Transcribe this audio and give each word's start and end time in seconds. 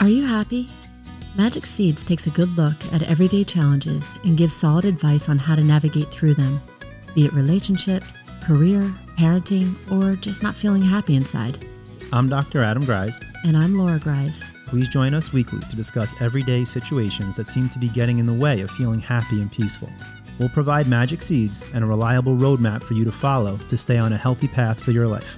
Are 0.00 0.08
you 0.08 0.24
happy? 0.24 0.66
Magic 1.36 1.66
Seeds 1.66 2.02
takes 2.04 2.26
a 2.26 2.30
good 2.30 2.48
look 2.56 2.74
at 2.90 3.02
everyday 3.02 3.44
challenges 3.44 4.18
and 4.24 4.34
gives 4.34 4.56
solid 4.56 4.86
advice 4.86 5.28
on 5.28 5.36
how 5.36 5.54
to 5.54 5.62
navigate 5.62 6.08
through 6.08 6.32
them, 6.32 6.58
be 7.14 7.26
it 7.26 7.34
relationships, 7.34 8.24
career, 8.42 8.80
parenting, 9.18 9.74
or 9.92 10.16
just 10.16 10.42
not 10.42 10.56
feeling 10.56 10.80
happy 10.80 11.16
inside. 11.16 11.62
I'm 12.14 12.30
Dr. 12.30 12.62
Adam 12.62 12.82
Grise. 12.82 13.20
And 13.44 13.54
I'm 13.54 13.76
Laura 13.76 13.98
Grise. 13.98 14.42
Please 14.66 14.88
join 14.88 15.12
us 15.12 15.34
weekly 15.34 15.60
to 15.68 15.76
discuss 15.76 16.18
everyday 16.22 16.64
situations 16.64 17.36
that 17.36 17.46
seem 17.46 17.68
to 17.68 17.78
be 17.78 17.90
getting 17.90 18.18
in 18.18 18.26
the 18.26 18.32
way 18.32 18.62
of 18.62 18.70
feeling 18.70 19.00
happy 19.00 19.42
and 19.42 19.52
peaceful. 19.52 19.90
We'll 20.38 20.48
provide 20.48 20.88
magic 20.88 21.20
seeds 21.20 21.62
and 21.74 21.84
a 21.84 21.86
reliable 21.86 22.36
roadmap 22.36 22.82
for 22.82 22.94
you 22.94 23.04
to 23.04 23.12
follow 23.12 23.58
to 23.68 23.76
stay 23.76 23.98
on 23.98 24.14
a 24.14 24.16
healthy 24.16 24.48
path 24.48 24.82
for 24.82 24.92
your 24.92 25.08
life. 25.08 25.36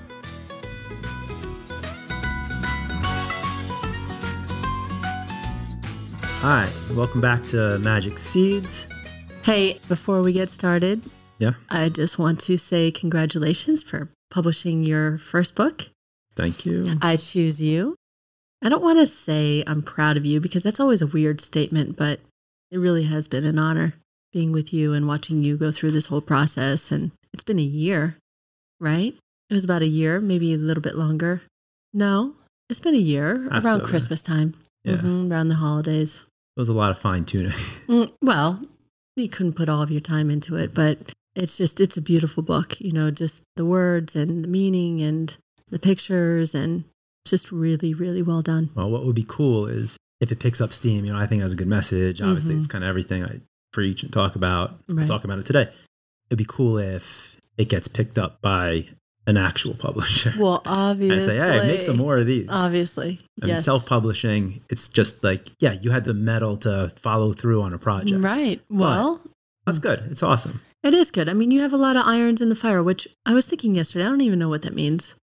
Hi, 6.42 6.68
welcome 6.94 7.20
back 7.20 7.42
to 7.50 7.78
Magic 7.78 8.18
Seeds. 8.18 8.86
Hey, 9.44 9.78
before 9.88 10.22
we 10.22 10.32
get 10.32 10.50
started, 10.50 11.02
Yeah, 11.38 11.54
I 11.70 11.88
just 11.88 12.18
want 12.18 12.40
to 12.40 12.56
say 12.56 12.90
congratulations 12.90 13.82
for 13.82 14.08
publishing 14.30 14.82
your 14.82 15.18
first 15.18 15.54
book, 15.54 15.88
thank 16.36 16.66
you. 16.66 16.98
I 17.00 17.16
Choose 17.16 17.60
You. 17.60 17.94
I 18.62 18.68
don't 18.68 18.82
want 18.82 18.98
to 18.98 19.06
say 19.06 19.62
I'm 19.66 19.82
proud 19.82 20.16
of 20.16 20.24
you 20.26 20.40
because 20.40 20.62
that's 20.62 20.80
always 20.80 21.02
a 21.02 21.06
weird 21.06 21.40
statement, 21.40 21.96
but 21.96 22.20
it 22.70 22.78
really 22.78 23.04
has 23.04 23.28
been 23.28 23.44
an 23.44 23.58
honor 23.58 23.94
being 24.32 24.52
with 24.52 24.72
you 24.72 24.92
and 24.92 25.06
watching 25.06 25.42
you 25.42 25.56
go 25.56 25.70
through 25.70 25.90
this 25.92 26.06
whole 26.06 26.20
process. 26.20 26.90
And 26.90 27.10
it's 27.32 27.44
been 27.44 27.58
a 27.58 27.62
year, 27.62 28.16
right? 28.80 29.14
It 29.50 29.54
was 29.54 29.64
about 29.64 29.82
a 29.82 29.86
year, 29.86 30.20
maybe 30.20 30.54
a 30.54 30.58
little 30.58 30.82
bit 30.82 30.94
longer. 30.96 31.42
No, 31.92 32.34
it's 32.70 32.80
been 32.80 32.94
a 32.94 32.98
year 32.98 33.48
That's 33.50 33.64
around. 33.64 33.82
Christmas 33.82 34.22
time, 34.22 34.54
Yeah, 34.84 34.96
Mhm, 34.96 35.30
around 35.30 35.48
the 35.48 35.56
holidays. 35.56 36.22
It 36.56 36.60
was 36.60 36.68
a 36.68 36.72
lot 36.72 36.90
of 36.90 36.98
fine 36.98 37.24
tuning. 37.24 37.52
Mm, 37.88 38.10
well, 38.22 38.62
you 39.16 39.28
couldn't 39.28 39.52
put 39.54 39.68
all 39.68 39.82
of 39.82 39.90
your 39.90 40.00
time 40.00 40.30
into 40.30 40.56
it, 40.56 40.72
but 40.72 41.12
it's 41.34 41.56
just 41.56 41.78
it's 41.80 41.96
a 41.96 42.00
beautiful 42.00 42.42
book. 42.42 42.80
You 42.80 42.92
know, 42.92 43.10
just 43.10 43.42
the 43.56 43.64
words 43.66 44.16
and 44.16 44.42
the 44.44 44.48
meaning 44.48 45.02
and 45.02 45.36
the 45.68 45.78
pictures 45.78 46.54
and 46.54 46.84
just 47.26 47.52
really, 47.52 47.92
really 47.94 48.22
well 48.22 48.40
done. 48.42 48.70
Well, 48.74 48.90
what 48.90 49.04
would 49.04 49.14
be 49.14 49.26
cool 49.28 49.66
is 49.66 49.96
if 50.20 50.32
it 50.32 50.38
picks 50.40 50.60
up 50.60 50.72
steam. 50.72 51.04
You 51.04 51.12
know, 51.12 51.18
I 51.18 51.26
think 51.26 51.40
that's 51.42 51.52
a 51.52 51.56
good 51.56 51.66
message. 51.68 52.20
Obviously, 52.22 52.54
Mhm. 52.54 52.58
it's 52.58 52.66
kind 52.66 52.84
of 52.84 52.88
everything 52.88 53.24
I 53.24 53.40
preach 53.72 54.02
and 54.02 54.12
talk 54.12 54.34
about. 54.36 54.78
Right. 54.88 55.06
Talk 55.06 55.24
about 55.24 55.38
it 55.38 55.46
today. 55.46 55.70
It'd 56.30 56.38
be 56.38 56.46
cool 56.48 56.78
if 56.78 57.36
it 57.58 57.68
gets 57.68 57.88
picked 57.88 58.18
up 58.18 58.40
by 58.40 58.88
an 59.26 59.36
actual 59.36 59.74
publisher 59.74 60.34
Well, 60.36 60.62
obviously, 60.64 61.16
and 61.16 61.24
say, 61.24 61.36
"Hey, 61.36 61.66
make 61.66 61.82
some 61.82 61.96
more 61.96 62.18
of 62.18 62.26
these." 62.26 62.46
Obviously, 62.48 63.20
I 63.40 63.46
mean, 63.46 63.56
yes. 63.56 63.64
self-publishing, 63.64 64.62
it's 64.68 64.88
just 64.88 65.22
like, 65.22 65.50
yeah, 65.58 65.72
you 65.72 65.90
had 65.90 66.04
the 66.04 66.14
mettle 66.14 66.56
to 66.58 66.92
follow 67.00 67.32
through 67.32 67.62
on 67.62 67.72
a 67.72 67.78
project. 67.78 68.20
Right. 68.22 68.60
Well, 68.68 69.20
That's 69.66 69.78
good. 69.78 70.08
It's 70.10 70.22
awesome. 70.22 70.60
it 70.82 70.94
is 70.94 71.10
good. 71.10 71.28
I 71.28 71.34
mean, 71.34 71.50
you 71.50 71.60
have 71.60 71.72
a 71.72 71.76
lot 71.76 71.96
of 71.96 72.04
irons 72.06 72.40
in 72.40 72.48
the 72.48 72.56
fire, 72.56 72.82
which 72.82 73.06
I 73.24 73.34
was 73.34 73.46
thinking 73.46 73.74
yesterday. 73.74 74.04
I 74.04 74.08
don't 74.08 74.20
even 74.20 74.38
know 74.38 74.48
what 74.48 74.62
that 74.62 74.74
means, 74.74 75.14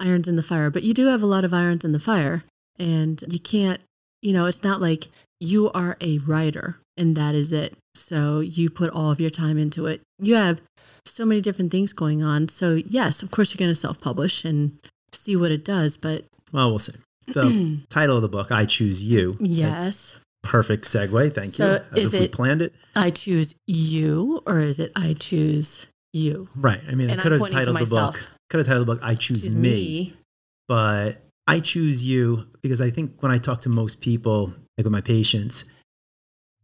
irons 0.00 0.26
in 0.26 0.36
the 0.36 0.42
fire, 0.42 0.70
but 0.70 0.82
you 0.82 0.94
do 0.94 1.06
have 1.06 1.22
a 1.22 1.26
lot 1.26 1.44
of 1.44 1.54
irons 1.54 1.84
in 1.84 1.92
the 1.92 2.00
fire, 2.00 2.44
and 2.78 3.22
you 3.28 3.38
can't. 3.38 3.80
You 4.20 4.32
know, 4.32 4.46
it's 4.46 4.62
not 4.62 4.80
like 4.80 5.08
you 5.38 5.70
are 5.72 5.98
a 6.00 6.18
writer 6.18 6.80
and 6.96 7.16
that 7.16 7.34
is 7.34 7.52
it. 7.52 7.76
So 7.94 8.40
you 8.40 8.70
put 8.70 8.90
all 8.90 9.10
of 9.10 9.20
your 9.20 9.30
time 9.30 9.58
into 9.58 9.86
it. 9.86 10.00
You 10.18 10.34
have 10.34 10.60
so 11.06 11.24
many 11.24 11.40
different 11.40 11.70
things 11.70 11.92
going 11.92 12.22
on. 12.22 12.48
So 12.48 12.74
yes, 12.86 13.22
of 13.22 13.30
course 13.30 13.52
you're 13.52 13.58
going 13.58 13.70
to 13.74 13.80
self-publish 13.80 14.44
and 14.44 14.78
see 15.12 15.36
what 15.36 15.50
it 15.50 15.64
does. 15.64 15.96
But 15.96 16.24
Well, 16.52 16.70
we'll 16.70 16.78
see. 16.78 16.94
The 17.28 17.80
title 17.90 18.16
of 18.16 18.22
the 18.22 18.28
book, 18.28 18.50
"I 18.52 18.66
Choose 18.66 19.02
You." 19.02 19.36
yes, 19.40 20.20
Perfect 20.42 20.84
segue. 20.84 21.34
Thank 21.34 21.54
So 21.54 21.66
you. 21.94 21.98
As 22.02 22.08
is 22.08 22.14
if 22.14 22.20
we 22.20 22.26
it- 22.26 22.32
planned 22.32 22.62
it. 22.62 22.74
I 22.96 23.10
choose 23.10 23.54
you, 23.66 24.42
or 24.46 24.60
is 24.60 24.78
it 24.78 24.92
I 24.94 25.14
choose 25.14 25.86
you? 26.12 26.48
Right. 26.54 26.80
I 26.88 26.94
mean, 26.94 27.10
I 27.10 27.16
could 27.16 27.32
I'm 27.32 27.40
have 27.40 27.50
titled 27.50 27.78
the 27.78 27.86
book. 27.86 28.20
Could 28.50 28.58
have 28.58 28.66
titled 28.66 28.86
the 28.86 28.94
book 28.94 29.02
"I 29.02 29.14
Choose, 29.14 29.42
Choose 29.44 29.54
me. 29.54 30.14
but 30.68 31.22
I 31.46 31.60
choose 31.60 32.02
you 32.02 32.44
because 32.62 32.80
I 32.80 32.90
think 32.90 33.22
when 33.22 33.32
I 33.32 33.38
talk 33.38 33.62
to 33.62 33.68
most 33.70 34.00
people, 34.02 34.52
like 34.76 34.84
with 34.84 34.92
my 34.92 35.00
patients, 35.00 35.64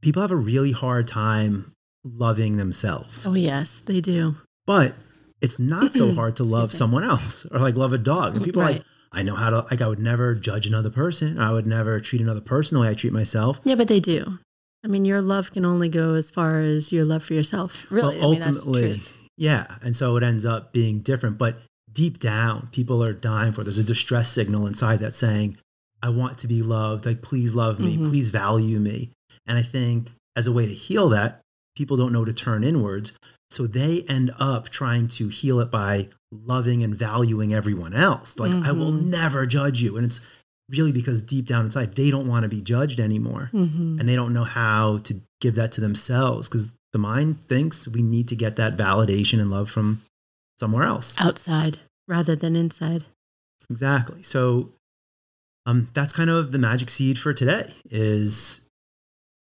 people 0.02 0.20
have 0.22 0.30
a 0.30 0.36
really 0.36 0.72
hard 0.72 1.08
time 1.08 1.72
loving 2.04 2.56
themselves. 2.56 3.26
Oh 3.26 3.34
yes, 3.34 3.82
they 3.86 4.00
do. 4.00 4.36
But 4.66 4.94
it's 5.40 5.58
not 5.58 5.92
so 5.92 6.14
hard 6.14 6.36
to 6.36 6.44
love 6.44 6.72
someone 6.72 7.04
else 7.04 7.46
or 7.50 7.58
like 7.60 7.74
love 7.76 7.92
a 7.92 7.98
dog. 7.98 8.36
And 8.36 8.44
people 8.44 8.62
are 8.62 8.66
Right. 8.66 8.76
like, 8.76 8.84
I 9.12 9.22
know 9.22 9.34
how 9.34 9.50
to, 9.50 9.66
like, 9.70 9.80
I 9.80 9.88
would 9.88 9.98
never 9.98 10.36
judge 10.36 10.66
another 10.68 10.90
person. 10.90 11.36
I 11.38 11.52
would 11.52 11.66
never 11.66 11.98
treat 11.98 12.20
another 12.22 12.40
person 12.40 12.76
the 12.76 12.80
way 12.82 12.88
I 12.90 12.94
treat 12.94 13.12
myself. 13.12 13.60
Yeah, 13.64 13.74
but 13.74 13.88
they 13.88 13.98
do. 13.98 14.38
I 14.84 14.86
mean, 14.88 15.04
your 15.04 15.20
love 15.20 15.52
can 15.52 15.64
only 15.64 15.88
go 15.88 16.14
as 16.14 16.30
far 16.30 16.60
as 16.60 16.92
your 16.92 17.04
love 17.04 17.24
for 17.24 17.34
yourself. 17.34 17.74
Really, 17.90 18.18
Well, 18.18 18.28
I 18.28 18.30
mean, 18.30 18.40
that's 18.40 18.52
the 18.52 18.58
ultimately, 18.60 18.88
truth. 18.90 19.12
yeah. 19.36 19.66
And 19.82 19.96
so 19.96 20.16
it 20.16 20.22
ends 20.22 20.46
up 20.46 20.72
being 20.72 21.00
different. 21.00 21.38
But 21.38 21.58
deep 21.92 22.20
down, 22.20 22.68
people 22.70 23.02
are 23.02 23.12
dying 23.12 23.52
for 23.52 23.62
it. 23.62 23.64
There's 23.64 23.78
a 23.78 23.82
distress 23.84 24.30
signal 24.30 24.66
inside 24.68 25.00
that 25.00 25.16
saying, 25.16 25.56
I 26.02 26.10
want 26.10 26.38
to 26.38 26.46
be 26.46 26.62
loved. 26.62 27.04
Like, 27.04 27.20
please 27.20 27.52
love 27.52 27.80
me. 27.80 27.96
Mhm. 27.98 28.10
Please 28.10 28.28
value 28.28 28.78
me. 28.78 29.10
And 29.44 29.58
I 29.58 29.62
think 29.64 30.06
as 30.36 30.46
a 30.46 30.52
way 30.52 30.66
to 30.66 30.72
heal 30.72 31.08
that, 31.08 31.40
people 31.80 31.96
don't 31.96 32.12
know 32.12 32.26
to 32.26 32.32
turn 32.34 32.62
inwards. 32.62 33.12
So 33.50 33.66
they 33.66 34.02
end 34.02 34.30
up 34.38 34.68
trying 34.68 35.08
to 35.08 35.28
heal 35.28 35.60
it 35.60 35.70
by 35.70 36.08
loving 36.30 36.84
and 36.84 36.94
valuing 36.94 37.54
everyone 37.54 37.94
else. 37.94 38.38
Like, 38.38 38.52
I 38.52 38.70
will 38.72 38.92
Mhm. 38.92 39.06
never 39.06 39.46
judge 39.46 39.80
you. 39.80 39.96
And 39.96 40.04
it's 40.04 40.20
really 40.68 40.92
because 40.92 41.22
deep 41.22 41.46
down 41.46 41.64
inside, 41.64 41.94
they 41.96 42.10
don't 42.10 42.28
want 42.28 42.42
to 42.42 42.48
be 42.50 42.60
judged 42.60 43.00
anymore 43.00 43.48
Mhm. 43.54 43.98
and 43.98 44.06
they 44.06 44.14
don't 44.14 44.34
know 44.34 44.44
how 44.44 44.98
to 44.98 45.22
give 45.40 45.54
that 45.54 45.72
to 45.72 45.80
themselves 45.80 46.48
because 46.48 46.74
the 46.92 46.98
mind 46.98 47.38
thinks 47.48 47.88
we 47.88 48.02
need 48.02 48.28
to 48.28 48.36
get 48.36 48.56
that 48.56 48.76
validation 48.76 49.40
and 49.40 49.50
love 49.50 49.70
from 49.70 50.02
somewhere 50.60 50.84
else. 50.84 51.14
outside 51.18 51.78
rather 52.06 52.36
than 52.36 52.54
inside. 52.56 53.06
Exactly. 53.70 54.22
So 54.22 54.72
um, 55.66 55.88
that's 55.94 56.12
kind 56.12 56.30
of 56.30 56.52
the 56.52 56.58
magic 56.58 56.88
seed 56.90 57.18
for 57.18 57.32
today 57.34 57.74
is 57.90 58.60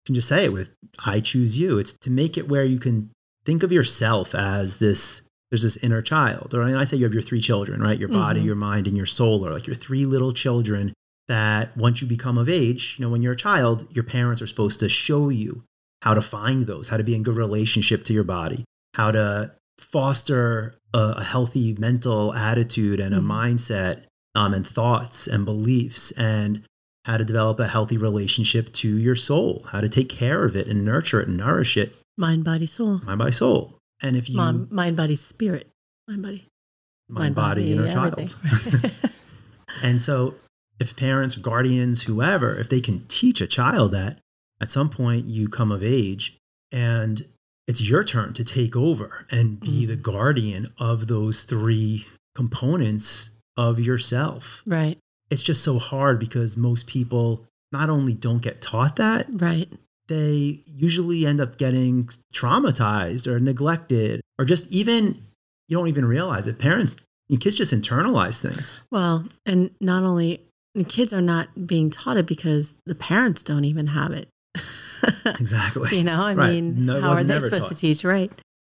can 0.07 0.15
just 0.15 0.29
say 0.29 0.45
it 0.45 0.53
with 0.53 0.71
I 0.99 1.21
choose 1.21 1.57
you. 1.57 1.79
It's 1.79 1.93
to 1.95 2.11
make 2.11 2.37
it 2.37 2.49
where 2.49 2.65
you 2.65 2.79
can 2.79 3.11
think 3.45 3.63
of 3.63 3.73
yourself 3.73 4.35
as 4.35 4.77
this 4.77 5.23
there's 5.51 5.63
this 5.63 5.77
inner 5.79 6.01
child. 6.01 6.55
Or 6.55 6.63
I 6.63 6.85
say 6.85 6.97
you 6.97 7.05
have 7.05 7.13
your 7.13 7.23
three 7.23 7.41
children, 7.43 7.83
right? 7.83 7.99
Your 7.99 8.09
body, 8.09 8.41
Mhm. 8.41 8.45
your 8.47 8.55
mind, 8.55 8.87
and 8.87 8.97
your 8.97 9.05
soul 9.07 9.47
are 9.47 9.53
like 9.53 9.67
your 9.67 9.77
three 9.77 10.07
little 10.07 10.33
children 10.33 10.95
that 11.29 11.77
once 11.77 12.01
you 12.01 12.09
become 12.09 12.39
of 12.39 12.49
age, 12.49 12.97
you 12.99 13.05
know, 13.05 13.11
when 13.11 13.21
you're 13.23 13.35
a 13.35 13.37
child, 13.37 13.87
your 13.91 14.03
parents 14.05 14.41
are 14.41 14.47
supposed 14.47 14.81
to 14.81 14.89
show 14.89 15.29
you 15.29 15.63
how 16.01 16.15
to 16.15 16.23
find 16.23 16.67
those, 16.67 16.89
how 16.89 16.97
to 16.97 17.05
be 17.05 17.15
in 17.15 17.23
good 17.23 17.37
relationship 17.37 18.03
to 18.05 18.13
your 18.15 18.25
body, 18.25 18.65
how 18.95 19.11
to 19.13 19.53
foster 19.79 20.75
a, 20.95 21.15
a 21.19 21.23
healthy 21.25 21.77
mental 21.79 22.35
attitude 22.35 22.99
and 22.99 23.15
a 23.15 23.19
Mhm. 23.21 23.27
mindset 23.27 24.03
um, 24.35 24.55
and 24.55 24.67
thoughts 24.67 25.27
and 25.27 25.45
beliefs 25.45 26.11
and 26.13 26.63
how 27.05 27.17
to 27.17 27.25
develop 27.25 27.59
a 27.61 27.67
healthy 27.69 27.97
relationship 27.97 28.73
to 28.75 28.97
your 28.97 29.17
soul, 29.17 29.65
how 29.71 29.81
to 29.81 29.89
take 29.89 30.09
care 30.09 30.45
of 30.45 30.55
it 30.57 30.69
and 30.69 30.85
nurture 30.85 31.21
it 31.21 31.29
and 31.29 31.37
nourish 31.37 31.77
it, 31.77 31.95
Mind, 32.17 32.45
body, 32.45 32.67
soul. 32.67 33.01
mind, 33.05 33.19
body, 33.19 33.33
soul. 33.33 33.79
And 34.03 34.17
if 34.17 34.29
you, 34.29 34.37
Mind, 34.37 34.71
mind, 34.71 34.97
body, 34.97 35.17
spirit. 35.17 35.69
Mind, 36.09 36.23
body. 36.23 36.47
mind, 37.09 37.35
body, 37.35 37.73
inner 37.73 37.93
child. 37.93 38.35
And 39.83 40.01
so, 40.01 40.35
if 40.79 40.95
parents, 40.97 41.35
guardians, 41.35 42.03
whoever, 42.03 42.55
if 42.59 42.69
they 42.69 42.81
can 42.81 43.05
teach 43.09 43.41
a 43.41 43.47
child 43.47 43.93
that, 43.93 44.19
at 44.61 44.71
some 44.71 44.89
point 44.91 45.27
you 45.27 45.49
come 45.49 45.73
of 45.73 45.83
age 45.83 46.37
and 46.71 47.27
it's 47.67 47.81
your 47.81 48.05
turn 48.05 48.33
to 48.35 48.45
take 48.45 48.77
over 48.77 49.27
and 49.31 49.59
be 49.59 49.85
Mhm. 49.85 49.89
the 49.89 49.97
guardian 49.97 50.73
of 50.79 51.07
those 51.09 51.43
three 51.43 52.07
components 52.35 53.31
of 53.57 53.81
yourself. 53.81 54.63
right, 54.67 54.99
It's 55.33 55.43
just 55.43 55.65
so 55.65 55.79
hard 55.79 56.19
because 56.21 56.57
most 56.57 56.87
people 56.87 57.45
not 57.73 57.89
only 57.91 58.13
don't 58.15 58.43
get 58.43 58.61
taught 58.61 58.97
that, 58.97 59.27
right. 59.31 59.69
they 60.09 60.61
usually 60.67 61.25
end 61.27 61.41
up 61.41 61.57
getting 61.57 62.09
traumatized 62.35 63.27
or 63.27 63.41
neglected 63.41 64.21
or 64.39 64.45
just 64.45 64.67
even, 64.69 65.23
you 65.69 65.77
don't 65.77 65.89
even 65.89 66.05
realize 66.05 66.47
it. 66.47 66.59
Parents, 66.59 66.97
kids 67.41 67.57
just 67.57 67.73
internalize 67.73 68.41
things. 68.41 68.83
Well, 68.91 69.25
and 69.47 69.71
not 69.81 70.03
only 70.03 70.43
the 70.75 70.85
kids 70.85 71.13
are 71.15 71.23
not 71.23 71.67
being 71.67 71.89
taught 71.91 72.19
it 72.19 72.27
because 72.27 72.75
the 72.85 72.95
parents 72.95 73.43
don't 73.43 73.65
even 73.65 73.87
have 73.89 74.13
it. 74.13 74.29
Exactly. 75.25 75.97
you 75.97 76.05
know, 76.05 76.21
I 76.23 76.35
Right. 76.35 76.51
mean, 76.53 76.85
No, 76.87 77.01
how 77.01 77.11
are 77.13 77.25
they 77.25 77.41
supposed 77.41 77.63
taught. 77.63 77.69
to 77.71 77.75
teach? 77.75 78.05
Right. 78.05 78.31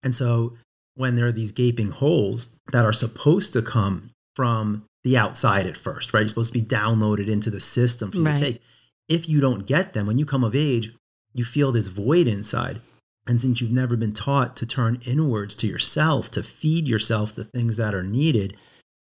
And 0.04 0.14
so 0.16 0.54
when 0.96 1.16
there 1.16 1.26
are 1.28 1.32
these 1.32 1.52
gaping 1.52 1.90
holes 1.92 2.50
that 2.72 2.86
are 2.86 2.94
supposed 2.94 3.54
to 3.54 3.62
come 3.62 4.12
from 4.36 4.86
the 5.04 5.18
outside 5.18 5.66
at 5.66 5.78
first, 5.78 6.14
right? 6.14 6.22
You're 6.22 6.30
supposed 6.30 6.54
to 6.54 6.60
be 6.60 6.66
downloaded 6.66 7.28
into 7.28 7.50
the 7.50 7.60
system 7.60 8.12
for 8.12 8.18
you 8.18 8.24
Right. 8.26 8.38
to 8.38 8.44
take. 8.54 8.62
If 9.10 9.28
you 9.28 9.42
don't 9.42 9.66
get 9.66 9.94
them, 9.94 10.08
when 10.08 10.18
you 10.18 10.26
come 10.26 10.44
of 10.44 10.56
age, 10.56 10.94
you 11.34 11.44
feel 11.44 11.72
this 11.72 11.88
void 11.88 12.28
inside. 12.28 12.82
And 13.28 13.40
since 13.40 13.60
you've 13.62 13.72
never 13.72 13.96
been 13.98 14.14
taught 14.14 14.56
to 14.58 14.66
turn 14.66 15.02
inwards 15.06 15.56
to 15.56 15.68
yourself, 15.68 16.32
to 16.32 16.44
feed 16.44 16.88
yourself 16.88 17.36
the 17.36 17.44
things 17.46 17.78
that 17.78 17.94
are 17.96 18.04
needed, 18.04 18.56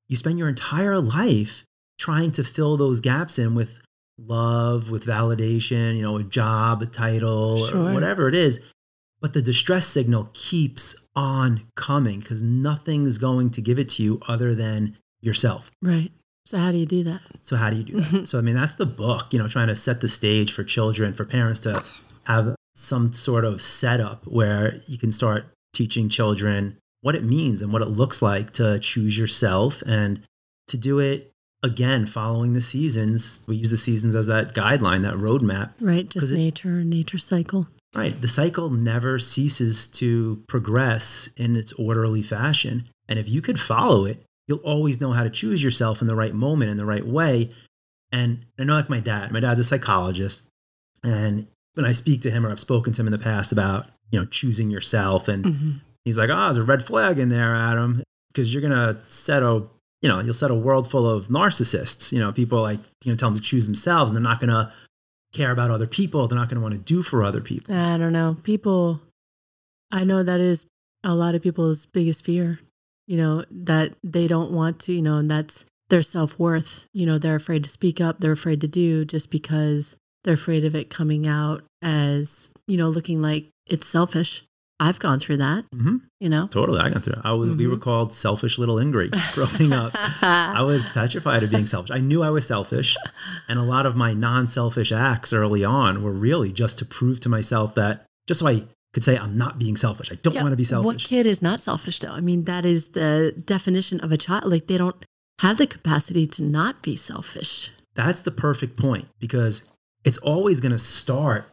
you 0.08 0.16
spend 0.16 0.38
your 0.38 0.48
entire 0.48 0.98
life 1.00 1.64
trying 1.98 2.32
to 2.32 2.44
fill 2.44 2.76
those 2.76 3.00
gaps 3.00 3.38
in 3.38 3.54
with 3.54 3.70
love, 4.18 4.90
with 4.90 5.04
validation, 5.04 5.96
you 5.96 6.02
know, 6.02 6.16
a 6.16 6.22
job, 6.22 6.82
a 6.82 6.86
title, 6.86 7.66
Sure. 7.66 7.88
or 7.90 7.92
whatever 7.94 8.28
it 8.28 8.34
is. 8.34 8.60
But 9.20 9.32
the 9.34 9.42
distress 9.42 9.86
signal 9.86 10.30
keeps 10.32 10.94
on 11.14 11.62
coming 11.76 12.20
because 12.20 12.42
nothing's 12.42 13.18
going 13.18 13.50
to 13.50 13.60
give 13.60 13.78
it 13.78 13.88
to 13.90 14.02
you 14.02 14.20
other 14.26 14.54
than 14.54 14.96
yourself. 15.22 15.70
Right. 15.80 16.12
So 16.46 16.58
how 16.58 16.72
do 16.72 16.78
you 16.78 16.86
do 16.86 17.04
that? 17.04 17.20
So 17.40 17.56
how 17.56 17.70
do 17.70 17.76
you 17.76 17.84
do 17.84 18.00
that? 18.00 18.02
Mm-hmm. 18.04 18.24
so 18.24 18.38
I 18.38 18.40
mean, 18.42 18.54
that's 18.56 18.74
the 18.74 18.86
book, 18.86 19.26
you 19.32 19.38
know, 19.38 19.48
trying 19.48 19.68
to 19.68 19.76
set 19.76 20.00
the 20.00 20.08
stage 20.08 20.52
for 20.52 20.64
children, 20.64 21.14
for 21.14 21.24
parents 21.24 21.60
to 21.60 21.84
have 22.24 22.54
some 22.74 23.12
sort 23.12 23.44
of 23.44 23.62
setup 23.62 24.26
where 24.26 24.80
you 24.86 24.98
can 24.98 25.12
start 25.12 25.46
teaching 25.72 26.08
children 26.08 26.76
what 27.00 27.14
it 27.14 27.24
means 27.24 27.62
and 27.62 27.72
what 27.72 27.82
it 27.82 27.88
looks 27.88 28.22
like 28.22 28.52
to 28.54 28.78
choose 28.80 29.16
yourself 29.16 29.82
and 29.86 30.20
to 30.68 30.76
do 30.76 30.98
it 30.98 31.30
again 31.62 32.06
following 32.06 32.54
the 32.54 32.60
seasons. 32.60 33.40
We 33.46 33.56
use 33.56 33.70
the 33.70 33.76
seasons 33.76 34.14
as 34.14 34.26
that 34.26 34.54
guideline, 34.54 35.02
that 35.02 35.14
roadmap. 35.14 35.72
Right. 35.80 36.08
Just 36.08 36.32
it- 36.32 36.36
nature, 36.36 36.82
nature 36.84 37.18
cycle. 37.18 37.68
Right. 37.94 38.18
The 38.18 38.28
cycle 38.28 38.70
never 38.70 39.18
ceases 39.18 39.86
to 39.88 40.42
progress 40.48 41.28
in 41.36 41.56
its 41.56 41.72
orderly 41.74 42.22
fashion. 42.22 42.88
And 43.06 43.18
if 43.18 43.28
you 43.28 43.42
could 43.42 43.60
follow 43.60 44.06
it, 44.06 44.22
you'll 44.48 44.58
always 44.58 45.00
know 45.00 45.12
how 45.12 45.22
to 45.22 45.30
choose 45.30 45.62
yourself 45.62 46.00
in 46.00 46.06
the 46.06 46.14
right 46.16 46.34
moment, 46.34 46.70
in 46.70 46.76
the 46.76 46.84
right 46.86 47.06
way. 47.06 47.50
And 48.10 48.44
I 48.58 48.64
know, 48.64 48.74
like 48.74 48.90
my 48.90 49.00
dad, 49.00 49.32
my 49.32 49.40
dad's 49.40 49.60
a 49.60 49.64
psychologist. 49.64 50.42
And 51.02 51.46
when 51.74 51.86
I 51.86 51.92
speak 51.92 52.22
to 52.22 52.30
him 52.30 52.44
or 52.46 52.50
I've 52.50 52.60
spoken 52.60 52.92
to 52.92 53.00
him 53.00 53.06
in 53.06 53.12
the 53.12 53.18
past 53.18 53.52
about, 53.52 53.86
you 54.10 54.18
know, 54.18 54.26
choosing 54.26 54.70
yourself, 54.70 55.28
and 55.28 55.44
Mhm. 55.44 55.80
he's 56.04 56.18
like, 56.18 56.28
oh, 56.30 56.44
there's 56.44 56.58
a 56.58 56.62
red 56.62 56.84
flag 56.84 57.18
in 57.18 57.28
there, 57.30 57.54
Adam, 57.56 58.02
because 58.28 58.52
you're 58.52 58.60
going 58.60 58.72
to 58.72 58.98
set 59.08 59.42
a, 59.42 59.62
you 60.02 60.08
know, 60.08 60.20
you'll 60.20 60.34
set 60.34 60.50
a 60.50 60.54
world 60.54 60.90
full 60.90 61.08
of 61.08 61.28
narcissists, 61.28 62.12
you 62.12 62.18
know, 62.18 62.32
people 62.32 62.60
like, 62.60 62.80
you 63.04 63.12
know, 63.12 63.16
tell 63.16 63.30
them 63.30 63.36
to 63.36 63.42
choose 63.42 63.64
themselves 63.66 64.10
and 64.10 64.16
they're 64.16 64.22
not 64.30 64.40
going 64.40 64.50
to 64.50 64.70
care 65.32 65.50
about 65.52 65.70
other 65.70 65.86
people. 65.86 66.28
They're 66.28 66.38
not 66.38 66.48
going 66.50 66.56
to 66.56 66.62
want 66.62 66.74
to 66.74 66.78
do 66.80 67.02
for 67.02 67.24
other 67.24 67.40
people. 67.40 67.74
I 67.74 67.96
don't 67.96 68.12
know. 68.12 68.36
People, 68.42 69.00
I 69.90 70.04
know 70.04 70.22
that 70.22 70.40
is 70.40 70.66
a 71.04 71.14
lot 71.14 71.34
of 71.34 71.42
people's 71.42 71.86
biggest 71.86 72.22
fear, 72.24 72.60
you 73.06 73.16
know, 73.16 73.44
that 73.50 73.94
they 74.04 74.26
don't 74.26 74.52
want 74.52 74.78
to, 74.80 74.92
you 74.92 75.02
know, 75.02 75.16
and 75.18 75.30
that's 75.30 75.64
their 75.90 76.02
self 76.02 76.38
worth. 76.38 76.86
You 76.92 77.06
know, 77.06 77.18
they're 77.18 77.36
afraid 77.36 77.64
to 77.64 77.70
speak 77.70 78.00
up, 78.00 78.20
they're 78.20 78.32
afraid 78.32 78.60
to 78.62 78.68
do 78.68 79.04
just 79.04 79.30
because 79.30 79.96
they're 80.24 80.34
afraid 80.34 80.64
of 80.64 80.74
it 80.74 80.88
coming 80.90 81.26
out 81.26 81.64
as, 81.82 82.50
you 82.66 82.76
know, 82.76 82.88
looking 82.88 83.20
like 83.20 83.48
it's 83.66 83.86
selfish. 83.86 84.44
I've 84.80 84.98
gone 84.98 85.20
through 85.20 85.36
that, 85.36 85.64
hmm 85.72 85.98
you 86.18 86.28
know. 86.28 86.48
Totally, 86.48 86.80
I 86.80 86.90
got 86.90 87.04
through. 87.04 87.12
it. 87.14 87.18
I 87.24 87.32
was. 87.32 87.54
We 87.54 87.68
were 87.68 87.76
Mhm. 87.76 87.82
called 87.82 88.12
selfish 88.12 88.58
little 88.58 88.78
ingrates 88.80 89.24
growing 89.32 89.72
up. 89.72 89.92
I 89.94 90.62
was 90.62 90.84
petrified 90.94 91.44
of 91.44 91.50
being 91.50 91.66
selfish. 91.66 91.90
I 91.92 91.98
knew 92.00 92.22
I 92.22 92.30
was 92.30 92.46
selfish, 92.46 92.96
and 93.48 93.60
a 93.60 93.62
lot 93.62 93.86
of 93.86 93.94
my 93.94 94.12
non-selfish 94.12 94.90
acts 94.90 95.32
early 95.32 95.62
on 95.64 96.02
were 96.02 96.10
really 96.12 96.50
just 96.52 96.78
to 96.78 96.84
prove 96.84 97.20
to 97.20 97.28
myself 97.28 97.76
that 97.76 98.06
just 98.26 98.40
so 98.40 98.48
I 98.48 98.64
could 98.92 99.04
say 99.04 99.16
I'm 99.16 99.36
not 99.36 99.58
being 99.58 99.76
selfish. 99.76 100.10
I 100.12 100.16
don't 100.16 100.34
Yeah, 100.34 100.42
want 100.42 100.52
to 100.52 100.56
be 100.56 100.64
selfish. 100.64 100.84
What 100.86 100.98
kid 100.98 101.26
is 101.26 101.40
not 101.42 101.60
selfish 101.60 101.98
though? 102.00 102.10
I 102.12 102.20
mean, 102.20 102.44
that 102.44 102.64
is 102.66 102.90
the 102.90 103.34
definition 103.44 104.00
of 104.00 104.12
a 104.12 104.16
child. 104.16 104.44
Like 104.44 104.66
they 104.66 104.78
don't 104.78 105.04
have 105.40 105.58
the 105.58 105.66
capacity 105.66 106.26
to 106.28 106.42
not 106.42 106.82
be 106.82 106.96
selfish. 106.96 107.72
That's 107.94 108.20
the 108.22 108.30
perfect 108.30 108.76
point 108.78 109.08
because 109.18 109.62
it's 110.04 110.18
always 110.18 110.60
going 110.60 110.72
to 110.72 110.78
start 110.78 111.46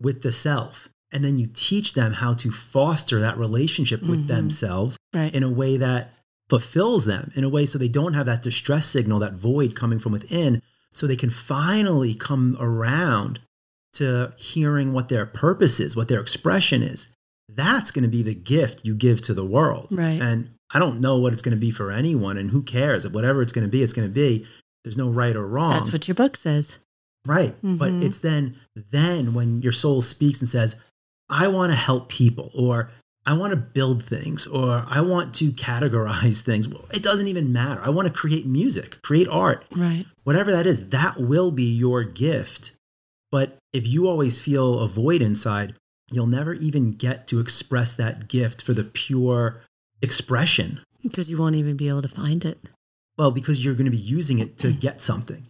with 0.00 0.22
the 0.22 0.32
self, 0.32 0.88
and 1.12 1.24
then 1.24 1.36
you 1.38 1.46
teach 1.52 1.92
them 1.94 2.14
how 2.14 2.32
to 2.34 2.50
foster 2.50 3.20
that 3.20 3.36
relationship 3.38 4.02
with 4.02 4.24
Mhm. 4.24 4.28
themselves 4.28 4.96
Right. 5.12 5.34
in 5.34 5.42
a 5.42 5.50
way 5.50 5.76
that 5.76 6.14
fulfills 6.48 7.04
them 7.04 7.30
in 7.34 7.44
a 7.44 7.48
way 7.48 7.66
so 7.66 7.78
they 7.78 7.88
don't 7.88 8.14
have 8.14 8.26
that 8.26 8.42
distress 8.42 8.86
signal, 8.86 9.18
that 9.20 9.34
void 9.34 9.74
coming 9.76 9.98
from 9.98 10.12
within, 10.12 10.62
so 10.92 11.06
they 11.06 11.16
can 11.16 11.30
finally 11.30 12.14
come 12.14 12.56
around 12.58 13.40
to 13.94 14.32
hearing 14.36 14.92
what 14.92 15.08
their 15.08 15.26
purpose 15.26 15.80
is, 15.80 15.96
what 15.96 16.08
their 16.08 16.20
expression 16.20 16.82
is. 16.82 17.06
That's 17.48 17.90
going 17.90 18.02
to 18.04 18.08
be 18.08 18.22
the 18.22 18.34
gift 18.34 18.84
you 18.84 18.94
give 18.94 19.22
to 19.22 19.34
the 19.34 19.44
world. 19.44 19.88
Right. 19.90 20.20
And 20.20 20.50
I 20.72 20.78
don't 20.78 21.00
know 21.00 21.16
what 21.18 21.32
it's 21.32 21.42
going 21.42 21.56
to 21.56 21.60
be 21.60 21.72
for 21.72 21.90
anyone, 21.90 22.36
and 22.38 22.50
who 22.50 22.62
cares? 22.62 23.06
Whatever 23.08 23.42
it's 23.42 23.52
going 23.52 23.66
to 23.66 23.70
be, 23.70 23.82
it's 23.82 23.92
going 23.92 24.06
to 24.08 24.12
be. 24.14 24.46
There's 24.84 24.96
no 24.96 25.08
right 25.10 25.34
or 25.34 25.46
wrong. 25.46 25.70
That's 25.72 25.92
what 25.92 26.06
your 26.08 26.14
book 26.14 26.36
says. 26.36 26.78
Right. 27.26 27.54
But 27.62 27.90
Mhm. 27.92 28.02
it's 28.04 28.18
then 28.18 28.56
then 28.92 29.34
when 29.34 29.60
your 29.62 29.72
soul 29.72 30.00
speaks 30.00 30.40
and 30.40 30.48
says, 30.48 30.74
I 31.28 31.48
want 31.48 31.70
to 31.72 31.76
help 31.76 32.08
people 32.08 32.50
or 32.54 32.90
I 33.26 33.34
want 33.34 33.50
to 33.50 33.56
build 33.56 34.02
things 34.02 34.46
or 34.46 34.84
I 34.88 35.00
want 35.02 35.34
to 35.34 35.52
categorize 35.52 36.40
things. 36.40 36.66
Well, 36.66 36.86
it 36.94 37.02
doesn't 37.02 37.26
even 37.28 37.52
matter. 37.52 37.82
I 37.84 37.90
want 37.90 38.08
to 38.08 38.14
create 38.14 38.46
music, 38.46 38.96
create 39.02 39.28
art, 39.28 39.64
Right. 39.76 40.06
whatever 40.24 40.50
that 40.52 40.66
is, 40.66 40.88
that 40.88 41.20
will 41.20 41.50
be 41.50 41.64
your 41.70 42.04
gift. 42.04 42.70
But 43.30 43.56
if 43.72 43.86
you 43.86 44.08
always 44.08 44.40
feel 44.40 44.80
a 44.80 44.88
void 44.88 45.22
inside, 45.22 45.74
you'll 46.10 46.26
never 46.26 46.54
even 46.54 46.92
get 46.92 47.26
to 47.28 47.38
express 47.40 47.92
that 47.94 48.28
gift 48.28 48.62
for 48.62 48.74
the 48.74 48.84
pure 48.84 49.60
expression. 50.02 50.80
Because 51.02 51.30
you 51.30 51.38
won't 51.38 51.54
even 51.56 51.76
be 51.76 51.88
able 51.88 52.02
to 52.02 52.08
find 52.08 52.44
it. 52.44 52.58
Well, 53.16 53.30
because 53.30 53.64
you're 53.64 53.74
going 53.74 53.84
to 53.84 53.90
be 53.90 53.96
using 53.96 54.38
it 54.38 54.58
to 54.58 54.72
get 54.72 55.00
something. 55.00 55.46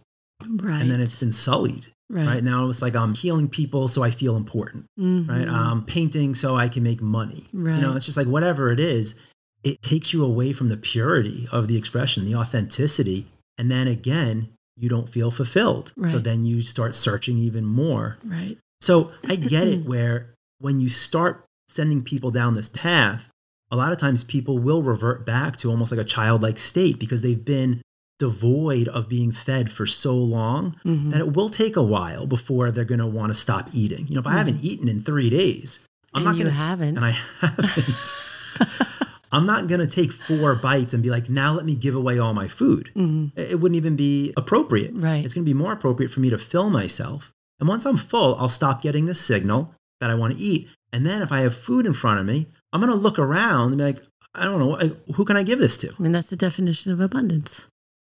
Right. 0.47 0.81
And 0.81 0.91
then 0.91 1.01
it's 1.01 1.15
been 1.15 1.31
sullied. 1.31 1.87
right. 2.09 2.27
right 2.27 2.43
now 2.43 2.67
it's 2.67 2.81
like 2.81 2.93
i'm 2.93 3.13
healing 3.13 3.47
people 3.47 3.87
so 3.87 4.03
i 4.03 4.11
feel 4.11 4.35
important 4.35 4.83
right 4.97 5.47
Mhm. 5.47 5.49
i'm 5.49 5.85
painting 5.85 6.35
so 6.35 6.57
i 6.57 6.67
can 6.67 6.83
make 6.83 6.99
money 7.01 7.47
right. 7.53 7.75
you 7.75 7.81
know 7.81 7.89
Right. 7.89 7.95
it's 7.97 8.05
just 8.05 8.17
like 8.17 8.27
whatever 8.27 8.69
it 8.69 8.81
is 8.81 9.15
it 9.63 9.81
takes 9.81 10.11
you 10.11 10.25
away 10.25 10.51
from 10.51 10.67
the 10.67 10.75
purity 10.75 11.47
of 11.53 11.69
the 11.69 11.77
expression 11.77 12.25
the 12.25 12.35
authenticity 12.35 13.27
and 13.57 13.71
then 13.71 13.87
again 13.87 14.49
you 14.81 14.89
don't 14.89 15.07
feel 15.09 15.31
fulfilled 15.31 15.93
so 16.09 16.19
then 16.19 16.43
you 16.45 16.61
start 16.61 16.95
searching 16.95 17.37
even 17.37 17.63
more 17.65 18.17
right. 18.25 18.57
so 18.81 19.11
i 19.27 19.35
get 19.35 19.67
it 19.67 19.85
where 19.91 20.33
when 20.59 20.79
you 20.79 20.89
start 20.89 21.45
sending 21.69 22.01
people 22.03 22.31
down 22.31 22.55
this 22.55 22.67
path 22.67 23.27
a 23.71 23.75
lot 23.75 23.93
of 23.93 23.97
times 23.97 24.23
people 24.25 24.57
will 24.59 24.83
revert 24.83 25.25
back 25.25 25.55
to 25.57 25.69
almost 25.69 25.91
like 25.91 25.99
a 26.01 26.03
childlike 26.03 26.57
state 26.59 26.99
because 26.99 27.21
they've 27.21 27.45
been 27.45 27.81
devoid 28.19 28.87
of 28.89 29.07
being 29.09 29.31
fed 29.31 29.71
for 29.71 29.85
so 29.85 30.13
long 30.15 30.75
Mhm. 30.85 31.11
that 31.11 31.21
it 31.21 31.33
will 31.33 31.49
take 31.49 31.75
a 31.75 31.81
while 31.81 32.27
before 32.27 32.69
they're 32.69 32.83
going 32.85 32.99
to 32.99 33.07
want 33.07 33.33
to 33.33 33.39
stop 33.39 33.69
eating. 33.73 34.05
You 34.07 34.13
know, 34.15 34.19
if 34.21 34.27
I 34.27 34.33
haven't 34.33 34.63
eaten 34.63 34.87
in 34.87 35.01
three 35.01 35.29
days, 35.31 35.79
I'm 36.13 36.19
and 36.19 36.25
not 36.25 36.33
going 36.33 36.45
to, 36.45 36.51
haven't. 36.51 36.97
and 36.97 37.05
I 37.05 37.11
haven't. 37.39 38.13
I'm 39.31 39.45
not 39.45 39.67
going 39.67 39.79
to 39.79 39.87
take 39.87 40.11
four 40.11 40.55
bites 40.55 40.93
and 40.93 41.01
be 41.01 41.09
like, 41.09 41.29
now 41.29 41.53
let 41.53 41.65
me 41.65 41.75
give 41.75 41.95
away 41.95 42.19
all 42.19 42.33
my 42.33 42.47
food. 42.47 42.91
Mhm. 42.95 43.31
It 43.35 43.51
it 43.51 43.59
wouldn't 43.59 43.77
even 43.77 43.95
be 43.95 44.33
appropriate. 44.35 44.91
Right. 44.93 45.23
It's 45.23 45.33
going 45.33 45.45
to 45.45 45.49
be 45.49 45.57
more 45.57 45.73
appropriate 45.73 46.11
for 46.11 46.19
me 46.19 46.29
to 46.29 46.37
fill 46.37 46.69
myself. 46.69 47.31
And 47.59 47.69
once 47.69 47.85
I'm 47.85 47.97
full, 47.97 48.35
I'll 48.35 48.49
stop 48.49 48.81
getting 48.81 49.05
the 49.05 49.15
signal 49.15 49.73
that 49.99 50.09
I 50.09 50.15
want 50.15 50.37
to 50.37 50.43
eat. 50.43 50.67
And 50.91 51.05
then 51.05 51.21
if 51.21 51.31
I 51.31 51.41
have 51.41 51.55
food 51.55 51.85
in 51.85 51.93
front 51.93 52.19
of 52.19 52.25
me, 52.25 52.47
I'm 52.73 52.81
going 52.81 52.91
to 52.91 52.97
look 52.97 53.19
around 53.19 53.69
and 53.69 53.77
be 53.77 53.83
like, 53.83 54.03
I 54.33 54.45
don't 54.45 54.59
know, 54.59 54.95
who 55.15 55.25
can 55.25 55.37
I 55.37 55.43
give 55.43 55.59
this 55.59 55.77
to? 55.77 55.93
I 55.97 56.01
mean, 56.01 56.11
that's 56.11 56.29
the 56.29 56.35
definition 56.35 56.91
of 56.91 56.99
abundance. 56.99 57.67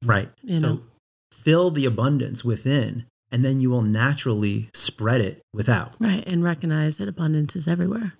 Right. 0.03 0.29
You 0.41 0.59
so 0.59 0.67
know? 0.67 0.81
fill 1.31 1.71
the 1.71 1.85
abundance 1.85 2.43
within, 2.43 3.05
and 3.31 3.43
then 3.43 3.59
you 3.61 3.69
will 3.69 3.81
naturally 3.81 4.69
spread 4.73 5.21
it 5.21 5.41
without. 5.53 5.93
Right. 5.99 6.23
And 6.27 6.43
recognize 6.43 6.97
that 6.97 7.07
abundance 7.07 7.55
is 7.55 7.67
everywhere. 7.67 8.13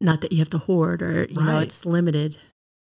Not 0.00 0.20
that 0.20 0.32
you 0.32 0.38
have 0.38 0.50
to 0.50 0.58
hoard 0.58 1.02
or, 1.02 1.24
you 1.24 1.40
know, 1.42 1.58
it's 1.58 1.84
limited. 1.84 2.36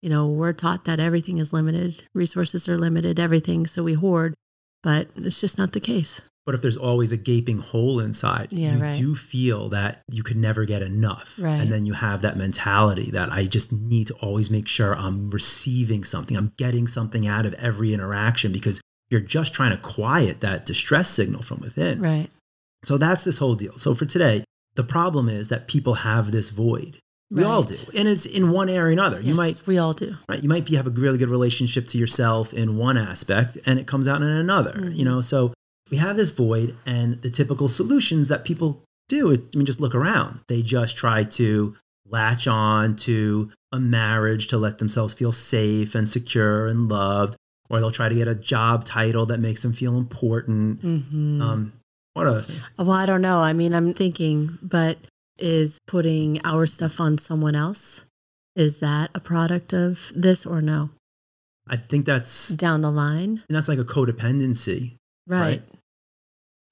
You 0.03 0.11
know, 0.11 0.27
we're 0.29 0.53
taught 0.53 0.85
that 0.87 1.01
everything 1.01 1.39
is 1.39 1.53
limited, 1.53 2.05
resources 2.15 2.69
are 2.69 2.79
limited, 2.79 3.19
everything. 3.19 3.67
So 3.67 3.83
we 3.83 3.95
hoard, 3.95 4.35
but 4.83 5.11
it's 5.17 5.41
just 5.41 5.59
not 5.59 5.73
the 5.73 5.81
case. 5.81 6.23
But 6.47 6.55
if 6.55 6.63
there's 6.63 6.77
always 6.77 7.13
a 7.13 7.19
gaping 7.19 7.59
hole 7.59 8.01
inside, 8.01 8.49
Yeah, 8.51 8.77
you 8.77 8.83
right. 8.83 8.95
do 8.95 9.15
feel 9.15 9.69
that 9.69 10.01
you 10.09 10.23
could 10.23 10.39
never 10.39 10.65
get 10.65 10.81
enough. 10.83 11.35
Right. 11.39 11.61
And 11.61 11.71
then 11.71 11.85
you 11.85 11.93
have 11.93 12.23
that 12.23 12.39
mentality 12.39 13.11
that 13.11 13.31
I 13.31 13.45
just 13.45 13.73
need 13.73 14.07
to 14.07 14.15
always 14.15 14.51
make 14.51 14.67
sure 14.67 14.97
I'm 14.97 15.31
receiving 15.31 16.03
something, 16.03 16.37
I'm 16.37 16.53
getting 16.57 16.89
something 16.89 17.27
out 17.27 17.45
of 17.45 17.53
every 17.55 17.93
interaction 17.93 18.53
because 18.53 18.81
you're 19.11 19.21
just 19.21 19.53
trying 19.53 19.73
to 19.73 19.77
quiet 19.77 20.41
that 20.41 20.65
distress 20.65 21.11
signal 21.11 21.43
from 21.43 21.61
within. 21.61 22.01
Right. 22.01 22.31
So 22.85 22.97
that's 22.97 23.23
this 23.23 23.37
whole 23.37 23.55
deal. 23.55 23.79
So 23.79 23.95
for 23.95 24.07
today, 24.07 24.45
the 24.75 24.85
problem 24.85 25.29
is 25.29 25.49
that 25.49 25.69
people 25.69 25.95
have 25.95 26.31
this 26.31 26.51
void. 26.51 26.99
We 27.33 27.45
all 27.45 27.63
do. 27.63 27.77
And 27.95 28.09
it's 28.09 28.27
in 28.27 28.51
one 28.51 28.69
area 28.69 28.89
or 28.89 28.91
another. 28.91 29.21
You 29.21 29.29
Yes, 29.29 29.37
might 29.37 29.67
we 29.67 29.79
all 29.79 29.93
do. 29.95 30.17
right? 30.29 30.43
You 30.43 30.49
might 30.49 30.65
be 30.65 30.75
have 30.75 30.87
a 30.89 30.91
really 30.91 31.17
good 31.19 31.29
relationship 31.29 31.87
to 31.89 31.99
yourself 31.99 32.53
in 32.53 32.77
one 32.77 32.97
aspect 32.99 33.57
and 33.67 33.79
it 33.79 33.87
comes 33.87 34.09
out 34.09 34.21
in 34.21 34.27
another, 34.27 34.73
Mhm. 34.73 34.97
you 34.97 35.05
know? 35.05 35.21
So 35.21 35.55
we 35.93 35.97
have 35.99 36.17
this 36.17 36.31
void 36.31 36.75
and 36.87 37.23
the 37.23 37.31
typical 37.31 37.69
solutions 37.69 38.27
that 38.29 38.45
people 38.45 38.83
do, 39.09 39.33
I 39.33 39.39
mean, 39.57 39.65
just 39.67 39.81
look 39.81 39.95
around. 39.95 40.41
They 40.49 40.63
just 40.63 40.97
try 40.97 41.23
to 41.25 41.77
latch 42.09 42.49
on 42.49 42.97
to 42.97 43.51
a 43.71 43.79
marriage 43.79 44.49
to 44.49 44.59
let 44.59 44.79
themselves 44.79 45.15
feel 45.15 45.31
safe 45.31 45.95
and 45.95 46.09
secure 46.09 46.67
and 46.67 46.89
loved, 46.89 47.37
or 47.69 47.79
they'll 47.79 47.93
try 47.93 48.09
to 48.09 48.15
get 48.17 48.27
a 48.27 48.35
job 48.35 48.85
title 48.85 49.27
that 49.27 49.39
makes 49.39 49.63
them 49.63 49.73
feel 49.73 49.97
important. 49.97 50.81
hmm 50.81 51.41
Um, 51.41 51.73
what 52.15 52.27
other 52.27 52.43
things? 52.43 52.69
well, 52.79 52.91
I 52.93 53.07
don't 53.07 53.23
know. 53.23 53.41
I 53.41 53.53
mean, 53.53 53.75
I'm 53.75 53.95
thinking, 53.95 54.59
but 54.63 54.99
is 55.39 55.79
putting 55.87 56.41
our 56.45 56.67
stuff 56.67 57.01
on 57.01 57.19
someone 57.19 57.55
else, 57.55 58.03
is 58.57 58.79
that 58.81 59.11
a 59.15 59.21
product 59.21 59.73
of 59.73 60.13
this 60.15 60.45
or 60.45 60.61
no? 60.61 60.91
I 61.69 61.77
think 61.77 62.05
that's 62.05 62.49
Down 62.49 62.81
the 62.83 62.91
line? 62.91 63.43
And 63.49 63.57
that's 63.57 63.69
like 63.69 63.79
a 63.79 63.85
codependency, 63.85 64.97
Right. 65.27 65.63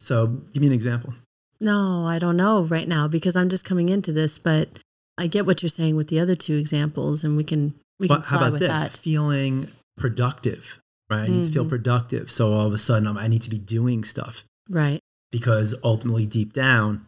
So 0.01 0.27
give 0.53 0.61
me 0.61 0.67
an 0.69 0.73
example. 0.73 1.15
No, 1.61 2.07
I 2.07 2.19
don't 2.19 2.37
know 2.37 2.63
right 2.65 2.87
now 2.89 3.09
because 3.09 3.37
I'm 3.37 3.49
just 3.49 3.65
coming 3.65 3.89
into 3.89 4.13
this, 4.13 4.39
but 4.39 4.69
I 5.17 5.27
get 5.27 5.45
what 5.47 5.63
you're 5.63 5.71
saying 5.71 5.97
with 5.97 6.09
the 6.09 6.21
other 6.21 6.37
two 6.37 6.55
examples 6.57 7.25
and 7.25 7.37
we 7.37 7.45
can 7.45 7.75
we 7.99 8.07
But 8.09 8.17
can 8.21 8.25
how 8.25 8.47
about 8.47 8.59
this? 8.61 8.69
that. 8.69 8.97
Feeling 8.97 9.69
productive, 9.97 10.79
right? 11.11 11.23
I 11.25 11.29
need 11.29 11.47
to 11.49 11.53
feel 11.53 11.65
Mhm. 11.65 11.69
productive. 11.71 12.31
So 12.31 12.53
all 12.53 12.67
of 12.67 12.73
a 12.73 12.79
sudden, 12.79 13.09
I'm, 13.09 13.19
I 13.19 13.27
need 13.29 13.43
to 13.43 13.51
be 13.51 13.59
doing 13.59 14.05
stuff 14.05 14.45
Right. 14.71 15.01
Because 15.31 15.75
ultimately, 15.85 16.27
deep 16.27 16.53
down, 16.53 17.07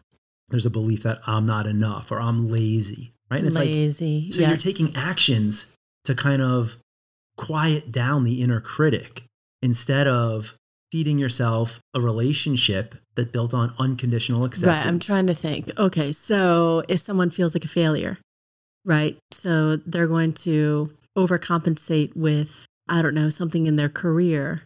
there's 0.49 0.65
a 0.65 0.69
belief 0.69 1.03
that 1.03 1.19
I'm 1.25 1.45
not 1.45 1.65
enough 1.65 2.11
or 2.11 2.19
I'm 2.19 2.49
lazy, 2.49 3.13
right? 3.29 3.37
And 3.37 3.47
it's 3.47 3.55
like, 3.55 3.67
Lazy. 3.67 4.31
so 4.31 4.41
you're 4.41 4.57
taking 4.57 4.95
actions 4.95 5.65
to 6.05 6.13
kind 6.15 6.41
of 6.41 6.75
quiet 7.37 7.91
down 7.91 8.23
the 8.23 8.41
inner 8.41 8.59
critic 8.59 9.23
instead 9.61 10.07
of 10.07 10.55
feeding 10.91 11.17
yourself 11.17 11.79
a 11.93 12.01
relationship 12.01 12.95
that 13.15 13.31
built 13.31 13.53
on 13.53 13.73
unconditional 13.79 14.43
acceptance. 14.43 14.67
Right. 14.67 14.85
I'm 14.85 14.99
trying 14.99 15.27
to 15.27 15.35
think. 15.35 15.71
Okay. 15.77 16.11
So 16.11 16.83
if 16.87 16.99
someone 16.99 17.31
feels 17.31 17.55
like 17.55 17.63
a 17.63 17.69
failure, 17.69 18.17
right? 18.83 19.17
So 19.31 19.77
they're 19.77 20.07
going 20.07 20.33
to 20.33 20.91
overcompensate 21.17 22.15
with, 22.15 22.65
I 22.89 23.01
don't 23.01 23.15
know, 23.15 23.29
something 23.29 23.67
in 23.67 23.77
their 23.77 23.89
career, 23.89 24.63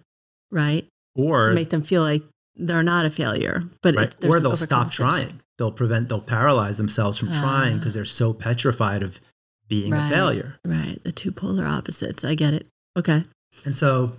right? 0.52 0.88
or 1.16 1.50
to 1.50 1.56
make 1.56 1.70
them 1.70 1.82
feel 1.82 2.02
like 2.02 2.24
they're 2.56 2.84
not 2.84 3.06
a 3.06 3.10
failure. 3.10 3.64
But 3.82 3.96
right? 3.96 4.16
or 4.26 4.40
they'll 4.40 4.56
stop 4.56 4.92
trying. 4.92 5.42
They'll 5.58 5.72
prevent. 5.72 6.10
They'll 6.10 6.22
paralyze 6.22 6.78
themselves 6.78 7.18
from 7.18 7.32
trying 7.32 7.76
Ah. 7.76 7.78
because 7.80 7.94
they're 7.94 8.06
so 8.06 8.34
petrified 8.34 9.04
of 9.04 9.20
being 9.68 9.94
a 9.94 10.10
failure. 10.10 10.58
Right. 10.66 11.00
The 11.04 11.12
two 11.12 11.32
polar 11.32 11.66
opposites. 11.66 12.24
I 12.24 12.36
get 12.36 12.54
it. 12.54 12.68
Okay. 12.98 13.24
And 13.64 13.76
so 13.76 14.14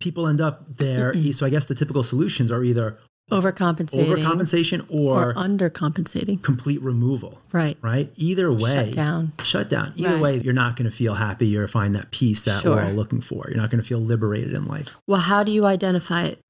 people 0.00 0.26
end 0.26 0.40
up 0.40 0.76
there. 0.78 1.12
Mm-mm. 1.12 1.34
so 1.34 1.44
I 1.46 1.50
guess 1.50 1.66
the 1.66 1.74
typical 1.74 2.02
solutions 2.02 2.50
are 2.50 2.64
either 2.64 2.98
Overcompensating. 3.30 4.06
overcompensation 4.06 4.84
or, 4.88 5.30
or 5.30 5.34
undercompensating. 5.34 6.42
complete 6.42 6.82
removal. 6.82 7.38
Right. 7.52 7.78
Right? 7.80 8.10
Either 8.16 8.52
way, 8.52 8.86
Shut 8.86 8.94
down. 8.94 9.32
shut 9.44 9.68
down. 9.68 9.92
Either 9.96 10.14
Right. 10.14 10.20
way, 10.22 10.40
you're 10.40 10.52
not 10.52 10.74
going 10.76 10.90
to 10.90 10.96
feel 10.96 11.14
happy 11.14 11.56
or 11.56 11.68
find 11.68 11.94
that 11.94 12.10
peace 12.10 12.42
that 12.42 12.64
we're 12.64 12.82
all 12.82 12.92
looking 12.92 13.20
for. 13.20 13.44
You're 13.48 13.58
not 13.60 13.70
going 13.70 13.80
to 13.82 13.86
feel 13.86 14.00
liberated 14.00 14.52
in 14.54 14.64
life. 14.64 14.88
Well, 15.06 15.20
how 15.20 15.44
do 15.44 15.52
you 15.52 15.64
identify 15.66 16.24
it? 16.24 16.40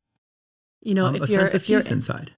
You 0.82 0.94
know, 0.94 1.06
Um, 1.06 1.16
if 1.16 1.22
a 1.22 1.26
you're 1.26 1.40
sense 1.40 1.54
of 1.54 1.62
if 1.62 1.68
you're 1.68 1.80
peace 1.82 1.90
inside. 1.90 2.32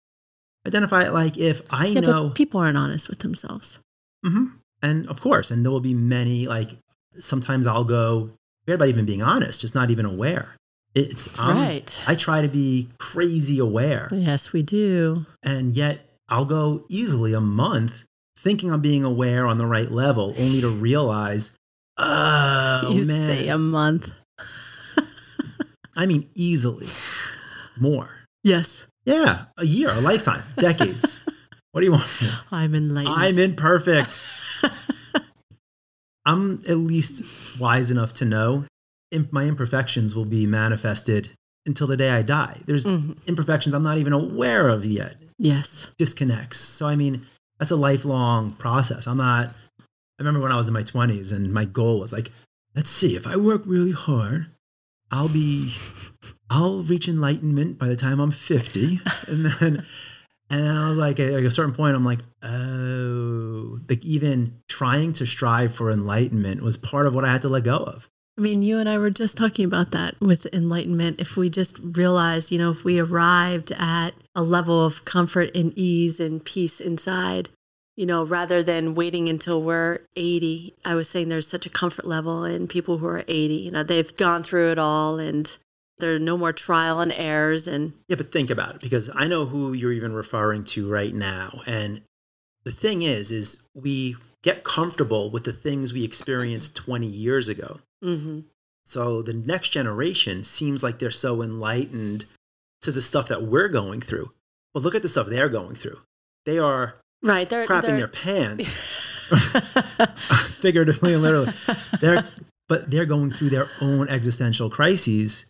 Identify 0.67 1.05
it 1.07 1.13
like 1.13 1.37
if 1.39 1.61
I 1.71 1.87
yeah, 1.87 2.01
know 2.01 2.31
people 2.31 2.61
aren't 2.61 2.77
honest 2.77 3.09
with 3.09 3.19
themselves. 3.21 3.79
Mm-hmm. 4.25 4.47
And 4.83 5.09
of 5.09 5.21
course, 5.21 5.51
and 5.51 5.65
there 5.65 5.71
will 5.73 5.81
be 5.81 5.95
many, 5.95 6.47
like, 6.47 6.77
sometimes 7.19 7.67
I'll 7.67 7.85
go, 7.85 8.31
forget 8.65 8.77
about 8.77 8.89
even 8.89 9.05
being 9.05 9.23
honest, 9.23 9.61
just 9.61 9.75
not 9.75 9.91
even 9.91 10.05
aware. 10.07 10.57
It's, 10.95 11.29
um, 11.39 11.57
right. 11.57 11.99
I 12.07 12.15
try 12.15 12.43
to 12.43 12.49
be 12.49 12.89
crazy 12.99 13.59
aware. 13.59 14.09
Yes, 14.13 14.53
we 14.53 14.63
do. 14.63 15.25
And 15.43 15.77
yet 15.77 16.11
I'll 16.29 16.45
go 16.45 16.85
easily 16.89 17.33
a 17.33 17.41
month 17.41 18.05
thinking 18.39 18.73
I'm 18.73 18.81
being 18.81 19.05
aware 19.05 19.47
on 19.47 19.59
the 19.59 19.67
right 19.67 19.91
level, 19.91 20.35
only 20.37 20.61
to 20.61 20.69
realize, 20.69 21.51
oh, 21.99 22.93
you 22.93 23.05
man. 23.05 23.29
say 23.29 23.49
a 23.49 23.59
month. 23.59 24.11
I 25.97 26.07
mean, 26.07 26.29
easily 26.35 26.89
more. 27.79 28.09
Yes, 28.45 28.85
Yeah, 29.05 29.45
a 29.57 29.65
year, 29.65 29.91
a 29.91 30.01
lifetime, 30.01 30.43
decades. 30.59 31.17
what 31.73 31.81
do 31.81 31.87
you 31.87 31.93
want? 31.93 32.07
I'm 32.51 32.75
enlightened. 32.75 33.15
I'm 33.17 33.39
imperfect. 33.39 34.19
I'm 36.25 36.63
at 36.69 36.79
least 36.79 37.23
wise 37.59 37.91
enough 37.91 38.15
to 38.15 38.25
know 38.25 38.65
my 39.31 39.45
imperfections 39.45 40.15
will 40.15 40.25
be 40.25 40.47
manifested 40.47 41.31
until 41.67 41.87
the 41.87 41.97
day 41.97 42.11
I 42.11 42.23
die. 42.23 42.61
There's 42.67 42.85
Mhm. 42.87 43.19
imperfections 43.27 43.75
I'm 43.75 43.83
not 43.83 43.99
even 43.99 44.13
aware 44.13 44.69
of 44.69 44.85
yet, 44.87 45.17
Yes. 45.39 45.89
disconnects. 45.99 46.59
So, 46.61 46.87
I 46.87 46.97
mean, 46.97 47.27
that's 47.59 47.71
a 47.71 47.77
lifelong 47.77 48.53
process. 48.55 49.07
I'm 49.07 49.19
not, 49.19 49.49
I 49.81 49.85
remember 50.19 50.41
when 50.41 50.51
I 50.53 50.57
was 50.57 50.67
in 50.69 50.75
my 50.75 50.83
20s 50.83 51.31
and 51.31 51.53
my 51.53 51.65
goal 51.67 52.01
was 52.01 52.13
like, 52.13 52.31
let's 52.75 52.89
see, 52.91 53.15
if 53.17 53.27
I 53.27 53.37
work 53.37 53.63
really 53.67 53.93
hard, 53.93 54.47
I'll 55.11 55.29
be, 55.29 55.75
I'll 56.53 56.83
reach 56.83 57.09
enlightenment 57.09 57.79
by 57.79 57.89
the 57.89 57.97
time 57.97 58.21
I'm 58.21 58.31
50. 58.31 59.01
And 59.29 59.47
then, 59.47 59.87
and 60.51 60.67
then 60.67 60.77
I 60.77 60.89
was 60.89 60.99
like, 60.99 61.19
at 61.19 61.33
a 61.33 61.51
certain 61.51 61.73
point, 61.73 61.97
I'm 61.97 62.05
like, 62.05 62.21
oh, 62.43 63.79
like 63.89 64.05
even 64.05 64.59
trying 64.69 65.15
to 65.15 65.25
strive 65.25 65.75
for 65.75 65.91
enlightenment 65.91 66.61
was 66.63 66.77
part 66.77 67.07
of 67.07 67.15
what 67.15 67.25
I 67.25 67.33
had 67.33 67.43
to 67.43 67.49
let 67.49 67.65
go 67.65 67.79
of. 67.79 68.09
I 68.37 68.43
mean, 68.43 68.63
you 68.63 68.79
and 68.79 68.89
I 68.89 68.99
were 68.99 69.11
just 69.11 69.37
talking 69.37 69.65
about 69.65 69.93
that 69.93 70.21
with 70.21 70.47
enlightenment. 70.53 71.21
If 71.21 71.37
we 71.37 71.49
just 71.49 71.79
realized, 71.79 72.51
you 72.51 72.59
know, 72.59 72.71
if 72.71 72.85
we 72.85 72.99
arrived 72.99 73.73
at 73.73 74.11
a 74.35 74.43
level 74.43 74.85
of 74.85 75.05
comfort 75.07 75.55
and 75.55 75.73
ease 75.77 76.21
and 76.21 76.45
peace 76.45 76.81
inside, 76.81 77.49
you 77.97 78.05
know, 78.05 78.25
rather 78.25 78.63
than 78.63 78.95
waiting 78.95 79.29
until 79.29 79.63
we're 79.63 80.01
80, 80.17 80.75
I 80.85 80.95
was 80.95 81.09
saying 81.09 81.29
there's 81.29 81.49
such 81.49 81.67
a 81.67 81.71
comfort 81.71 82.07
level 82.07 82.45
in 82.45 82.69
people 82.69 82.99
who 82.99 83.07
are 83.07 83.25
80. 83.29 83.55
You 83.55 83.71
know, 83.71 83.83
they've 83.83 84.17
gone 84.17 84.43
through 84.43 84.73
it 84.73 84.79
all 84.79 85.19
and 85.19 85.57
there 86.03 86.17
are 86.17 86.19
no 86.19 86.37
more 86.37 86.53
trial 86.53 87.01
and 87.01 87.13
errors. 87.13 87.67
And 87.67 87.95
Yeah, 88.09 88.17
but 88.17 88.33
think 88.33 88.51
about 88.51 88.75
it 88.75 88.81
because 88.83 89.09
I 89.15 89.29
know 89.29 89.47
who 89.47 89.73
you're 89.73 89.93
even 89.93 90.13
referring 90.13 90.65
to 90.65 90.91
right 90.91 91.15
now. 91.15 91.63
And 91.67 92.03
the 92.65 92.73
thing 92.73 93.03
is, 93.03 93.31
is 93.31 93.63
we 93.73 94.17
get 94.43 94.65
comfortable 94.65 95.31
with 95.31 95.45
the 95.45 95.53
things 95.53 95.93
we 95.93 96.05
experienced 96.05 96.75
20 96.75 97.07
years 97.07 97.49
ago. 97.49 97.81
mhm. 98.05 98.45
So 98.85 99.23
the 99.23 99.33
next 99.33 99.69
generation 99.69 100.43
seems 100.43 100.83
like 100.83 100.99
they're 100.99 101.13
so 101.13 101.41
enlightened 101.41 102.27
to 102.83 102.91
the 102.91 103.01
stuff 103.01 103.29
that 103.29 103.45
we're 103.45 103.69
going 103.69 104.01
through. 104.01 104.33
But 104.75 104.83
look 104.83 104.97
at 104.97 105.03
the 105.03 105.09
stuff 105.09 105.29
they're 105.29 105.49
going 105.49 105.77
through. 105.77 106.01
They 106.45 106.59
are 106.59 106.97
right. 107.23 107.49
They're 107.49 107.65
crapping 107.65 107.83
they're, 107.83 107.97
their 107.99 108.09
pants, 108.09 108.81
figuratively 110.61 111.15
and 111.15 111.23
literally. 111.23 111.53
They're, 112.01 112.29
but 112.69 112.91
they're 112.91 113.07
going 113.07 113.33
through 113.33 113.51
their 113.51 113.71
own 113.81 114.09
existential 114.09 114.69
crises 114.69 115.45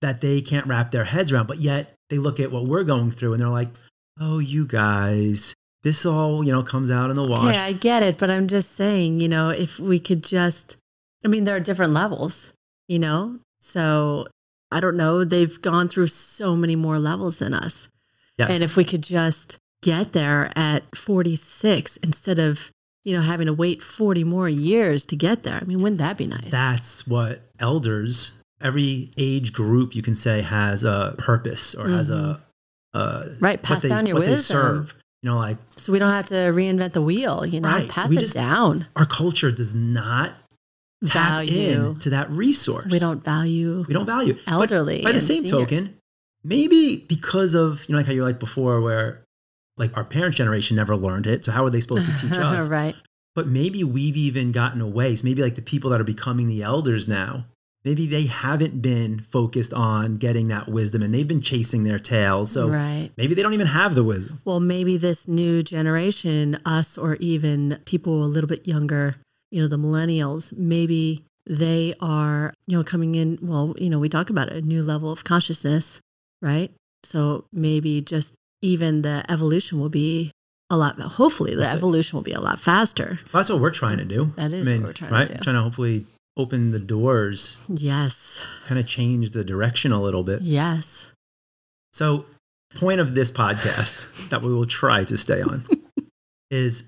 that 0.00 0.20
they 0.20 0.40
can't 0.40 0.66
wrap 0.66 0.90
their 0.90 1.04
heads 1.04 1.32
around. 1.32 1.46
But 1.46 1.58
yet 1.58 1.94
they 2.10 2.18
look 2.18 2.40
at 2.40 2.52
what 2.52 2.66
we're 2.66 2.84
going 2.84 3.10
through 3.10 3.32
and 3.34 3.42
they're 3.42 3.48
like, 3.48 3.70
oh, 4.20 4.38
you 4.38 4.66
guys, 4.66 5.54
this 5.82 6.04
all, 6.04 6.44
you 6.44 6.52
know, 6.52 6.62
comes 6.62 6.90
out 6.90 7.10
in 7.10 7.16
the 7.16 7.24
wash. 7.24 7.54
Okay, 7.54 7.58
I 7.58 7.72
get 7.72 8.02
it, 8.02 8.18
but 8.18 8.30
I'm 8.30 8.48
just 8.48 8.74
saying, 8.74 9.20
you 9.20 9.28
know, 9.28 9.50
if 9.50 9.78
we 9.78 9.98
could 10.00 10.24
just, 10.24 10.76
I 11.24 11.28
mean, 11.28 11.44
there 11.44 11.56
are 11.56 11.60
different 11.60 11.92
levels, 11.92 12.52
you 12.88 12.98
know? 12.98 13.38
So 13.60 14.26
I 14.70 14.80
don't 14.80 14.96
know. 14.96 15.24
They've 15.24 15.60
gone 15.62 15.88
through 15.88 16.08
so 16.08 16.56
many 16.56 16.76
more 16.76 16.98
levels 16.98 17.38
than 17.38 17.54
us. 17.54 17.88
yes. 18.38 18.50
And 18.50 18.62
if 18.62 18.76
we 18.76 18.84
could 18.84 19.02
just 19.02 19.56
get 19.82 20.12
there 20.12 20.52
at 20.56 20.84
46 20.96 21.96
instead 21.98 22.38
of, 22.38 22.70
you 23.04 23.16
know, 23.16 23.22
having 23.22 23.46
to 23.46 23.52
wait 23.52 23.82
40 23.82 24.24
more 24.24 24.48
years 24.48 25.04
to 25.06 25.16
get 25.16 25.42
there, 25.42 25.58
I 25.60 25.64
mean, 25.64 25.80
wouldn't 25.80 25.98
that 25.98 26.18
be 26.18 26.26
nice? 26.26 26.50
That's 26.50 27.06
what 27.06 27.42
elders, 27.58 28.32
every 28.60 29.12
age 29.16 29.52
group 29.52 29.94
you 29.94 30.02
can 30.02 30.14
say 30.14 30.42
has 30.42 30.82
a 30.84 31.14
purpose 31.18 31.74
or 31.74 31.88
has 31.88 32.10
a, 32.10 32.40
a 32.94 32.98
Mm-hmm. 32.98 33.44
Right, 33.44 33.58
what 33.58 33.62
pass 33.62 33.82
they, 33.82 33.88
down 33.88 34.06
your 34.06 34.16
what 34.16 34.24
they 34.26 34.30
wisdom. 34.32 34.56
serve. 34.56 34.94
You 35.22 35.30
know, 35.30 35.36
like 35.38 35.56
so 35.76 35.92
we 35.92 35.98
don't 35.98 36.10
have 36.10 36.26
to 36.28 36.34
reinvent 36.34 36.92
the 36.92 37.02
wheel, 37.02 37.44
you 37.44 37.60
know, 37.60 37.68
Right, 37.68 37.88
pass 37.88 38.08
we 38.08 38.16
it 38.16 38.20
just- 38.20 38.34
down. 38.34 38.86
our 38.96 39.06
culture 39.06 39.50
does 39.50 39.74
not 39.74 40.34
tap 41.06 41.30
Value. 41.30 41.90
in 41.90 41.98
to 42.00 42.10
that 42.10 42.30
resource. 42.30 42.86
We 42.90 42.98
don't 42.98 43.22
value 43.24 43.84
we 43.86 43.94
don't 43.94 44.06
value. 44.06 44.34
But 44.46 44.52
elderly. 44.52 45.02
by 45.02 45.12
the 45.12 45.20
same 45.20 45.42
seniors. 45.46 45.50
token, 45.50 45.96
maybe 46.44 47.04
because 47.08 47.54
of 47.54 47.84
you 47.88 47.92
know 47.92 47.98
like 47.98 48.06
how 48.06 48.12
you're 48.12 48.24
like 48.24 48.40
before, 48.40 48.80
where 48.80 49.22
like 49.76 49.96
our 49.96 50.04
parents' 50.04 50.36
generation 50.38 50.74
never 50.76 50.96
learned 50.96 51.26
it. 51.26 51.44
So 51.44 51.52
how 51.52 51.64
are 51.64 51.70
they 51.70 51.80
supposed 51.80 52.06
to 52.06 52.16
teach 52.18 52.32
us? 52.38 52.68
right. 52.68 52.96
But 53.34 53.46
maybe 53.46 53.84
we've 53.84 54.16
even 54.16 54.50
gotten 54.50 54.80
away. 54.80 55.14
So 55.14 55.22
maybe 55.24 55.42
like 55.42 55.54
the 55.54 55.62
people 55.62 55.90
that 55.90 56.00
are 56.00 56.04
becoming 56.04 56.48
the 56.48 56.62
elders 56.62 57.06
now, 57.06 57.44
maybe 57.84 58.06
they 58.06 58.26
haven't 58.26 58.82
been 58.82 59.20
focused 59.30 59.72
on 59.72 60.16
getting 60.16 60.48
that 60.48 60.68
wisdom 60.68 61.02
and 61.02 61.14
they've 61.14 61.28
been 61.28 61.40
chasing 61.42 61.84
their 61.84 61.98
tails. 61.98 62.50
So 62.50 62.68
right. 62.68 63.10
maybe 63.16 63.34
they 63.34 63.42
don't 63.42 63.54
even 63.54 63.66
have 63.66 63.94
the 63.94 64.04
wisdom. 64.04 64.40
Well, 64.44 64.60
maybe 64.60 64.96
this 64.96 65.28
new 65.28 65.62
generation, 65.62 66.60
us 66.64 66.98
or 66.98 67.16
even 67.16 67.80
people 67.84 68.24
a 68.24 68.26
little 68.26 68.48
bit 68.48 68.66
younger, 68.66 69.16
you 69.50 69.62
know, 69.62 69.68
the 69.68 69.78
millennials, 69.78 70.52
maybe 70.52 71.24
they 71.46 71.94
are, 72.00 72.52
you 72.66 72.76
know, 72.76 72.84
coming 72.84 73.14
in. 73.14 73.38
Well, 73.40 73.74
you 73.78 73.88
know, 73.88 73.98
we 73.98 74.08
talk 74.08 74.28
about 74.28 74.48
it, 74.48 74.56
a 74.56 74.66
new 74.66 74.82
level 74.82 75.10
of 75.10 75.24
consciousness, 75.24 76.00
right? 76.42 76.70
So 77.04 77.44
maybe 77.52 78.02
just 78.02 78.34
even 78.60 79.02
the 79.02 79.24
evolution 79.28 79.78
will 79.80 79.88
be 79.88 80.32
a 80.70 80.76
lot, 80.76 81.00
hopefully, 81.00 81.54
the 81.54 81.62
That's 81.62 81.74
it. 81.74 81.76
evolution 81.76 82.16
will 82.16 82.22
be 82.22 82.32
a 82.32 82.40
lot 82.40 82.60
faster. 82.60 83.18
Well, 83.32 83.40
that's 83.40 83.48
what 83.48 83.60
we're 83.60 83.70
trying 83.70 83.98
to 83.98 84.04
do. 84.04 84.32
That 84.36 84.52
is 84.52 84.68
I 84.68 84.70
mean, 84.70 84.82
what 84.82 84.88
we're 84.88 84.92
trying 84.92 85.10
to 85.10 85.16
right? 85.16 85.28
do. 85.28 85.38
Trying 85.38 85.56
to 85.56 85.62
hopefully 85.62 86.06
open 86.38 86.70
the 86.70 86.78
doors, 86.78 87.58
Yes. 87.68 88.38
kind 88.64 88.78
of 88.80 88.86
change 88.86 89.32
the 89.32 89.44
direction 89.44 89.92
a 89.92 90.00
little 90.00 90.22
bit. 90.22 90.40
Yes. 90.42 91.08
So, 91.92 92.24
point 92.76 93.00
of 93.00 93.14
this 93.14 93.30
podcast 93.30 93.96
that 94.30 94.40
we 94.42 94.52
will 94.52 94.66
try 94.66 95.04
to 95.04 95.18
stay 95.18 95.42
on 95.42 95.66
is 96.50 96.84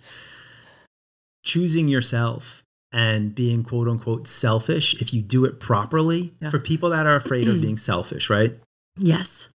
choosing 1.45 1.89
yourself 1.89 2.63
and 2.93 3.35
being 3.35 3.63
quote 3.65 3.89
unquote 3.89 4.27
selfish 4.27 4.95
if 5.01 5.13
you 5.15 5.23
do 5.23 5.45
it 5.45 5.61
properly 5.61 6.35
Yeah. 6.41 6.51
for 6.51 6.59
people 6.59 6.91
that 6.91 7.07
are 7.07 7.17
afraid 7.17 7.49
of 7.49 7.57
mm. 7.57 7.61
being 7.63 7.79
selfish, 7.79 8.29
right? 8.31 8.57
Yes. 8.97 9.49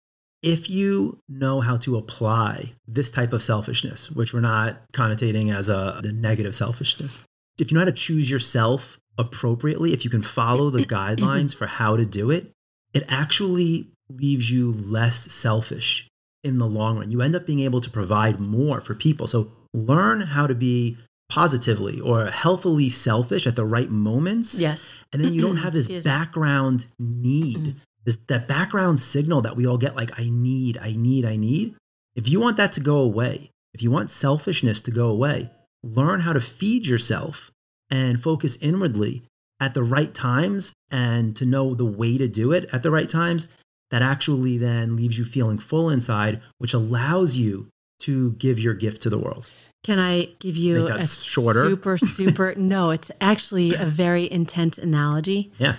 if 0.42 0.68
you 0.70 1.18
know 1.28 1.60
how 1.62 1.76
to 1.78 1.96
apply 1.96 2.72
this 2.86 3.10
type 3.10 3.32
of 3.32 3.42
selfishness, 3.42 4.10
which 4.10 4.32
we're 4.34 4.40
not 4.40 4.82
connotating 4.92 5.54
as 5.54 5.68
a, 5.70 6.00
a 6.04 6.12
negative 6.12 6.54
selfishness, 6.54 7.18
if 7.58 7.70
you 7.70 7.74
know 7.74 7.80
how 7.80 7.86
to 7.86 7.92
choose 7.92 8.30
yourself 8.30 8.98
appropriately, 9.18 9.92
if 9.92 10.04
you 10.04 10.11
can 10.11 10.23
follow 10.23 10.71
the 10.71 10.85
guidelines 10.85 11.54
for 11.54 11.66
how 11.66 11.97
to 11.97 12.04
do 12.04 12.30
it, 12.30 12.52
it 12.92 13.04
actually 13.09 13.88
leaves 14.09 14.50
you 14.50 14.73
less 14.73 15.33
selfish 15.33 16.09
in 16.42 16.59
the 16.59 16.66
long 16.66 16.99
run. 16.99 17.11
You 17.11 17.23
end 17.23 17.35
up 17.35 17.47
being 17.47 17.61
able 17.61 17.80
to 17.80 17.90
provide 17.90 18.38
more 18.38 18.80
for 18.80 18.94
people. 18.94 19.26
So 19.26 19.50
learn 19.73 20.21
how 20.21 20.47
to 20.47 20.54
be 20.54 20.99
positively 21.28 22.00
or 22.00 22.26
healthily 22.26 22.90
selfish 22.90 23.47
at 23.47 23.56
the 23.56 23.64
right 23.64 23.90
moments. 23.90 24.54
Yes. 24.54 24.94
And 25.12 25.25
then 25.25 25.33
you 25.33 25.40
don't 25.40 25.56
have 25.56 25.73
this 25.73 25.88
background 26.04 26.87
need, 26.99 27.56
mm-hmm. 27.56 27.78
this 28.04 28.18
that 28.28 28.47
background 28.47 29.00
signal 29.00 29.42
that 29.42 29.56
we 29.56 29.66
all 29.66 29.78
get 29.78 29.97
like 29.97 30.18
I 30.18 30.28
need, 30.30 30.78
I 30.78 30.92
need, 30.92 31.25
I 31.25 31.37
need. 31.37 31.76
If 32.14 32.28
you 32.28 32.40
want 32.40 32.56
that 32.59 32.73
to 32.75 32.80
go 32.80 32.99
away, 32.99 33.50
if 33.73 33.83
you 33.83 33.90
want 33.90 34.11
selfishness 34.11 34.80
to 34.83 34.90
go 34.90 35.09
away, 35.09 35.50
learn 35.83 36.21
how 36.21 36.33
to 36.33 36.40
feed 36.40 36.87
yourself 36.87 37.50
and 37.91 38.23
focus 38.23 38.57
inwardly 38.61 39.23
at 39.61 39.75
the 39.75 39.83
right 39.83 40.14
times 40.14 40.73
and 40.91 41.37
to 41.37 41.45
know 41.47 41.75
the 41.75 41.85
way 41.85 42.19
to 42.19 42.29
do 42.29 42.53
it 42.53 42.69
at 42.73 42.83
the 42.83 42.91
right 42.91 43.09
times 43.09 43.49
that 43.91 44.03
actually 44.03 44.59
then 44.59 44.97
leaves 44.97 45.17
you 45.17 45.25
feeling 45.25 45.59
full 45.59 45.88
inside, 45.88 46.41
which 46.59 46.75
allows 46.75 47.37
you 47.37 47.69
to 48.00 48.33
give 48.33 48.59
your 48.59 48.75
gift 48.75 49.03
to 49.03 49.11
the 49.11 49.19
world. 49.19 49.47
Can 49.85 49.99
I 49.99 50.31
give 50.38 50.57
you 50.57 50.88
Think 50.88 51.00
a 51.00 51.07
shorter? 51.07 51.69
super, 51.69 51.99
super? 51.99 52.55
no, 52.57 52.91
it's 52.91 53.11
actually 53.21 53.75
a 53.75 53.85
very 53.85 54.31
intense 54.31 54.79
analogy. 54.79 55.53
Yeah. 55.59 55.76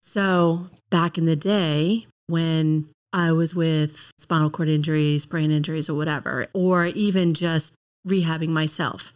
So 0.00 0.68
back 0.90 1.18
in 1.18 1.26
the 1.26 1.36
day 1.36 2.06
when 2.28 2.88
I 3.12 3.32
was 3.32 3.54
with 3.54 4.10
spinal 4.18 4.50
cord 4.50 4.68
injuries, 4.68 5.26
brain 5.26 5.50
injuries, 5.50 5.88
or 5.88 5.94
whatever, 5.94 6.46
or 6.54 6.86
even 6.86 7.34
just 7.34 7.72
rehabbing 8.06 8.48
myself, 8.48 9.12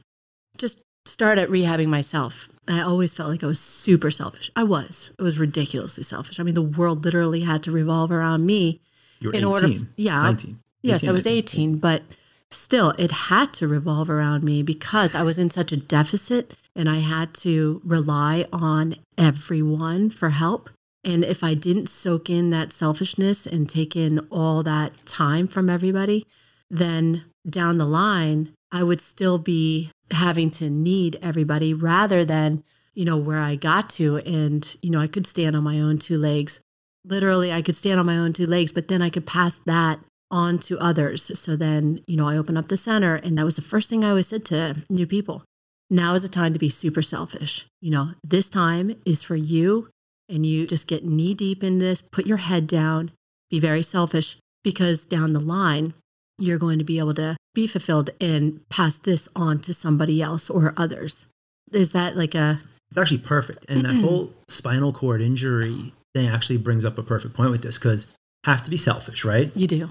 just 0.59 0.79
start 1.07 1.39
at 1.39 1.49
rehabbing 1.49 1.89
myself. 1.89 2.49
I 2.69 2.81
always 2.81 3.13
felt 3.15 3.31
like 3.31 3.45
I 3.45 3.47
was 3.47 3.61
super 3.61 4.11
selfish. 4.11 4.51
I 4.57 4.65
was. 4.65 5.13
It 5.19 5.23
was 5.23 5.39
ridiculously 5.39 6.03
selfish. 6.03 6.41
I 6.41 6.43
mean, 6.43 6.55
the 6.55 6.63
world 6.63 7.05
literally 7.05 7.43
had 7.43 7.63
to 7.65 7.71
revolve 7.71 8.11
around 8.11 8.45
me 8.45 8.81
You're 9.21 9.33
in 9.33 9.45
18, 9.45 9.47
order. 9.47 9.69
yeah, 9.97 10.23
19. 10.23 10.59
Yes, 10.83 11.05
I 11.05 11.13
was 11.13 11.25
19. 11.25 11.39
18, 11.39 11.79
but 11.79 12.03
still, 12.51 12.91
it 12.99 13.11
had 13.11 13.53
to 13.55 13.69
revolve 13.69 14.11
around 14.11 14.43
me 14.45 14.63
because 14.63 15.15
I 15.15 15.23
was 15.23 15.39
in 15.39 15.51
such 15.51 15.73
a 15.73 15.77
deficit 15.77 16.55
and 16.75 16.89
I 16.89 16.99
had 16.99 17.35
to 17.35 17.81
rely 17.85 18.47
on 18.53 18.97
everyone 19.17 20.11
for 20.11 20.31
help. 20.31 20.71
And 21.05 21.25
if 21.25 21.45
I 21.45 21.55
didn't 21.55 21.89
soak 21.89 22.29
in 22.29 22.51
that 22.51 22.73
selfishness 22.73 23.47
and 23.47 23.69
take 23.69 23.95
in 23.95 24.19
all 24.31 24.63
that 24.65 24.93
time 25.07 25.47
from 25.47 25.71
everybody, 25.71 26.27
then 26.69 27.25
down 27.49 27.79
the 27.79 27.87
line, 27.87 28.53
I 28.73 28.83
would 28.83 29.01
still 29.01 29.39
be 29.39 29.91
having 30.11 30.51
to 30.53 30.69
need 30.71 31.19
everybody 31.23 31.73
rather 31.73 32.25
than, 32.25 32.65
you 32.95 33.05
know, 33.05 33.17
where 33.17 33.41
I 33.41 33.57
got 33.57 33.91
to. 33.91 34.19
And, 34.19 34.67
you 34.83 34.91
know, 34.91 35.01
I 35.01 35.07
could 35.07 35.27
stand 35.27 35.57
on 35.57 35.65
my 35.65 35.81
own 35.81 35.99
two 35.99 36.19
legs. 36.19 36.61
Literally, 37.05 37.53
I 37.53 37.63
could 37.63 37.77
stand 37.77 38.01
on 38.01 38.07
my 38.07 38.17
own 38.17 38.33
two 38.33 38.47
legs, 38.47 38.73
but 38.73 38.89
then 38.89 39.03
I 39.03 39.11
could 39.11 39.27
pass 39.27 39.61
that 39.67 40.01
on 40.31 40.59
to 40.59 40.79
others. 40.81 41.31
So 41.39 41.55
then, 41.55 42.01
you 42.09 42.17
know, 42.17 42.29
I 42.29 42.37
opened 42.37 42.59
up 42.59 42.69
the 42.69 42.77
center, 42.77 43.15
and 43.15 43.39
that 43.39 43.45
was 43.45 43.57
the 43.57 43.63
first 43.63 43.89
thing 43.89 44.05
I 44.05 44.11
always 44.11 44.27
said 44.27 44.45
to 44.47 44.83
new 44.91 45.07
people. 45.07 45.45
Now 45.89 46.15
is 46.15 46.23
the 46.23 46.29
time 46.29 46.53
to 46.53 46.59
be 46.59 46.69
super 46.69 47.03
selfish. 47.03 47.67
You 47.81 47.93
know, 47.93 48.11
this 48.25 48.51
time 48.51 48.97
is 49.05 49.23
for 49.23 49.37
you, 49.37 49.89
and 50.29 50.45
you 50.45 50.67
just 50.67 50.89
get 50.89 51.05
knee 51.05 51.35
deep 51.35 51.63
in 51.63 51.79
this, 51.79 52.03
put 52.03 52.27
your 52.27 52.39
head 52.39 52.67
down, 52.67 53.13
be 53.51 53.61
very 53.61 53.85
selfish, 53.85 54.37
because 54.65 55.05
down 55.05 55.33
the 55.33 55.39
line, 55.39 55.95
you're 56.39 56.59
going 56.59 56.79
to 56.79 56.85
be 56.85 56.99
able 56.99 57.15
to 57.15 57.37
be 57.55 57.67
fulfilled 57.67 58.11
and 58.21 58.61
pass 58.69 58.99
this 58.99 59.29
on 59.35 59.61
to 59.61 59.73
somebody 59.73 60.21
else 60.21 60.51
or 60.51 60.75
others. 60.77 61.27
Is 61.73 61.93
that 61.93 62.17
like 62.17 62.35
a, 62.35 62.61
It's 62.91 62.99
actually 62.99 63.19
perfect. 63.19 63.65
And 63.69 63.85
that 63.85 63.95
whole 63.95 64.33
spinal 64.49 64.93
cord 64.93 65.21
injury 65.21 65.93
thing 66.15 66.29
actually 66.29 66.59
brings 66.59 66.85
up 66.85 66.99
a 66.99 67.03
perfect 67.03 67.35
point 67.35 67.51
with 67.51 67.63
this 67.63 67.79
because 67.79 68.07
have 68.45 68.63
to 68.65 68.71
be 68.71 68.77
selfish, 68.77 69.25
right? 69.25 69.51
you 69.57 69.67
do? 69.67 69.91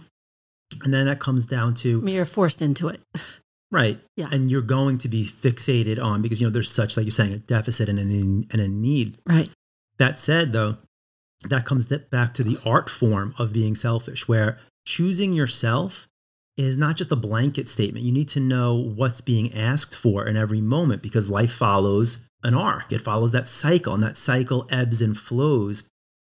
And 0.83 0.93
then 0.93 1.05
that 1.05 1.19
comes 1.19 1.45
down 1.45 1.73
I 1.73 1.81
to 1.81 2.01
mean, 2.01 2.15
you're 2.15 2.25
forced 2.25 2.61
into 2.61 2.87
it. 2.87 3.01
right. 3.71 3.99
Yeah. 4.15 4.29
And 4.31 4.49
you're 4.49 4.61
going 4.61 4.97
to 4.99 5.07
be 5.07 5.27
fixated 5.27 6.01
on 6.01 6.21
because 6.21 6.39
you 6.39 6.47
know 6.47 6.51
there's 6.51 6.71
such 6.71 6.97
like 6.97 7.05
you're 7.05 7.11
saying 7.11 7.33
a 7.33 7.37
deficit 7.37 7.89
and 7.89 7.99
a, 7.99 8.03
and 8.53 8.61
a 8.61 8.67
need. 8.67 9.17
Right. 9.25 9.51
That 9.97 10.19
said, 10.19 10.53
though, 10.53 10.77
that 11.49 11.65
comes 11.65 11.85
back 11.85 12.33
to 12.35 12.43
the 12.43 12.59
art 12.65 12.89
form 12.89 13.33
of 13.37 13.53
being 13.53 13.75
selfish, 13.75 14.27
where 14.27 14.59
choosing 14.85 15.33
yourself 15.33 16.07
is 16.57 16.77
not 16.77 16.95
just 16.95 17.11
a 17.11 17.15
blanket 17.15 17.67
statement. 17.67 18.05
You 18.05 18.11
need 18.11 18.29
to 18.29 18.39
know 18.39 18.75
what's 18.75 19.21
being 19.21 19.53
asked 19.53 19.95
for 19.95 20.25
in 20.25 20.37
every 20.37 20.61
moment 20.61 21.01
because 21.01 21.29
life 21.29 21.51
follows 21.51 22.17
an 22.43 22.53
arc. 22.53 22.91
It 22.93 23.01
follows 23.01 23.31
that 23.33 23.47
cycle, 23.47 23.93
and 23.93 24.03
that 24.03 24.15
cycle 24.17 24.67
ebbs 24.69 25.01
and 25.01 25.17
flows. 25.17 25.83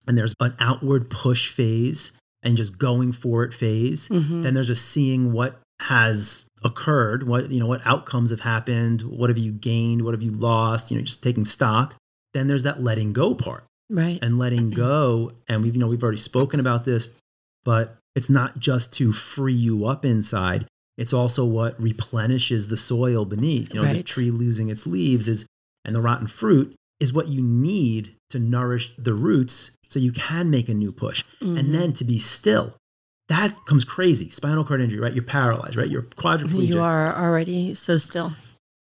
And 0.07 0.19
there's 0.19 0.35
an 0.41 0.55
outward 0.59 1.11
push 1.11 1.51
phase 1.53 2.13
and 2.43 2.57
just 2.57 2.79
going 2.79 3.13
for 3.13 3.43
it 3.45 3.53
phase. 3.55 4.09
Mhm. 4.09 4.43
Then 4.43 4.55
there's 4.55 4.67
just 4.69 4.87
seeing 4.87 5.33
what 5.33 5.61
has 5.81 6.45
occurred, 6.65 7.27
what 7.27 7.51
you 7.51 7.61
know, 7.61 7.67
what 7.67 7.87
outcomes 7.87 8.31
have 8.31 8.41
happened, 8.41 9.03
what 9.03 9.31
have 9.31 9.39
you 9.39 9.53
gained, 9.53 10.03
what 10.03 10.13
have 10.15 10.23
you 10.23 10.33
lost, 10.33 10.91
you 10.91 10.97
know, 10.99 11.05
just 11.05 11.23
taking 11.23 11.45
stock. 11.45 11.95
Then 12.35 12.49
there's 12.49 12.65
that 12.65 12.83
letting 12.83 13.13
go 13.13 13.35
part 13.35 13.65
Right. 13.91 14.19
and 14.23 14.39
letting 14.39 14.71
go. 14.71 15.33
And 15.49 15.63
we've, 15.63 15.75
you 15.75 15.81
know, 15.81 15.87
we've 15.89 16.03
already 16.03 16.19
spoken 16.19 16.59
about 16.61 16.85
this, 16.85 17.09
but 17.65 17.98
it's 18.19 18.29
not 18.29 18.59
just 18.59 18.93
to 18.95 19.13
free 19.13 19.55
you 19.55 19.87
up 19.87 20.05
inside. 20.05 20.67
It's 20.97 21.13
also 21.13 21.45
what 21.45 21.81
replenishes 21.81 22.67
the 22.67 22.77
soil 22.77 23.25
beneath. 23.25 23.73
You 23.73 23.81
know, 23.81 23.95
the 23.95 24.03
tree 24.03 24.33
losing 24.33 24.69
its 24.69 24.89
leaves 24.89 25.29
is, 25.29 25.47
and 25.85 25.95
the 25.95 26.01
rotten 26.01 26.27
fruit 26.27 26.75
is 26.99 27.13
what 27.13 27.29
you 27.29 27.41
need 27.41 28.17
to 28.31 28.41
nourish 28.41 28.93
the 28.99 29.15
roots 29.15 29.71
so 29.87 30.01
you 30.01 30.11
can 30.11 30.51
make 30.51 30.69
a 30.69 30.75
new 30.75 30.91
push. 30.91 31.23
Mhm. 31.41 31.61
And 31.61 31.73
then 31.73 31.93
to 31.93 32.03
be 32.03 32.19
still, 32.19 32.75
that 33.29 33.55
comes 33.67 33.85
crazy. 33.85 34.31
Spinal 34.31 34.65
cord 34.65 34.81
injury, 34.81 34.99
right? 34.99 35.15
You're 35.15 35.23
paralyzed, 35.23 35.77
right? 35.77 35.89
You're 35.89 36.03
quadriplegic. 36.03 36.75
You 36.75 36.81
are 36.81 37.17
already 37.17 37.73
so 37.75 37.99
still. 37.99 38.33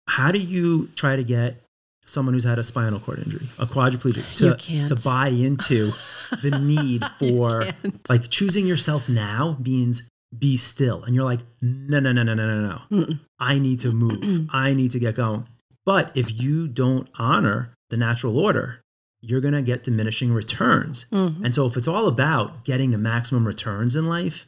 How 0.07 0.31
do 0.31 0.39
you 0.39 0.89
try 0.95 1.17
to 1.17 1.25
get 1.25 1.65
someone 2.07 2.35
who's 2.35 2.45
had 2.45 2.59
a 2.59 2.64
spinal 2.64 3.01
cord 3.01 3.19
injury, 3.19 3.49
a 3.59 3.66
quadriplegic, 3.66 4.25
to, 4.37 4.55
to 4.88 4.95
buy 4.97 5.29
into 5.29 5.92
the 6.42 6.51
need 6.59 7.05
for 7.19 7.69
like 8.09 8.31
choosing 8.31 8.66
yourself 8.66 9.09
now 9.09 9.57
means 9.61 10.03
be 10.37 10.57
still. 10.57 11.05
And 11.05 11.14
you're 11.14 11.25
like, 11.25 11.40
no, 11.61 12.01
no, 12.01 12.12
no, 12.12 12.23
no, 12.23 12.35
no, 12.35 12.61
no, 12.61 12.69
no. 12.69 13.05
Mm-mm. 13.05 13.21
I 13.38 13.59
need 13.59 13.81
to 13.81 13.92
move. 13.92 14.49
I 14.53 14.73
need 14.75 14.92
to 14.92 14.99
get 14.99 15.14
going. 15.16 15.47
But 15.85 16.16
if 16.16 16.40
you 16.40 16.69
don't 16.69 17.09
honor 17.19 17.73
the 17.90 17.97
natural 17.97 18.38
order, 18.38 18.81
you're 19.21 19.40
going 19.40 19.55
to 19.55 19.62
get 19.62 19.85
diminishing 19.85 20.33
returns. 20.33 21.07
Mhm. 21.12 21.45
And 21.45 21.55
so 21.55 21.66
if 21.66 21.77
it's 21.77 21.88
all 21.88 22.07
about 22.07 22.64
getting 22.64 22.90
the 22.90 22.99
maximum 22.99 23.47
returns 23.47 23.95
in 23.97 24.07
life, 24.09 24.47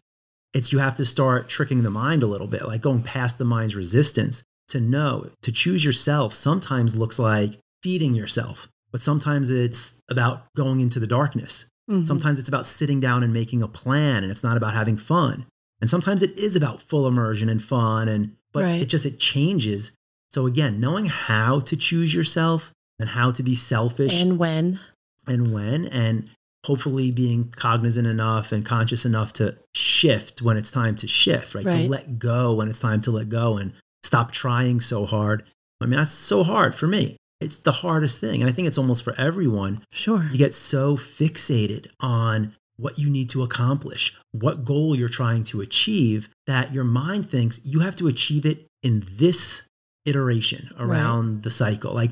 it's 0.52 0.72
you 0.72 0.78
have 0.78 0.96
to 0.96 1.04
start 1.04 1.48
tricking 1.48 1.82
the 1.82 1.90
mind 1.90 2.22
a 2.22 2.26
little 2.26 2.46
bit, 2.46 2.66
like 2.66 2.80
going 2.80 3.02
past 3.02 3.38
the 3.38 3.44
mind's 3.44 3.74
resistance 3.76 4.42
to 4.68 4.80
know 4.80 5.30
to 5.42 5.52
choose 5.52 5.84
yourself 5.84 6.34
sometimes 6.34 6.96
looks 6.96 7.18
like 7.18 7.58
feeding 7.82 8.14
yourself, 8.14 8.68
but 8.92 9.00
sometimes 9.00 9.50
it's 9.50 9.94
about 10.08 10.44
going 10.56 10.80
into 10.80 10.98
the 11.00 11.06
darkness. 11.06 11.64
Mhm. 11.90 12.06
Sometimes 12.06 12.38
it's 12.38 12.48
about 12.48 12.66
sitting 12.66 13.00
down 13.00 13.22
and 13.22 13.32
making 13.32 13.62
a 13.62 13.68
plan 13.68 14.22
and 14.22 14.30
it's 14.30 14.42
not 14.42 14.56
about 14.56 14.74
having 14.74 14.96
fun. 14.96 15.46
And 15.80 15.88
sometimes 15.88 16.22
it 16.22 16.36
is 16.36 16.56
about 16.56 16.82
full 16.82 17.06
immersion 17.06 17.48
and 17.48 17.62
fun 17.62 18.08
and 18.08 18.32
but 18.52 18.64
Right. 18.64 18.82
it 18.82 18.86
just 18.86 19.06
it 19.06 19.18
changes. 19.20 19.90
So 20.32 20.46
again, 20.46 20.80
knowing 20.80 21.06
how 21.06 21.60
to 21.60 21.76
choose 21.76 22.12
yourself 22.14 22.72
and 22.98 23.08
how 23.10 23.30
to 23.30 23.42
be 23.42 23.54
selfish 23.54 24.12
and 24.14 24.38
when. 24.38 24.80
and 25.26 25.52
when 25.52 25.86
and 25.86 26.28
hopefully 26.66 27.10
being 27.10 27.50
cognizant 27.56 28.06
enough 28.06 28.50
and 28.52 28.64
conscious 28.66 29.04
enough 29.06 29.32
to 29.34 29.54
shift 29.74 30.42
when 30.42 30.56
it's 30.56 30.70
time 30.70 30.96
to 30.96 31.06
shift 31.06 31.54
right, 31.54 31.64
Right. 31.64 31.82
to 31.84 31.88
let 31.88 32.18
go 32.18 32.52
when 32.54 32.68
it's 32.68 32.80
time 32.80 33.00
to 33.02 33.10
let 33.10 33.28
go 33.28 33.56
and 33.56 33.72
stop 34.08 34.28
trying 34.32 34.80
so 34.80 34.98
hard 35.14 35.38
i 35.80 35.86
mean 35.86 35.98
that's 35.98 36.10
so 36.30 36.38
hard 36.52 36.72
for 36.74 36.86
me 36.96 37.04
it's 37.40 37.58
the 37.68 37.76
hardest 37.84 38.16
thing 38.20 38.40
and 38.40 38.48
i 38.50 38.52
think 38.52 38.66
it's 38.68 38.78
almost 38.82 39.02
for 39.04 39.14
everyone 39.28 39.74
Sure. 39.92 40.22
you 40.32 40.38
get 40.38 40.54
so 40.54 40.96
fixated 40.96 41.84
on 42.00 42.54
what 42.84 42.98
you 42.98 43.08
need 43.16 43.28
to 43.30 43.42
accomplish 43.42 44.04
what 44.32 44.64
goal 44.64 44.90
you're 44.98 45.16
trying 45.20 45.44
to 45.44 45.60
achieve 45.60 46.28
that 46.46 46.72
your 46.72 46.84
mind 47.02 47.28
thinks 47.30 47.60
you 47.64 47.80
have 47.86 47.96
to 47.96 48.06
achieve 48.08 48.44
it 48.52 48.66
in 48.82 48.94
this 49.22 49.62
iteration 50.06 50.62
around 50.78 51.42
the 51.42 51.50
cycle 51.50 51.92
like 51.92 52.10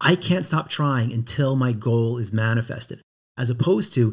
I 0.00 0.14
can't 0.14 0.44
stop 0.44 0.68
trying 0.68 1.10
until 1.12 1.56
my 1.56 1.72
goal 1.72 2.18
is 2.18 2.30
manifested. 2.30 3.00
As 3.38 3.48
opposed 3.48 3.94
to 3.94 4.04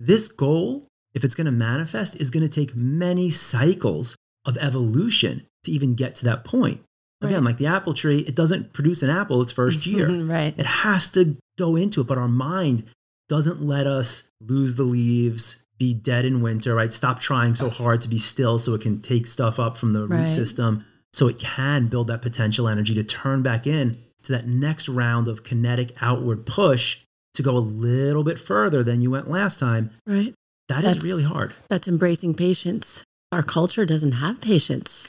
this 0.00 0.26
goal, 0.26 0.86
if 1.14 1.22
it's 1.24 1.36
going 1.36 1.44
to 1.46 1.52
manifest, 1.70 2.16
is 2.16 2.30
going 2.30 2.42
to 2.48 2.60
take 2.60 2.74
many 2.74 3.30
cycles 3.30 4.16
of 4.44 4.56
evolution 4.58 5.46
to 5.64 5.70
even 5.70 5.94
get 5.94 6.14
to 6.16 6.24
that 6.24 6.44
point. 6.44 6.80
Again, 7.20 7.34
Right. 7.44 7.50
like 7.50 7.58
the 7.58 7.66
apple 7.66 7.94
tree, 7.94 8.20
it 8.20 8.34
doesn't 8.34 8.72
produce 8.72 9.02
an 9.02 9.10
apple 9.10 9.42
its 9.42 9.52
first 9.52 9.84
year. 9.86 10.08
right. 10.22 10.54
It 10.56 10.66
has 10.66 11.08
to 11.10 11.36
go 11.58 11.74
into 11.76 12.00
it, 12.00 12.06
but 12.06 12.18
our 12.18 12.28
mind 12.28 12.84
doesn't 13.28 13.60
let 13.62 13.86
us 13.86 14.22
lose 14.40 14.76
the 14.76 14.84
leaves 14.84 15.56
be 15.78 15.94
dead 15.94 16.24
in 16.24 16.40
winter, 16.42 16.74
right? 16.74 16.92
Stop 16.92 17.20
trying 17.20 17.54
so 17.54 17.70
hard 17.70 18.00
to 18.00 18.08
be 18.08 18.18
still 18.18 18.58
so 18.58 18.74
it 18.74 18.80
can 18.80 19.00
take 19.00 19.28
stuff 19.28 19.60
up 19.60 19.76
from 19.76 19.92
the 19.92 20.00
root 20.00 20.10
Right. 20.10 20.28
system 20.28 20.84
so 21.12 21.28
it 21.28 21.38
can 21.38 21.86
build 21.88 22.08
that 22.08 22.20
potential 22.20 22.66
energy 22.68 22.94
to 22.94 23.04
turn 23.04 23.42
back 23.42 23.64
in 23.66 23.96
to 24.24 24.32
that 24.32 24.48
next 24.48 24.88
round 24.88 25.28
of 25.28 25.44
kinetic 25.44 25.92
outward 26.00 26.46
push 26.46 26.98
to 27.34 27.42
go 27.44 27.56
a 27.56 27.60
little 27.60 28.24
bit 28.24 28.38
further 28.40 28.82
than 28.82 29.00
you 29.00 29.10
went 29.12 29.30
last 29.30 29.60
time. 29.60 29.90
Right. 30.06 30.34
That 30.68 30.78
is 30.78 30.82
That's- 30.84 31.04
really 31.04 31.22
hard. 31.22 31.54
That's 31.68 31.86
embracing 31.86 32.34
patience. 32.34 33.04
Our 33.32 33.42
culture 33.42 33.84
doesn't 33.84 34.12
have 34.12 34.40
patience. 34.40 35.08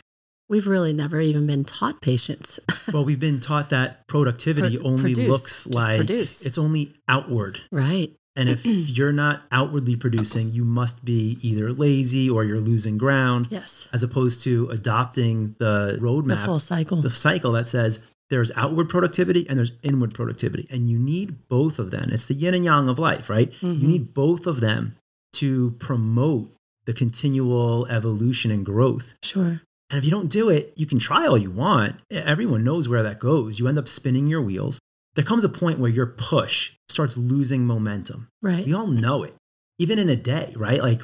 We've 0.49 0.67
really 0.67 0.93
never 0.93 1.21
even 1.21 1.45
been 1.47 1.63
taught 1.63 2.01
patience. 2.01 2.59
well, 2.93 3.05
we've 3.05 3.19
been 3.19 3.39
taught 3.39 3.69
that 3.69 4.07
productivity 4.07 4.77
Pro- 4.77 4.87
only 4.87 5.13
produce, 5.13 5.29
looks 5.29 5.67
like 5.67 5.97
produce. 5.97 6.41
it's 6.41 6.57
only 6.57 6.95
outward. 7.07 7.61
right. 7.71 8.11
And 8.35 8.47
if 8.47 8.65
you're 8.65 9.11
not 9.11 9.43
outwardly 9.51 9.95
producing, 9.95 10.51
you 10.53 10.63
must 10.63 11.03
be 11.03 11.37
either 11.41 11.73
lazy 11.73 12.29
or 12.29 12.43
you're 12.45 12.59
losing 12.61 12.97
ground, 12.97 13.47
Yes. 13.49 13.89
as 13.91 14.01
opposed 14.01 14.43
to 14.43 14.69
adopting 14.69 15.55
the 15.59 15.97
The 15.99 16.05
roadmap, 16.05 16.45
full 16.45 16.59
cycle. 16.59 17.01
the 17.01 17.11
cycle 17.11 17.51
that 17.53 17.67
says 17.67 17.99
there's 18.29 18.51
outward 18.55 18.87
productivity 18.89 19.47
and 19.49 19.57
there's 19.57 19.71
inward 19.83 20.13
productivity. 20.13 20.67
And 20.69 20.89
you 20.89 20.97
need 20.97 21.47
both 21.49 21.79
of 21.79 21.91
them. 21.91 22.09
It's 22.11 22.27
the 22.27 22.33
yin 22.35 22.53
and 22.53 22.63
yang 22.65 22.87
of 22.87 22.97
life, 22.99 23.29
right? 23.29 23.51
Mhm. 23.61 23.81
You 23.81 23.87
need 23.87 24.13
both 24.13 24.45
of 24.47 24.61
them 24.61 24.95
to 25.33 25.75
promote 25.79 26.49
the 26.85 26.93
continual 26.93 27.85
evolution 27.87 28.51
and 28.51 28.65
growth. 28.65 29.13
Sure. 29.23 29.61
And 29.89 29.97
if 29.97 30.05
you 30.05 30.11
don't 30.11 30.29
do 30.29 30.49
it, 30.49 30.73
you 30.75 30.85
can 30.85 30.99
try 30.99 31.25
all 31.25 31.37
you 31.37 31.51
want. 31.51 31.95
Everyone 32.11 32.63
knows 32.63 32.87
where 32.87 33.03
that 33.03 33.19
goes. 33.19 33.59
You 33.59 33.67
end 33.67 33.79
up 33.79 33.87
spinning 33.87 34.27
your 34.27 34.41
wheels. 34.41 34.79
There 35.15 35.25
comes 35.25 35.43
a 35.43 35.49
point 35.49 35.79
where 35.79 35.89
your 35.89 36.05
push 36.05 36.71
starts 36.87 37.17
losing 37.17 37.65
momentum. 37.65 38.27
Right. 38.41 38.65
We 38.65 38.73
all 38.73 38.87
know 38.87 39.23
it, 39.23 39.35
even 39.79 39.97
in 39.97 40.07
a 40.07 40.15
day, 40.15 40.53
right? 40.55 40.81
Like 40.81 41.01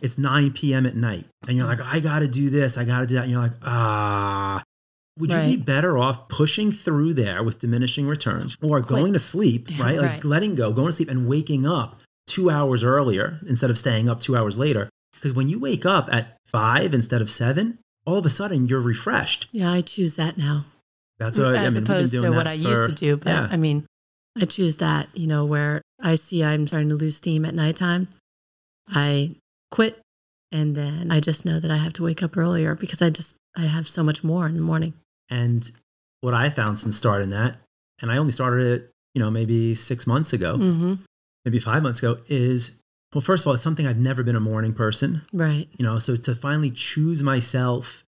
it's 0.00 0.18
9 0.18 0.52
p.m. 0.52 0.86
at 0.86 0.96
night, 0.96 1.26
and 1.48 1.56
you're 1.56 1.66
like, 1.66 1.80
I 1.80 2.00
got 2.00 2.20
to 2.20 2.28
do 2.28 2.50
this, 2.50 2.76
I 2.76 2.84
got 2.84 3.00
to 3.00 3.06
do 3.06 3.14
that. 3.16 3.22
And 3.22 3.32
you're 3.32 3.42
like, 3.42 3.56
ah. 3.62 4.62
Would 5.18 5.32
you 5.32 5.42
be 5.42 5.56
better 5.56 5.98
off 5.98 6.28
pushing 6.28 6.72
through 6.72 7.14
there 7.14 7.42
with 7.42 7.58
diminishing 7.58 8.06
returns 8.06 8.56
or 8.62 8.80
going 8.80 9.12
to 9.12 9.18
sleep, 9.18 9.68
right? 9.78 9.98
Like 9.98 10.10
right. 10.10 10.24
letting 10.24 10.54
go, 10.54 10.72
going 10.72 10.86
to 10.86 10.92
sleep 10.94 11.10
and 11.10 11.28
waking 11.28 11.66
up 11.66 12.00
two 12.26 12.48
hours 12.48 12.82
earlier 12.82 13.40
instead 13.46 13.68
of 13.68 13.78
staying 13.78 14.08
up 14.08 14.20
two 14.20 14.36
hours 14.36 14.56
later? 14.56 14.88
Because 15.20 15.34
when 15.34 15.48
you 15.48 15.58
wake 15.58 15.84
up 15.84 16.08
at 16.10 16.38
five 16.46 16.94
instead 16.94 17.20
of 17.20 17.30
seven, 17.30 17.78
all 18.06 18.16
of 18.16 18.24
a 18.24 18.30
sudden 18.30 18.66
you're 18.66 18.80
refreshed. 18.80 19.48
Yeah, 19.52 19.70
I 19.70 19.82
choose 19.82 20.14
that 20.14 20.38
now. 20.38 20.64
That's 21.18 21.36
what 21.38 21.54
I 21.54 21.64
as 21.66 21.74
mean. 21.74 21.82
we've 21.82 21.84
been 21.86 21.94
opposed 21.96 22.12
to 22.12 22.30
what 22.30 22.46
I 22.46 22.56
for- 22.60 22.68
used 22.68 22.88
to 22.88 22.94
do. 22.94 23.16
But 23.18 23.28
yeah. 23.28 23.48
I 23.50 23.56
mean, 23.58 23.84
I 24.40 24.46
choose 24.46 24.78
that, 24.78 25.08
you 25.14 25.26
know, 25.26 25.44
where 25.44 25.82
I 26.02 26.14
see 26.14 26.42
I'm 26.42 26.66
starting 26.66 26.88
to 26.88 26.94
lose 26.94 27.16
steam 27.16 27.44
at 27.44 27.54
nighttime. 27.54 28.08
I 28.88 29.36
quit 29.70 30.00
and 30.50 30.74
then 30.74 31.10
I 31.10 31.20
just 31.20 31.44
know 31.44 31.60
that 31.60 31.70
I 31.70 31.76
have 31.76 31.92
to 31.94 32.02
wake 32.02 32.22
up 32.22 32.36
earlier 32.36 32.74
because 32.74 33.02
I 33.02 33.10
just 33.10 33.34
I 33.56 33.62
have 33.62 33.88
so 33.88 34.02
much 34.02 34.24
more 34.24 34.46
in 34.46 34.54
the 34.54 34.60
morning. 34.62 34.94
And 35.28 35.70
what 36.22 36.34
I 36.34 36.50
found 36.50 36.78
since 36.78 36.96
starting 36.96 37.30
that, 37.30 37.56
and 38.00 38.10
I 38.10 38.16
only 38.16 38.32
started 38.32 38.66
it, 38.66 38.90
you 39.14 39.20
know, 39.20 39.30
maybe 39.30 39.74
six 39.74 40.06
months 40.06 40.32
ago, 40.32 40.56
hmm 40.56 40.94
maybe 41.44 41.58
five 41.58 41.82
months 41.82 41.98
ago, 42.00 42.18
is 42.28 42.70
well, 43.12 43.20
first 43.22 43.42
of 43.42 43.48
all, 43.48 43.54
it's 43.54 43.62
something 43.62 43.86
I've 43.86 43.96
never 43.98 44.22
been 44.22 44.36
a 44.36 44.40
morning 44.40 44.72
person, 44.72 45.22
Right. 45.32 45.68
you 45.76 45.84
know, 45.84 45.98
so 45.98 46.16
to 46.16 46.34
finally 46.34 46.70
choose 46.70 47.22
myself 47.22 48.04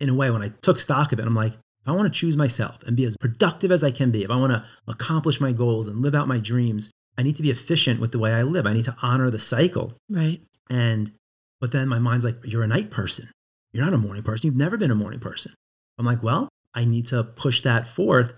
in 0.00 0.08
a 0.08 0.14
way, 0.14 0.30
when 0.30 0.42
I 0.42 0.48
took 0.62 0.80
stock 0.80 1.12
of 1.12 1.20
it, 1.20 1.24
I'm 1.26 1.34
like, 1.34 1.52
if 1.52 1.88
I 1.88 1.92
want 1.92 2.12
to 2.12 2.18
choose 2.18 2.36
myself 2.36 2.82
and 2.84 2.96
be 2.96 3.04
as 3.04 3.16
productive 3.16 3.70
as 3.70 3.84
I 3.84 3.90
can 3.92 4.10
be, 4.10 4.24
if 4.24 4.30
I 4.30 4.36
want 4.36 4.52
to 4.52 4.64
accomplish 4.88 5.40
my 5.40 5.52
goals 5.52 5.86
and 5.88 6.02
live 6.02 6.14
out 6.14 6.26
my 6.28 6.38
dreams, 6.38 6.90
I 7.16 7.22
need 7.22 7.36
to 7.36 7.42
be 7.42 7.50
efficient 7.50 8.00
with 8.00 8.10
the 8.12 8.18
way 8.18 8.32
I 8.32 8.42
live. 8.42 8.66
I 8.66 8.72
need 8.72 8.84
to 8.86 8.96
honor 9.02 9.30
the 9.30 9.38
cycle. 9.38 9.94
Right. 10.08 10.40
And, 10.70 11.12
but 11.60 11.70
then 11.72 11.88
my 11.88 11.98
mind's 12.00 12.24
like, 12.24 12.38
you're 12.44 12.62
a 12.64 12.68
night 12.68 12.90
person. 12.90 13.28
You're 13.72 13.84
not 13.84 13.94
a 13.94 13.98
morning 13.98 14.22
person. 14.22 14.46
You've 14.46 14.56
never 14.56 14.76
been 14.76 14.90
a 14.90 14.94
morning 14.96 15.20
person. 15.20 15.54
I'm 15.98 16.06
like, 16.06 16.22
well, 16.22 16.48
I 16.74 16.84
need 16.84 17.06
to 17.08 17.22
push 17.22 17.62
that 17.62 17.86
forth. 17.86 18.32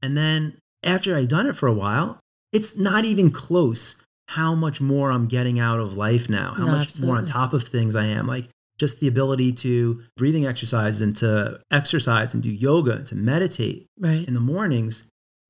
And 0.00 0.16
then 0.16 0.58
after 0.82 1.16
I'd 1.16 1.28
done 1.28 1.46
it 1.46 1.56
for 1.56 1.66
a 1.66 1.74
while, 1.74 2.20
it's 2.52 2.76
not 2.76 3.04
even 3.04 3.30
close 3.30 3.96
how 4.32 4.54
much 4.54 4.80
more 4.80 5.10
I'm 5.10 5.26
getting 5.26 5.58
out 5.60 5.78
of 5.80 5.96
life 5.96 6.28
now, 6.28 6.54
how 6.56 6.64
No, 6.64 6.72
much 6.72 6.98
more 6.98 7.16
on 7.16 7.26
top 7.26 7.52
of 7.52 7.64
things 7.68 7.94
I 7.94 8.06
am. 8.06 8.26
Like 8.26 8.48
just 8.78 9.00
the 9.00 9.08
ability 9.08 9.52
to 9.52 10.00
breathing 10.16 10.46
exercise 10.46 11.00
and 11.00 11.14
to 11.16 11.60
exercise 11.70 12.32
and 12.34 12.42
do 12.42 12.50
yoga 12.50 12.92
and 12.92 13.06
to 13.08 13.14
meditate 13.14 13.86
Right. 13.98 14.26
in 14.26 14.34
the 14.34 14.40
mornings 14.40 15.02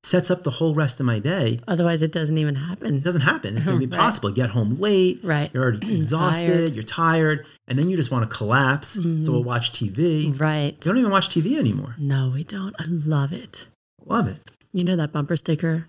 sets 0.05 0.29
up 0.29 0.43
the 0.43 0.51
whole 0.51 0.75
rest 0.75 0.99
of 0.99 1.05
my 1.05 1.17
day. 1.17 1.61
Otherwise, 1.65 2.01
it 2.01 2.11
doesn't 2.11 2.37
even 2.37 2.55
happen. 2.55 2.95
It 2.95 3.03
doesn't 3.05 3.21
happen. 3.21 3.55
It's 3.55 3.65
going 3.65 3.79
to 3.79 3.87
be 3.87 3.95
possible. 4.03 4.29
You 4.29 4.35
get 4.35 4.49
home 4.49 4.77
late, 4.81 5.21
Right. 5.23 5.49
you're 5.53 5.63
already 5.63 5.95
exhausted, 5.95 6.47
Tired. 6.49 6.75
you're 6.75 6.83
tired, 6.83 7.45
and 7.69 7.79
then 7.79 7.89
you 7.89 7.95
just 7.95 8.11
want 8.11 8.29
to 8.29 8.35
collapse. 8.35 8.97
Mhm. 8.97 9.23
So 9.23 9.31
we'll 9.31 9.45
watch 9.45 9.71
TV. 9.71 10.25
Right. 10.27 10.33
We 10.33 10.37
Right. 10.37 10.81
don't 10.81 10.97
even 10.97 11.09
watch 11.09 11.29
TV 11.29 11.57
anymore. 11.57 11.95
No, 11.97 12.31
we 12.33 12.43
don't. 12.43 12.75
I 12.77 12.83
love 12.87 13.31
it. 13.31 13.67
Love 14.05 14.27
it. 14.27 14.39
You 14.73 14.83
know 14.83 14.97
that 14.97 15.13
bumper 15.13 15.37
sticker? 15.37 15.87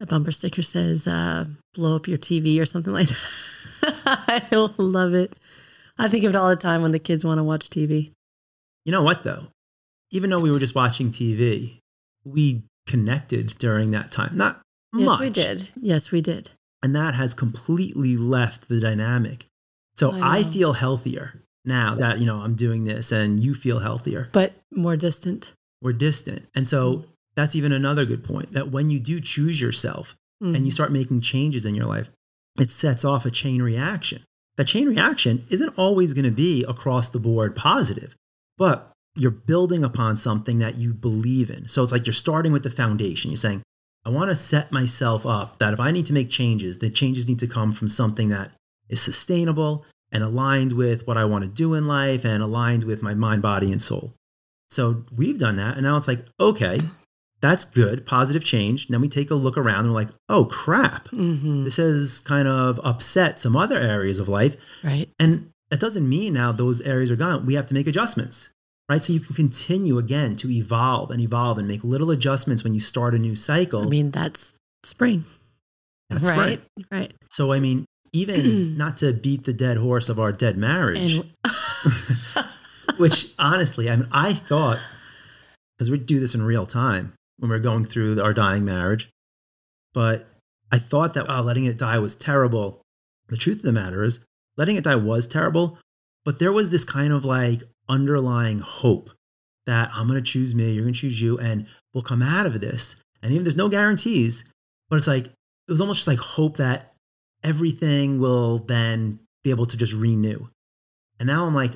The 0.00 0.06
bumper 0.06 0.32
sticker 0.32 0.62
says, 0.62 1.06
uh, 1.06 1.44
blow 1.74 1.94
up 1.96 2.08
your 2.08 2.18
TV 2.18 2.60
or 2.60 2.66
something 2.66 2.92
like 2.92 3.08
that. 3.08 3.16
I 4.06 4.72
love 4.78 5.14
it. 5.14 5.34
I 5.98 6.08
think 6.08 6.24
of 6.24 6.30
it 6.30 6.36
all 6.36 6.48
the 6.48 6.56
time 6.56 6.82
when 6.82 6.92
the 6.92 6.98
kids 6.98 7.24
want 7.24 7.38
to 7.38 7.44
watch 7.44 7.68
TV. 7.68 8.12
You 8.84 8.92
know 8.92 9.02
what, 9.02 9.24
though? 9.24 9.48
Even 10.10 10.30
though 10.30 10.38
we 10.40 10.50
were 10.50 10.58
just 10.58 10.74
watching 10.74 11.10
TV, 11.10 11.80
we 12.24 12.62
connected 12.86 13.58
during 13.58 13.90
that 13.92 14.10
time. 14.10 14.36
Not 14.36 14.62
Yes, 14.92 15.06
much. 15.06 15.20
we 15.20 15.30
did. 15.30 15.68
Yes, 15.80 16.10
we 16.10 16.20
did. 16.20 16.50
And 16.82 16.96
that 16.96 17.14
has 17.14 17.34
completely 17.34 18.16
left 18.16 18.68
the 18.68 18.80
dynamic. 18.80 19.46
So 19.96 20.12
I 20.12 20.38
I, 20.38 20.44
feel 20.44 20.72
healthier 20.72 21.42
now 21.64 21.94
that, 21.96 22.18
you 22.18 22.26
know, 22.26 22.38
I'm 22.38 22.54
doing 22.56 22.84
this 22.84 23.12
and 23.12 23.38
you 23.38 23.54
feel 23.54 23.80
healthier. 23.80 24.28
But 24.32 24.54
more 24.72 24.96
distant. 24.96 25.52
We're 25.82 25.92
distant. 25.92 26.46
And 26.54 26.66
so 26.66 27.04
that's 27.36 27.54
even 27.54 27.72
another 27.72 28.04
good 28.04 28.24
point 28.24 28.52
that 28.52 28.70
when 28.70 28.90
you 28.90 28.98
do 28.98 29.20
choose 29.20 29.60
yourself, 29.60 30.16
and 30.42 30.64
you 30.64 30.70
Mhm. 30.70 30.72
start 30.72 30.90
making 30.90 31.20
changes 31.20 31.66
in 31.66 31.74
your 31.74 31.84
life, 31.84 32.10
it 32.58 32.70
sets 32.70 33.04
off 33.04 33.26
a 33.26 33.30
chain 33.30 33.60
reaction. 33.60 34.22
That 34.56 34.68
chain 34.68 34.88
reaction 34.88 35.44
isn't 35.50 35.76
always 35.76 36.14
going 36.14 36.24
to 36.24 36.30
be 36.30 36.64
across 36.64 37.10
the 37.10 37.18
board 37.18 37.54
positive, 37.54 38.14
but 38.56 38.90
you're 39.14 39.30
building 39.30 39.84
upon 39.84 40.16
something 40.16 40.58
that 40.58 40.76
you 40.76 40.94
believe 40.94 41.50
in. 41.50 41.68
So 41.68 41.82
it's 41.82 41.92
like 41.92 42.06
you're 42.06 42.14
starting 42.14 42.52
with 42.52 42.62
the 42.62 42.70
foundation. 42.70 43.30
You're 43.30 43.36
saying, 43.36 43.60
I 44.04 44.08
want 44.08 44.30
to 44.30 44.34
set 44.34 44.72
myself 44.72 45.26
up 45.26 45.58
that 45.58 45.74
if 45.74 45.80
I 45.80 45.90
need 45.90 46.06
to 46.06 46.14
make 46.14 46.30
changes, 46.30 46.78
the 46.78 46.88
changes 46.88 47.28
need 47.28 47.38
to 47.40 47.46
come 47.46 47.72
from 47.74 47.90
something 47.90 48.30
that 48.30 48.52
is 48.88 49.02
sustainable 49.02 49.84
and 50.10 50.24
aligned 50.24 50.72
with 50.72 51.06
what 51.06 51.18
I 51.18 51.26
want 51.26 51.44
to 51.44 51.50
do 51.50 51.74
in 51.74 51.86
life 51.86 52.24
and 52.24 52.42
aligned 52.42 52.84
with 52.84 53.02
my 53.02 53.12
mind, 53.12 53.42
body, 53.42 53.70
and 53.70 53.82
soul. 53.82 54.14
So 54.70 55.04
we've 55.14 55.38
done 55.38 55.56
that. 55.56 55.74
And 55.76 55.82
now 55.82 55.98
it's 55.98 56.08
like, 56.08 56.24
okay, 56.40 56.80
that's 57.40 57.64
good, 57.64 58.04
positive 58.06 58.44
change. 58.44 58.88
Then 58.88 59.00
we 59.00 59.08
take 59.08 59.30
a 59.30 59.34
look 59.34 59.56
around 59.56 59.80
and 59.86 59.88
we're 59.94 60.00
like, 60.00 60.10
oh 60.28 60.44
crap, 60.44 61.08
Mhm. 61.08 61.64
this 61.64 61.76
has 61.78 62.20
kind 62.20 62.46
of 62.46 62.78
upset 62.84 63.38
some 63.38 63.56
other 63.56 63.78
areas 63.78 64.18
of 64.18 64.28
life. 64.28 64.56
Right. 64.84 65.08
And 65.18 65.50
that 65.70 65.80
doesn't 65.80 66.06
mean 66.08 66.34
now 66.34 66.52
those 66.52 66.80
areas 66.82 67.10
are 67.10 67.16
gone. 67.16 67.46
We 67.46 67.54
have 67.54 67.66
to 67.68 67.74
make 67.74 67.86
adjustments, 67.86 68.50
right? 68.90 69.02
So 69.02 69.12
you 69.12 69.20
can 69.20 69.34
continue 69.34 69.96
again 69.98 70.36
to 70.36 70.50
evolve 70.50 71.10
and 71.10 71.20
evolve 71.20 71.56
and 71.58 71.66
make 71.66 71.82
little 71.84 72.10
adjustments 72.10 72.62
when 72.64 72.74
you 72.74 72.80
start 72.80 73.14
a 73.14 73.18
new 73.18 73.34
cycle. 73.36 73.82
I 73.82 73.86
mean, 73.86 74.10
that's 74.10 74.52
spring. 74.82 75.24
That's 76.10 76.26
right. 76.26 76.60
Right. 76.90 77.12
So, 77.30 77.52
I 77.52 77.60
mean, 77.60 77.86
even 78.12 78.76
not 78.76 78.96
to 78.98 79.12
beat 79.12 79.44
the 79.44 79.52
dead 79.52 79.76
horse 79.76 80.08
of 80.08 80.18
our 80.18 80.32
dead 80.32 80.58
marriage, 80.58 81.16
And 81.16 81.30
which 82.98 83.28
honestly, 83.38 83.88
I 83.88 83.96
mean, 83.96 84.08
I 84.12 84.34
thought, 84.34 84.78
because 85.78 85.90
we 85.90 85.98
do 85.98 86.20
this 86.20 86.34
in 86.34 86.42
real 86.42 86.66
time 86.66 87.12
when 87.40 87.50
we're 87.50 87.58
going 87.58 87.84
through 87.84 88.22
our 88.22 88.32
dying 88.32 88.64
marriage, 88.64 89.10
but 89.92 90.28
I 90.70 90.78
thought 90.78 91.14
that, 91.14 91.26
oh, 91.28 91.42
letting 91.42 91.64
it 91.64 91.76
die 91.76 91.98
was 91.98 92.14
terrible. 92.14 92.82
The 93.28 93.36
truth 93.36 93.58
of 93.58 93.64
the 93.64 93.72
matter 93.72 94.04
is, 94.04 94.20
letting 94.56 94.76
it 94.76 94.84
die 94.84 94.94
was 94.94 95.26
terrible, 95.26 95.78
but 96.24 96.38
there 96.38 96.52
was 96.52 96.70
this 96.70 96.84
kind 96.84 97.12
of 97.12 97.24
like 97.24 97.62
underlying 97.88 98.60
hope 98.60 99.10
that 99.66 99.90
I'm 99.92 100.06
going 100.06 100.22
to 100.22 100.30
choose 100.30 100.54
me, 100.54 100.72
you're 100.72 100.84
going 100.84 100.94
to 100.94 101.00
choose 101.00 101.20
you, 101.20 101.38
and 101.38 101.66
we'll 101.92 102.02
come 102.02 102.22
out 102.22 102.46
of 102.46 102.60
this. 102.60 102.94
And 103.22 103.32
even 103.32 103.44
there's 103.44 103.56
no 103.56 103.68
guarantees, 103.68 104.44
but 104.88 104.96
it's 104.96 105.06
like, 105.06 105.26
it 105.26 105.70
was 105.70 105.80
almost 105.80 105.98
just 105.98 106.08
like 106.08 106.18
hope 106.18 106.56
that 106.58 106.94
everything 107.42 108.20
will 108.20 108.58
then 108.58 109.20
be 109.42 109.50
able 109.50 109.66
to 109.66 109.76
just 109.76 109.92
renew. 109.92 110.48
And 111.18 111.26
now 111.26 111.46
I'm 111.46 111.54
like, 111.54 111.72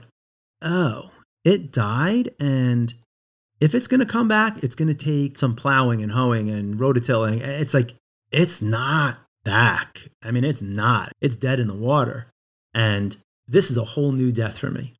oh, 0.62 1.10
it 1.44 1.72
died. 1.72 2.34
And 2.40 2.94
if 3.60 3.74
it's 3.74 3.86
going 3.86 4.00
to 4.00 4.06
come 4.06 4.28
back, 4.28 4.62
it's 4.62 4.74
going 4.74 4.88
to 4.88 4.94
take 4.94 5.38
some 5.38 5.54
plowing 5.54 6.02
and 6.02 6.12
hoeing 6.12 6.50
and 6.50 6.78
rototilling. 6.78 7.40
It's 7.40 7.74
like, 7.74 7.94
it's 8.30 8.60
not 8.60 9.18
back. 9.44 10.08
I 10.22 10.30
mean, 10.30 10.44
it's 10.44 10.62
not. 10.62 11.12
It's 11.20 11.36
dead 11.36 11.58
in 11.58 11.68
the 11.68 11.74
water. 11.74 12.26
And 12.74 13.16
this 13.46 13.70
is 13.70 13.76
a 13.76 13.84
whole 13.84 14.12
new 14.12 14.32
death 14.32 14.58
for 14.58 14.70
me. 14.70 14.94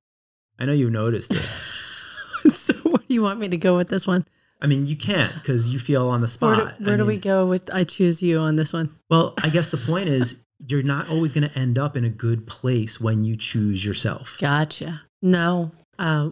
I 0.59 0.67
know 0.67 0.73
you 0.73 0.89
noticed 0.89 1.33
it. 1.35 2.53
so, 2.55 2.75
where 2.75 2.99
do 2.99 3.15
you 3.15 3.23
want 3.23 3.41
me 3.41 3.49
to 3.49 3.57
go 3.57 3.77
with 3.77 3.89
this 3.89 4.07
one? 4.07 4.27
I 4.61 4.67
mean, 4.67 4.87
you 4.87 4.97
can't 4.97 5.35
because 5.35 5.69
you 5.69 5.79
feel 5.79 6.07
on 6.09 6.21
the 6.21 6.27
Where 6.27 6.55
spot. 6.57 6.79
do, 6.79 6.85
where 6.85 6.97
do 6.97 7.05
we 7.05 7.19
go 7.19 7.47
with 7.47 7.69
I 7.73 7.85
choose 7.85 8.23
you 8.23 8.39
on 8.39 8.57
this 8.57 8.73
one? 8.73 8.95
Well, 9.11 9.35
I 9.43 9.49
guess 9.49 9.69
the 9.69 9.77
point 9.77 10.09
is 10.09 10.37
you're 10.67 10.83
not 10.83 11.09
always 11.09 11.33
going 11.33 11.49
to 11.49 11.59
end 11.59 11.77
up 11.79 11.97
in 11.97 12.05
a 12.05 12.09
good 12.09 12.47
place 12.47 13.01
when 13.01 13.25
you 13.25 13.37
choose 13.37 13.85
yourself. 13.85 14.37
Gotcha. 14.39 15.03
No. 15.21 15.73
Uh, 15.99 16.31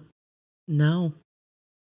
no. 0.69 1.15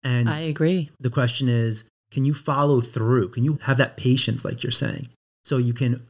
And 0.02 0.28
I 0.28 0.40
agree. 0.40 0.90
the 1.00 1.10
question 1.10 1.48
is, 1.48 1.84
can 2.10 2.24
you 2.24 2.34
follow 2.34 2.80
through? 2.80 3.30
Can 3.30 3.44
you 3.44 3.58
have 3.62 3.76
that 3.78 3.96
patience, 3.96 4.44
like 4.44 4.62
you're 4.62 4.72
saying, 4.72 5.08
so 5.44 5.58
you 5.58 5.74
can 5.74 6.06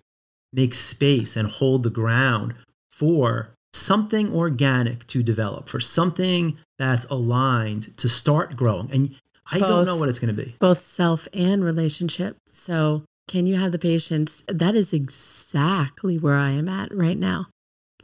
make 0.53 0.75
space 0.75 1.37
and 1.37 1.49
hold 1.51 1.83
the 1.83 1.91
ground 1.91 2.55
for 2.93 3.51
something 3.73 4.33
organic 4.33 5.07
to 5.09 5.23
develop, 5.23 5.69
for 5.69 5.81
something 5.81 6.59
that's 6.79 7.05
aligned 7.07 7.97
to 7.97 8.09
start 8.09 8.57
growing? 8.57 8.91
And 8.93 9.15
I 9.51 9.59
don't 9.59 9.87
know 9.87 9.97
what 9.97 10.09
it's 10.09 10.19
going 10.19 10.35
to 10.35 10.45
be. 10.45 10.57
Both 10.61 10.85
self 10.85 11.27
and 11.33 11.65
relationship. 11.65 12.37
So, 12.53 13.05
can 13.27 13.47
you 13.47 13.57
have 13.57 13.73
the 13.73 13.79
patience? 13.79 14.43
That 14.47 14.75
is 14.75 14.93
exactly 14.93 16.19
where 16.19 16.37
I 16.37 16.51
am 16.51 16.69
at 16.69 16.95
right 16.95 17.19
now. 17.19 17.49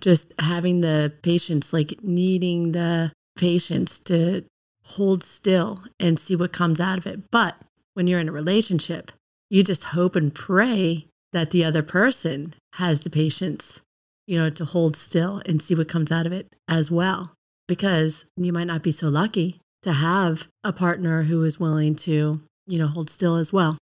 Just 0.00 0.32
having 0.38 0.80
the 0.80 1.12
patience, 1.22 1.72
like 1.72 2.02
needing 2.02 2.72
the 2.72 3.12
patience 3.36 3.98
to 4.00 4.44
hold 4.84 5.24
still 5.24 5.82
and 5.98 6.18
see 6.18 6.36
what 6.36 6.52
comes 6.52 6.80
out 6.80 6.98
of 6.98 7.06
it. 7.06 7.30
But 7.30 7.56
when 7.94 8.06
you're 8.06 8.20
in 8.20 8.28
a 8.28 8.32
relationship, 8.32 9.12
you 9.50 9.62
just 9.62 9.84
hope 9.84 10.16
and 10.16 10.34
pray 10.34 11.06
that 11.32 11.50
the 11.50 11.64
other 11.64 11.82
person 11.82 12.54
has 12.74 13.00
the 13.00 13.10
patience, 13.10 13.80
you 14.26 14.38
know, 14.38 14.50
to 14.50 14.64
hold 14.64 14.96
still 14.96 15.42
and 15.46 15.60
see 15.60 15.74
what 15.74 15.88
comes 15.88 16.12
out 16.12 16.26
of 16.26 16.32
it 16.32 16.46
as 16.68 16.90
well. 16.90 17.32
Because 17.66 18.26
you 18.36 18.52
might 18.52 18.66
not 18.66 18.82
be 18.82 18.92
so 18.92 19.08
lucky 19.08 19.60
to 19.82 19.92
have 19.92 20.48
a 20.62 20.72
partner 20.72 21.24
who 21.24 21.42
is 21.44 21.60
willing 21.60 21.94
to, 21.94 22.40
you 22.66 22.78
know, 22.78 22.86
hold 22.86 23.10
still 23.10 23.36
as 23.36 23.52
well. 23.52 23.78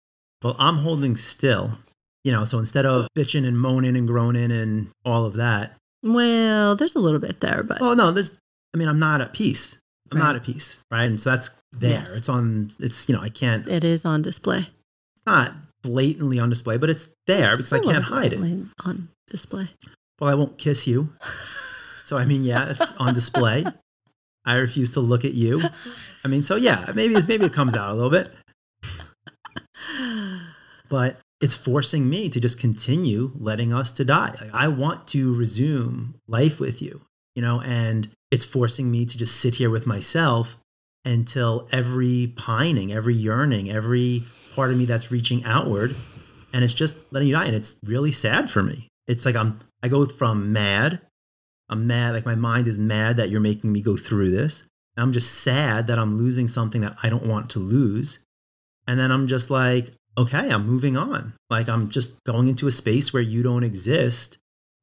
Well, 0.43 0.55
I'm 0.59 0.77
holding 0.77 1.17
still, 1.17 1.77
you 2.23 2.31
know, 2.31 2.45
so 2.45 2.59
instead 2.59 2.85
of 2.85 3.07
bitching 3.17 3.45
and 3.45 3.59
moaning 3.59 3.97
and 3.97 4.07
groaning 4.07 4.51
and 4.51 4.89
all 5.05 5.25
of 5.25 5.33
that, 5.33 5.75
Well, 6.03 6.75
there's 6.75 6.95
a 6.95 6.99
little 6.99 7.19
bit 7.19 7.41
there, 7.41 7.63
but 7.63 7.81
well, 7.81 7.95
no, 7.95 8.11
there's, 8.11 8.31
I 8.73 8.77
mean, 8.77 8.87
I'm 8.87 8.99
not 8.99 9.21
at 9.21 9.33
peace. 9.33 9.77
I'm 10.11 10.17
Right. 10.17 10.23
not 10.27 10.35
at 10.37 10.43
peace, 10.43 10.79
right? 10.91 11.03
And 11.05 11.19
so 11.21 11.29
that's 11.31 11.51
there. 11.71 11.91
Yes. 11.99 12.09
It's 12.11 12.29
on, 12.29 12.73
it's, 12.79 13.07
you 13.07 13.15
know, 13.15 13.21
I 13.21 13.29
can't, 13.29 13.67
it 13.67 13.83
is 13.83 14.05
on 14.05 14.21
display. 14.21 14.59
it's 14.59 15.25
not 15.25 15.53
blatantly 15.83 16.39
on 16.39 16.49
display, 16.49 16.77
but 16.77 16.89
it's 16.89 17.09
there 17.27 17.55
because 17.55 17.71
I 17.71 17.77
a 17.77 17.81
can't 17.81 18.03
hide 18.03 18.33
it. 18.33 18.39
On 18.85 19.09
display. 19.29 19.69
Well, 20.19 20.29
I 20.29 20.33
won't 20.35 20.57
kiss 20.57 20.85
you. 20.87 21.09
So, 22.07 22.17
I 22.17 22.25
mean, 22.25 22.43
yeah, 22.43 22.69
it's 22.71 22.91
on 22.97 23.13
display. 23.13 23.65
I 24.45 24.53
refuse 24.55 24.93
to 24.93 24.99
look 24.99 25.23
at 25.25 25.33
you. 25.35 25.61
I 26.23 26.27
mean, 26.27 26.41
so 26.43 26.55
yeah, 26.55 26.91
maybe 26.95 27.13
it's, 27.15 27.27
maybe 27.27 27.45
it 27.45 27.53
comes 27.53 27.75
out 27.75 27.91
a 27.91 27.93
little 27.93 28.09
bit, 28.09 28.31
but 30.89 31.17
it's 31.41 31.53
forcing 31.53 32.09
me 32.09 32.29
to 32.29 32.39
just 32.39 32.59
continue 32.59 33.31
letting 33.39 33.73
us 33.73 33.91
to 33.93 34.03
die. 34.05 34.35
Like, 34.41 34.49
I 34.53 34.67
want 34.67 35.07
to 35.09 35.33
resume 35.35 36.15
life 36.27 36.59
with 36.59 36.81
you, 36.81 37.01
you 37.35 37.41
know, 37.41 37.61
and 37.61 38.09
it's 38.31 38.45
forcing 38.45 38.91
me 38.91 39.05
to 39.05 39.17
just 39.17 39.39
sit 39.39 39.55
here 39.55 39.69
with 39.69 39.87
myself 39.87 40.57
until 41.05 41.67
every 41.71 42.33
pining, 42.35 42.91
every 42.91 43.15
yearning, 43.15 43.71
every 43.71 44.25
part 44.55 44.71
of 44.71 44.77
me 44.77 44.85
that's 44.85 45.11
reaching 45.11 45.43
outward, 45.45 45.95
and 46.53 46.63
it's 46.63 46.73
just 46.73 46.95
letting 47.11 47.27
you 47.27 47.35
die. 47.35 47.45
And 47.45 47.55
it's 47.55 47.75
really 47.83 48.11
sad 48.11 48.51
for 48.51 48.61
me. 48.61 48.87
It's 49.07 49.25
like 49.25 49.35
I'm, 49.35 49.59
I 49.81 49.87
go 49.87 50.05
from 50.05 50.51
mad, 50.51 51.01
I'm 51.69 51.87
mad, 51.87 52.13
like 52.13 52.25
my 52.25 52.35
mind 52.35 52.67
is 52.67 52.77
mad 52.77 53.17
that 53.17 53.29
you're 53.29 53.39
making 53.39 53.71
me 53.71 53.81
go 53.81 53.97
through 53.97 54.31
this. 54.31 54.63
And 54.95 55.03
I'm 55.03 55.13
just 55.13 55.41
sad 55.41 55.87
that 55.87 55.97
I'm 55.97 56.17
losing 56.17 56.47
something 56.47 56.81
that 56.81 56.97
I 57.01 57.09
don't 57.09 57.25
want 57.25 57.49
to 57.51 57.59
lose. 57.59 58.19
And 58.87 58.99
then 58.99 59.11
I'm 59.11 59.27
just 59.27 59.49
like, 59.49 59.93
okay, 60.17 60.49
I'm 60.49 60.67
moving 60.67 60.97
on. 60.97 61.33
Like 61.49 61.69
I'm 61.69 61.89
just 61.89 62.23
going 62.25 62.47
into 62.47 62.67
a 62.67 62.71
space 62.71 63.13
where 63.13 63.21
you 63.21 63.41
don't 63.41 63.63
exist 63.63 64.37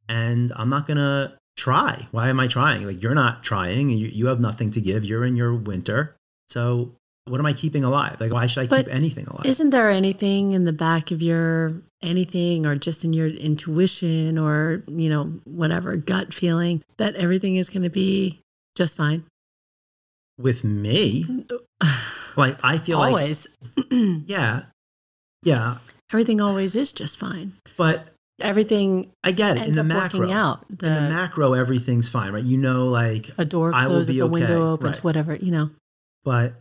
and 0.09 0.53
I'm 0.57 0.71
not 0.71 0.87
to 0.97 1.37
try. 1.57 2.07
Why 2.11 2.29
am 2.29 2.38
I 2.40 2.49
trying? 2.49 2.87
Like 2.87 3.03
you're 3.03 3.14
not 3.14 3.42
trying 3.42 3.90
and 3.90 3.99
you, 3.99 4.09
you 4.09 4.27
have 4.27 4.40
nothing 4.40 4.71
to 4.73 4.81
give. 4.81 5.05
You're 5.05 5.25
in 5.25 5.37
your 5.37 5.55
winter. 5.55 6.16
So 6.49 6.92
what 7.25 7.40
am 7.40 7.47
I 7.47 7.53
keeping 7.53 7.83
alive? 7.83 8.21
Like 8.21 8.33
why 8.33 8.47
should 8.47 8.64
I 8.64 8.66
But 8.66 8.87
keep 8.87 8.95
anything 8.95 9.27
alive? 9.27 9.47
Isn't 9.47 9.71
there 9.71 9.90
anything 9.90 10.53
in 10.53 10.64
the 10.64 10.73
back 10.73 11.11
of 11.11 11.23
your 11.23 11.83
anything 12.03 12.66
or 12.66 12.77
just 12.77 13.05
in 13.05 13.12
your 13.12 13.27
intuition 13.27 14.38
or, 14.38 14.85
you 14.87 15.09
know, 15.09 15.25
whatever 15.45 15.97
gut 15.97 16.33
feeling 16.33 16.83
that 16.99 17.16
everything 17.16 17.57
is 17.57 17.69
going 17.69 17.83
to 17.83 17.90
be 17.90 18.42
just 18.77 18.97
fine? 18.97 19.25
With 20.38 20.62
me, 20.64 21.47
like 22.37 22.59
I 22.62 22.79
feel 22.79 22.99
like, 22.99 23.09
always. 23.09 23.47
yeah, 23.90 24.64
yeah, 25.42 25.79
everything 26.12 26.42
always 26.42 26.75
is 26.75 26.92
just 26.92 27.19
fine. 27.19 27.55
but 27.79 28.09
Everything 28.40 29.11
I 29.25 29.33
get 29.33 29.57
it 29.57 29.61
ends 29.61 29.70
in 29.70 29.75
the 29.77 29.85
macro. 29.85 30.31
out. 30.31 30.66
The, 30.68 30.87
in 30.87 30.94
the 30.94 31.11
macro, 31.11 31.55
everything's 31.55 32.09
fine, 32.09 32.33
right? 32.33 32.44
You 32.44 32.59
know, 32.59 32.88
like, 32.88 33.31
a 33.38 33.44
door 33.44 33.72
I 33.75 33.87
will 33.87 33.96
closes, 34.05 34.18
a 34.20 34.27
window 34.27 34.72
opens, 34.72 34.96
right. 34.96 35.05
whatever, 35.05 35.35
you 35.37 35.51
know. 35.51 35.70
but 36.25 36.55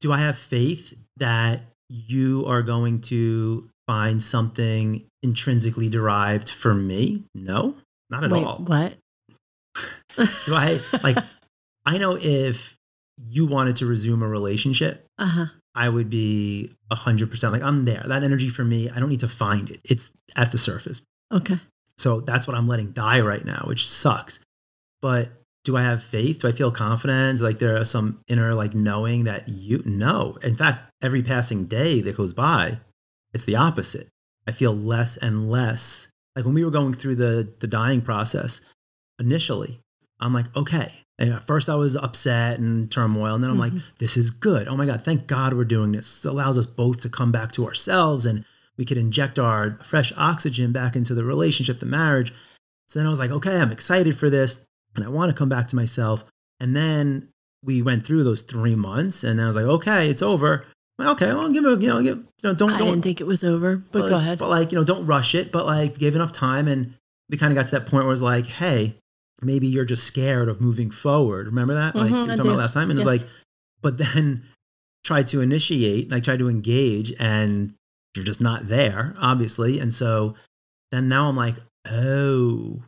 do 0.00 0.12
I 0.12 0.18
have 0.20 0.38
faith 0.38 0.94
that 1.18 1.62
you 1.88 2.44
are 2.46 2.62
going 2.62 3.00
to 3.02 3.68
find 3.86 4.22
something 4.22 5.04
intrinsically 5.22 5.88
derived 5.88 6.48
for 6.50 6.72
me? 6.74 7.24
No, 7.34 7.74
not 8.08 8.24
at 8.24 8.30
Wait, 8.30 8.44
all. 8.44 8.58
what? 8.58 8.94
Do 10.46 10.54
I 10.54 10.80
like? 11.02 11.18
I 11.86 11.98
know 11.98 12.16
if 12.20 12.74
you 13.28 13.46
wanted 13.46 13.76
to 13.76 13.86
resume 13.86 14.22
a 14.22 14.28
relationship, 14.28 15.06
Uh 15.18 15.26
huh. 15.26 15.46
I 15.74 15.88
would 15.88 16.10
be 16.10 16.74
a 16.90 16.94
hundred 16.96 17.30
percent 17.30 17.52
like 17.52 17.62
I'm 17.62 17.84
there. 17.84 18.04
That 18.06 18.22
energy 18.24 18.48
for 18.48 18.64
me, 18.64 18.90
I 18.90 18.98
don't 18.98 19.08
need 19.10 19.20
to 19.20 19.28
find 19.28 19.70
it. 19.70 19.80
It's 19.84 20.10
at 20.36 20.50
the 20.52 20.58
surface. 20.58 21.02
Okay. 21.32 21.58
So 21.98 22.20
that's 22.20 22.46
what 22.46 22.56
I'm 22.56 22.68
letting 22.68 22.92
die 22.92 23.20
right 23.20 23.44
now, 23.44 23.64
which 23.66 23.88
sucks. 23.88 24.38
But 25.02 25.30
do 25.64 25.76
I 25.76 25.82
have 25.82 26.02
faith? 26.02 26.40
Do 26.40 26.48
I 26.48 26.52
feel 26.52 26.70
confidence? 26.70 27.40
Like 27.40 27.58
there 27.58 27.76
are 27.76 27.84
some 27.84 28.20
inner 28.28 28.54
like 28.54 28.74
knowing 28.74 29.24
that 29.24 29.48
you 29.48 29.82
no. 29.84 30.38
In 30.42 30.56
fact, 30.56 30.90
every 31.02 31.22
passing 31.22 31.66
day 31.66 32.00
that 32.02 32.16
goes 32.16 32.32
by, 32.32 32.78
it's 33.34 33.44
the 33.44 33.56
opposite. 33.56 34.08
I 34.46 34.52
feel 34.52 34.74
less 34.74 35.16
and 35.18 35.50
less. 35.50 36.08
Like 36.36 36.44
when 36.44 36.54
we 36.54 36.64
were 36.64 36.70
going 36.70 36.94
through 36.94 37.16
the 37.16 37.52
the 37.60 37.66
dying 37.66 38.00
process, 38.00 38.60
initially, 39.18 39.80
I'm 40.20 40.32
like, 40.32 40.54
okay. 40.56 40.92
And 41.18 41.32
at 41.32 41.46
first 41.48 41.68
I 41.68 41.74
was 41.74 41.96
upset 41.96 42.60
and 42.60 42.90
turmoil, 42.90 43.34
and 43.34 43.42
then 43.42 43.50
I'm 43.50 43.58
like, 43.58 43.72
Mhm. 43.72 43.82
this 43.98 44.16
is 44.16 44.30
good. 44.30 44.68
Oh 44.68 44.76
my 44.76 44.86
God, 44.86 45.04
thank 45.04 45.26
God 45.26 45.52
we're 45.52 45.64
doing 45.64 45.90
this. 45.92 46.06
This 46.14 46.24
allows 46.24 46.56
us 46.56 46.66
both 46.66 47.00
to 47.00 47.08
come 47.08 47.32
back 47.32 47.50
to 47.52 47.66
ourselves 47.66 48.24
and 48.24 48.44
we 48.78 48.84
could 48.84 48.96
inject 48.96 49.38
our 49.38 49.78
fresh 49.84 50.12
oxygen 50.16 50.72
back 50.72 50.96
into 50.96 51.14
the 51.14 51.24
relationship, 51.24 51.80
the 51.80 51.86
marriage. 51.86 52.32
So 52.88 52.98
then 52.98 53.06
I 53.06 53.10
was 53.10 53.18
like, 53.18 53.30
okay, 53.32 53.56
I'm 53.56 53.72
excited 53.72 54.18
for 54.18 54.30
this 54.30 54.58
and 54.96 55.04
I 55.04 55.08
want 55.08 55.30
to 55.30 55.36
come 55.36 55.48
back 55.48 55.68
to 55.68 55.76
myself. 55.76 56.24
And 56.60 56.74
then 56.74 57.28
we 57.64 57.82
went 57.82 58.06
through 58.06 58.24
those 58.24 58.42
three 58.42 58.76
months 58.76 59.24
and 59.24 59.38
then 59.38 59.44
I 59.44 59.48
was 59.48 59.56
like, 59.56 59.64
okay, 59.66 60.08
it's 60.08 60.22
over. 60.22 60.64
Well, 60.98 61.10
okay, 61.10 61.26
well, 61.32 61.50
give 61.52 61.64
it, 61.64 61.80
you 61.82 61.88
know, 61.88 62.02
give, 62.02 62.16
you 62.18 62.24
know, 62.44 62.54
don't, 62.54 62.72
I 62.72 62.78
don't, 62.78 62.88
didn't 62.88 63.02
think 63.02 63.20
it 63.20 63.26
was 63.26 63.44
over, 63.44 63.76
but 63.76 64.02
like- 64.02 64.10
go 64.10 64.16
ahead. 64.16 64.38
But 64.38 64.48
like, 64.48 64.72
you 64.72 64.78
know, 64.78 64.84
don't 64.84 65.06
rush 65.06 65.34
it, 65.34 65.52
but 65.52 65.66
like 65.66 65.98
give 65.98 66.14
enough 66.14 66.32
time. 66.32 66.66
And 66.68 66.94
we 67.28 67.36
kind 67.36 67.52
of 67.52 67.56
got 67.56 67.66
to 67.70 67.78
that 67.78 67.86
point 67.90 68.04
where 68.04 68.12
it's 68.12 68.22
like, 68.22 68.46
hey, 68.46 68.96
maybe 69.42 69.66
you're 69.68 69.84
just 69.84 70.04
scared 70.04 70.48
of 70.48 70.60
moving 70.60 70.90
forward. 70.90 71.46
Remember 71.46 71.74
that? 71.74 71.94
Like 71.94 72.10
Mhm, 72.10 72.12
we 72.12 72.16
I 72.16 72.20
were 72.22 72.26
talking 72.36 72.46
about 72.52 72.58
last 72.58 72.72
time. 72.74 72.90
And 72.90 72.98
Yes. 73.00 73.08
it's 73.08 73.22
like, 73.22 73.30
but 73.82 73.98
then 73.98 74.44
tried 75.04 75.26
to 75.28 75.40
initiate, 75.40 76.10
like 76.10 76.22
tried 76.24 76.38
to 76.40 76.48
engage 76.48 77.12
and 77.20 77.74
you're 78.14 78.24
just 78.24 78.40
not 78.40 78.68
there, 78.68 79.14
obviously. 79.20 79.78
And 79.78 79.92
so 79.92 80.34
then 80.90 81.08
now 81.08 81.28
I'm 81.28 81.36
like, 81.36 81.56
oh, 81.90 82.82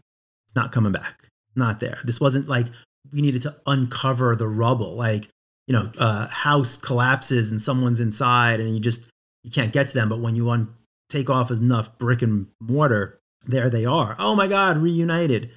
it's 0.47 0.57
not 0.57 0.73
coming 0.73 0.93
back. 0.93 1.29
Not 1.57 1.81
there. 1.81 1.99
This 2.05 2.21
wasn't 2.21 2.49
like 2.49 2.67
we 3.13 3.21
needed 3.21 3.43
to 3.43 3.57
uncover 3.67 4.37
the 4.37 4.49
rubble. 4.49 4.95
Like, 4.95 5.29
you 5.67 5.73
know, 5.73 5.91
a 5.99 6.29
house 6.29 6.77
collapses 6.77 7.51
and 7.51 7.61
someone's 7.61 8.01
inside 8.01 8.61
and 8.61 8.75
you 8.75 8.81
just 8.81 9.03
you 9.45 9.51
can't 9.51 9.73
get 9.73 9.89
to 9.89 9.95
them. 9.95 10.09
But 10.09 10.21
when 10.21 10.35
you 10.35 10.51
un- 10.51 10.75
take 11.09 11.29
off 11.29 11.51
enough 11.51 11.97
brick 11.99 12.23
and 12.23 12.47
mortar, 12.61 13.19
there 13.47 13.71
they 13.71 13.85
are. 13.85 14.17
Oh 14.19 14.35
my 14.35 14.47
God, 14.47 14.79
reunited. 14.79 15.51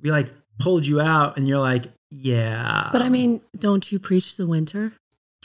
We 0.00 0.10
like 0.10 0.32
pulled 0.58 0.86
you 0.86 1.00
out 1.00 1.36
and 1.36 1.48
you're 1.48 1.60
like, 1.60 1.86
yeah. 2.10 2.90
But 2.92 3.02
I 3.02 3.08
mean, 3.08 3.40
don't 3.58 3.90
you 3.90 3.98
preach 3.98 4.36
the 4.36 4.46
winter? 4.46 4.92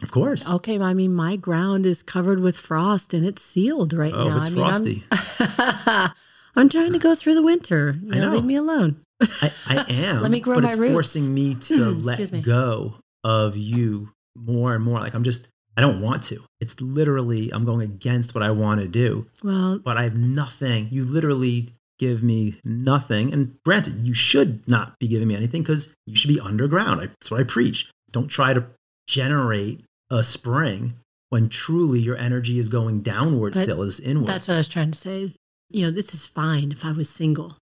Of 0.03 0.11
course. 0.11 0.47
Okay, 0.47 0.79
I 0.79 0.93
mean, 0.93 1.13
my 1.13 1.35
ground 1.35 1.85
is 1.85 2.03
covered 2.03 2.39
with 2.39 2.55
frost 2.57 3.13
and 3.13 3.25
it's 3.25 3.41
sealed 3.41 3.93
right 3.93 4.13
Oh, 4.13 4.29
now. 4.29 4.37
it's 4.39 4.47
I 4.47 4.51
mean, 4.51 4.63
frosty. 4.65 5.03
I'm, 5.11 6.11
I'm 6.55 6.69
trying 6.69 6.93
to 6.93 6.99
go 6.99 7.15
through 7.15 7.35
the 7.35 7.41
winter. 7.43 7.97
You 8.03 8.13
I 8.13 8.17
know, 8.19 8.29
know. 8.29 8.35
leave 8.35 8.45
me 8.45 8.55
alone. 8.55 9.01
I, 9.21 9.51
I 9.65 9.85
am. 9.89 10.21
Let 10.21 10.31
me 10.31 10.39
grow 10.39 10.55
but 10.55 10.63
my 10.63 10.69
it's 10.69 10.77
roots. 10.77 10.93
forcing 10.93 11.33
me 11.33 11.55
to 11.61 11.91
let 11.95 12.31
me. 12.31 12.41
go 12.41 12.95
of 13.23 13.55
you 13.57 14.11
more 14.35 14.75
and 14.75 14.83
more. 14.83 14.99
Like 14.99 15.13
I'm 15.13 15.23
just, 15.23 15.47
I 15.75 15.81
don't 15.81 16.01
want 16.01 16.23
to. 16.25 16.43
It's 16.59 16.79
literally, 16.81 17.51
I'm 17.51 17.65
going 17.65 17.81
against 17.81 18.33
what 18.35 18.43
I 18.43 18.51
want 18.51 18.81
to 18.81 18.87
do, 18.87 19.27
Well, 19.43 19.79
but 19.79 19.97
I 19.97 20.03
have 20.03 20.15
nothing. 20.15 20.89
You 20.91 21.03
literally 21.05 21.73
give 21.99 22.21
me 22.21 22.59
nothing. 22.63 23.33
And 23.33 23.55
granted, 23.65 24.05
you 24.05 24.13
should 24.13 24.67
not 24.67 24.97
be 24.99 25.07
giving 25.07 25.27
me 25.27 25.35
anything 25.35 25.63
because 25.63 25.89
you 26.05 26.15
should 26.15 26.27
be 26.29 26.39
underground. 26.39 27.01
I, 27.01 27.05
that's 27.07 27.31
what 27.31 27.39
I 27.39 27.43
preach. 27.43 27.89
Don't 28.11 28.27
try 28.27 28.53
to 28.53 28.65
generate 29.07 29.83
a 30.09 30.23
spring 30.23 30.93
when 31.29 31.49
truly 31.49 31.99
your 31.99 32.17
energy 32.17 32.59
is 32.59 32.69
going 32.69 33.01
downward 33.01 33.53
But 33.53 33.63
still, 33.63 33.83
is 33.83 33.99
inward. 33.99 34.27
that's 34.27 34.47
what 34.47 34.53
I 34.55 34.57
was 34.57 34.67
trying 34.69 34.91
to 34.91 34.97
say. 34.99 35.33
You 35.69 35.83
know, 35.85 35.91
this 35.91 36.13
is 36.13 36.25
fine 36.25 36.71
if 36.71 36.85
I 36.85 36.91
was 36.91 37.09
single. 37.09 37.57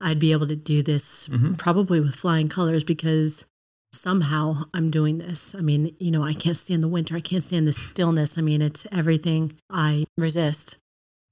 I'd 0.00 0.18
be 0.18 0.32
able 0.32 0.46
to 0.48 0.56
do 0.56 0.82
this 0.82 1.28
Mhm. 1.28 1.56
probably 1.56 2.00
with 2.00 2.14
flying 2.14 2.48
colors 2.50 2.84
because 2.84 3.46
somehow 3.94 4.64
I'm 4.74 4.90
doing 4.90 5.18
this. 5.18 5.54
I 5.54 5.60
mean, 5.62 5.94
you 5.98 6.10
know, 6.10 6.22
I 6.22 6.34
can't 6.34 6.56
stand 6.56 6.82
the 6.82 6.88
winter. 6.88 7.16
I 7.16 7.20
can't 7.20 7.42
stand 7.44 7.66
the 7.66 7.72
stillness. 7.72 8.36
I 8.36 8.42
mean, 8.42 8.60
it's 8.60 8.86
everything 8.92 9.54
I 9.70 10.04
resist. 10.18 10.76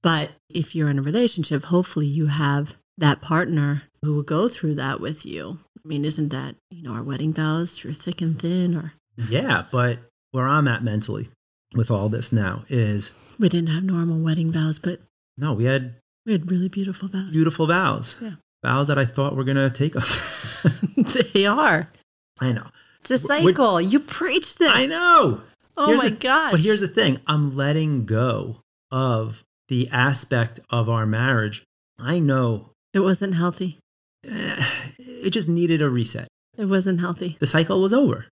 But 0.01 0.31
if 0.49 0.73
you're 0.75 0.89
in 0.89 0.97
a 0.99 1.03
relationship, 1.03 1.65
hopefully 1.65 2.07
you 2.07 2.27
have 2.27 2.75
that 2.97 3.21
partner 3.21 3.83
who 4.01 4.13
will 4.15 4.23
go 4.23 4.47
through 4.47 4.75
that 4.75 4.99
with 4.99 5.25
you. 5.25 5.59
I 5.83 5.87
mean, 5.87 6.05
isn't 6.05 6.29
that, 6.29 6.55
you 6.71 6.81
know, 6.81 6.93
our 6.93 7.03
wedding 7.03 7.33
vows 7.33 7.73
through 7.77 7.95
thick 7.95 8.21
and 8.21 8.39
thin 8.39 8.75
or 8.75 8.93
Yeah, 9.17 9.65
but 9.71 9.99
where 10.31 10.47
I'm 10.47 10.67
at 10.67 10.83
mentally 10.83 11.29
with 11.73 11.89
all 11.91 12.09
this 12.09 12.31
now 12.31 12.63
is 12.69 13.11
we 13.39 13.49
didn't 13.49 13.69
have 13.69 13.83
normal 13.83 14.19
wedding 14.19 14.51
vows, 14.51 14.79
but 14.79 15.01
no, 15.37 15.53
we 15.53 15.65
had 15.65 15.95
we 16.25 16.31
had 16.33 16.49
really 16.51 16.69
beautiful 16.69 17.07
vows. 17.07 17.31
beautiful 17.31 17.67
vows. 17.67 18.15
Yeah. 18.21 18.31
Vows 18.63 18.87
that 18.87 18.97
I 18.97 19.05
thought 19.05 19.35
were 19.35 19.43
going 19.43 19.57
to 19.57 19.69
take 19.69 19.95
us. 19.95 20.17
they 21.33 21.45
are. 21.45 21.91
I 22.39 22.51
know. 22.51 22.67
It's 23.01 23.11
a 23.11 23.27
We're- 23.27 23.43
cycle. 23.53 23.79
You 23.79 23.99
preach 23.99 24.55
this. 24.55 24.71
I 24.73 24.85
know. 24.87 25.41
Oh 25.77 25.87
Here's 25.87 26.01
my 26.01 26.09
the- 26.09 26.15
gosh. 26.15 26.51
But 26.51 26.59
here's 26.61 26.79
the 26.81 26.87
thing 26.87 27.19
I'm 27.27 27.55
letting 27.55 28.05
go 28.05 28.61
of 28.91 29.43
the 29.69 29.87
aspect 29.89 30.59
of 30.69 30.89
our 30.89 31.05
marriage. 31.05 31.63
I 31.99 32.19
know 32.19 32.71
it 32.93 32.99
wasn't 33.01 33.35
healthy. 33.35 33.77
it 34.23 35.29
just 35.31 35.47
needed 35.47 35.81
a 35.81 35.89
reset. 35.89 36.27
It 36.57 36.65
wasn't 36.65 36.99
healthy. 37.01 37.37
The 37.39 37.47
cycle 37.47 37.81
was 37.81 37.93
over. 37.93 38.25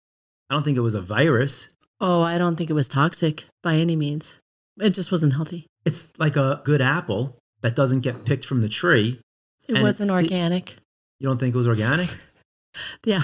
I 0.53 0.55
don't 0.55 0.65
think 0.65 0.77
it 0.77 0.83
was 0.83 0.95
a 0.95 1.01
virus. 1.01 1.69
Oh, 1.99 2.21
I 2.21 2.37
don't 2.37 2.57
think 2.57 2.69
it 2.69 2.75
was 2.75 2.87
toxic 2.87 3.47
by 3.63 3.77
any 3.77 3.97
means. 3.97 4.39
It 4.79 4.91
just 4.91 5.11
wasn't 5.11 5.33
healthy. 5.33 5.67
It's 5.87 6.09
like 6.19 6.37
a 6.37 6.61
good 6.63 6.83
apple 6.83 7.39
that 7.63 7.75
doesn't 7.75 8.01
get 8.01 8.27
picked 8.27 8.45
from 8.45 8.61
the 8.61 8.69
tree. 8.69 9.19
It 9.67 9.81
wasn't 9.81 10.11
it's 10.11 10.29
the- 10.29 10.35
organic. 10.35 10.77
You 11.21 11.29
don't 11.29 11.39
think 11.39 11.55
it 11.55 11.59
was 11.59 11.67
organic? 11.67 12.11
Yeah. 13.05 13.23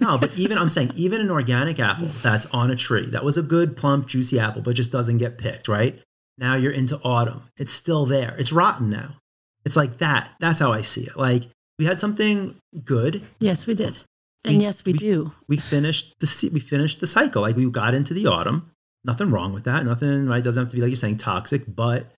No, 0.00 0.18
but 0.18 0.34
even 0.38 0.56
I'm 0.56 0.68
saying 0.68 0.92
even 0.94 1.20
an 1.20 1.28
organic 1.28 1.80
apple 1.80 2.10
that's 2.22 2.46
on 2.46 2.70
a 2.70 2.76
tree 2.76 3.10
that 3.10 3.24
was 3.24 3.36
a 3.36 3.42
good 3.42 3.76
plump 3.76 4.06
juicy 4.06 4.38
apple 4.38 4.62
but 4.62 4.76
just 4.76 4.92
doesn't 4.92 5.18
get 5.18 5.36
picked, 5.36 5.66
right? 5.66 6.00
Now 6.38 6.54
you're 6.54 6.70
into 6.70 7.00
autumn. 7.02 7.42
It's 7.56 7.72
still 7.72 8.06
there. 8.06 8.36
It's 8.38 8.52
rotten 8.52 8.90
now. 8.90 9.16
It's 9.64 9.74
like 9.74 9.98
that. 9.98 10.30
That's 10.38 10.60
how 10.60 10.72
I 10.72 10.82
see 10.82 11.02
it. 11.08 11.16
Like 11.16 11.48
we 11.76 11.86
had 11.86 11.98
something 11.98 12.54
good. 12.84 13.22
yes, 13.40 13.66
we 13.66 13.74
did. 13.74 13.98
And 14.44 14.58
We- 14.58 14.62
yes, 14.64 14.84
we, 14.84 14.92
we- 14.92 14.98
do. 14.98 15.32
We 15.48 15.56
finished 15.56 16.14
the 16.20 16.50
we 16.52 16.60
finished 16.60 17.00
the 17.00 17.06
cycle. 17.06 17.42
Like 17.42 17.56
we 17.56 17.68
got 17.70 17.94
into 17.94 18.14
the 18.14 18.26
autumn. 18.26 18.70
Nothing 19.04 19.30
wrong 19.30 19.52
with 19.52 19.64
that. 19.64 19.84
Nothing 19.84 20.26
right 20.26 20.42
doesn't 20.42 20.62
have 20.64 20.70
to 20.70 20.76
be 20.76 20.82
like 20.82 20.88
you're 20.90 20.96
saying 20.96 21.18
toxic, 21.18 21.62
but 21.68 22.12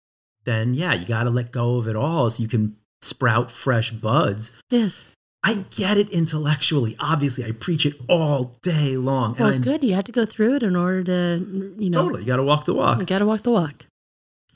then 0.45 0.75
yeah, 0.75 0.95
you 0.95 1.05
got 1.07 1.25
to 1.25 1.31
let 1.31 1.51
go 1.53 1.77
of 1.77 1.89
it 1.89 1.97
all 1.97 2.31
so 2.31 2.43
you 2.43 2.49
can 2.49 2.77
sprout 3.03 3.51
fresh 3.51 3.91
buds. 3.91 4.51
Yes. 4.71 5.07
I 5.43 5.65
get 5.71 5.97
it 5.97 6.09
intellectually. 6.11 6.97
Obviously, 6.99 7.45
I 7.45 7.53
preach 7.53 7.87
it 7.87 7.95
all 8.09 8.57
day 8.63 8.97
long. 8.97 9.37
Oh, 9.39 9.45
well, 9.45 9.53
I'm 9.55 9.63
good. 9.63 9.85
You 9.85 9.95
had 9.95 10.07
to 10.07 10.13
go 10.13 10.27
through 10.27 10.57
it 10.57 10.63
in 10.65 10.75
order 10.75 11.05
to, 11.05 11.45
mm, 11.45 11.81
you 11.81 11.89
know, 11.91 12.03
Totally. 12.03 12.23
You 12.23 12.27
got 12.27 12.37
to 12.39 12.43
walk 12.43 12.65
the 12.65 12.75
walk. 12.75 12.99
you 12.99 13.05
got 13.07 13.19
to 13.21 13.27
walk 13.27 13.43
the 13.45 13.51
walk. 13.53 13.87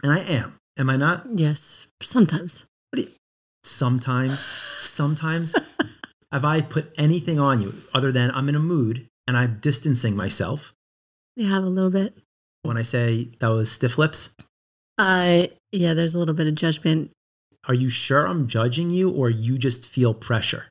And 0.02 0.11
I 0.12 0.18
am. 0.20 0.56
Am 0.78 0.90
I 0.90 0.96
not? 0.96 1.26
Yes. 1.37 1.87
Sometimes. 2.02 2.64
Sometimes. 3.62 4.40
Sometimes. 4.80 5.54
Have 6.33 6.45
I 6.45 6.61
put 6.61 6.93
anything 6.97 7.40
on 7.40 7.61
you 7.61 7.75
other 7.93 8.12
than 8.12 8.31
I'm 8.31 8.49
in 8.49 8.55
a 8.55 8.61
mood 8.61 9.09
and 9.27 9.37
I'm 9.37 9.59
distancing 9.61 10.14
myself 10.16 10.73
You 11.37 11.49
have 11.49 11.64
a 11.64 11.69
little 11.69 11.90
bit. 11.90 12.16
when 12.62 12.77
I 12.77 12.83
say 12.83 13.31
that 13.40 13.49
was 13.49 13.71
stiff 13.71 13.99
lips? 13.99 14.31
Uh, 14.99 15.47
yeah, 15.73 15.95
there's 15.95 16.14
a 16.14 16.19
little 16.19 16.35
bit 16.35 16.47
of 16.47 16.55
judgment, 16.55 17.11
Are 17.66 17.75
you 17.75 17.90
sure 17.90 18.27
I'm 18.27 18.47
judging 18.49 18.90
you 18.90 19.11
or 19.11 19.31
you 19.31 19.59
just 19.59 19.88
feel 19.88 20.14
pressure? 20.14 20.64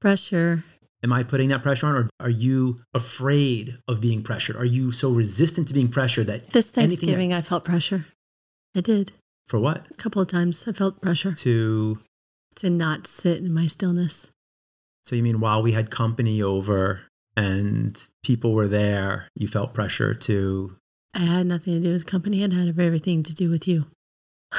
pressure. 0.00 0.62
Am 1.02 1.12
I 1.12 1.22
putting 1.22 1.48
that 1.50 1.62
pressure 1.62 1.86
on 1.86 1.94
or 1.94 2.10
are 2.20 2.30
you 2.30 2.76
afraid 2.92 3.78
of 3.88 4.00
being 4.00 4.22
pressured? 4.22 4.56
Are 4.56 4.64
you 4.64 4.92
so 4.92 5.10
resistant 5.10 5.68
to 5.68 5.74
being 5.74 5.88
pressured 5.88 6.26
that 6.26 6.52
This 6.52 6.66
Anything 6.76 6.88
that- 6.90 6.96
Thanksgiving, 6.96 7.32
I 7.32 7.40
felt 7.42 7.64
pressure. 7.64 8.06
I 8.74 8.80
did. 8.82 9.12
for 9.48 9.58
what? 9.58 9.86
A 9.90 9.94
couple 9.94 10.20
of 10.20 10.28
times 10.28 10.64
I 10.66 10.72
felt 10.72 11.00
pressure 11.00 11.32
To 11.32 11.98
to 12.56 12.68
not 12.70 13.06
sit 13.06 13.38
in 13.38 13.52
my 13.54 13.66
stillness. 13.66 14.30
So 15.06 15.16
you 15.16 15.22
mean 15.22 15.40
while 15.40 15.62
we 15.62 15.72
had 15.72 15.90
company 15.90 16.42
over 16.42 17.02
and 17.36 17.98
people 18.22 18.52
were 18.52 18.68
there, 18.68 19.28
you 19.34 19.48
felt 19.48 19.74
pressure 19.74 20.14
to 20.14 20.76
I 21.14 21.20
had 21.20 21.46
nothing 21.46 21.74
to 21.74 21.80
do 21.80 21.92
with 21.92 22.04
company. 22.06 22.42
It 22.42 22.52
had 22.52 22.68
everything 22.78 23.22
to 23.22 23.34
do 23.34 23.48
with 23.50 23.66
you. 23.66 23.86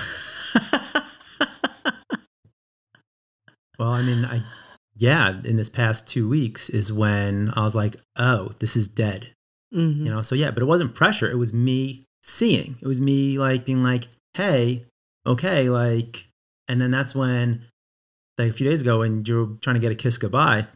Well, 3.79 3.91
I 3.91 4.01
mean, 4.01 4.25
I 4.25 4.43
yeah, 4.95 5.39
in 5.43 5.57
this 5.57 5.69
past 5.69 6.07
two 6.07 6.27
weeks 6.27 6.69
is 6.69 6.91
when 6.91 7.53
I 7.55 7.63
was 7.63 7.75
like, 7.75 7.97
oh, 8.15 8.53
this 8.59 8.75
is 8.75 8.87
dead. 8.87 9.33
Mhm. 9.73 9.97
You 9.97 10.09
know, 10.09 10.21
so 10.23 10.33
yeah, 10.33 10.49
but 10.51 10.63
it 10.63 10.67
wasn't 10.67 10.95
pressure. 10.95 11.29
It 11.29 11.35
was 11.37 11.53
me 11.53 12.05
seeing. 12.23 12.77
It 12.81 12.87
was 12.87 12.99
me 12.99 13.37
like 13.37 13.65
being 13.65 13.83
like, 13.83 14.07
hey, 14.33 14.85
okay, 15.25 15.69
like, 15.69 16.25
and 16.67 16.81
then 16.81 16.89
that's 16.89 17.13
when, 17.13 17.65
like 18.37 18.49
a 18.49 18.53
few 18.53 18.69
days 18.69 18.81
ago, 18.81 19.01
and 19.01 19.27
you're 19.27 19.57
trying 19.61 19.75
to 19.75 19.79
get 19.79 19.91
a 19.91 19.95
kiss 19.95 20.17
goodbye, 20.17 20.67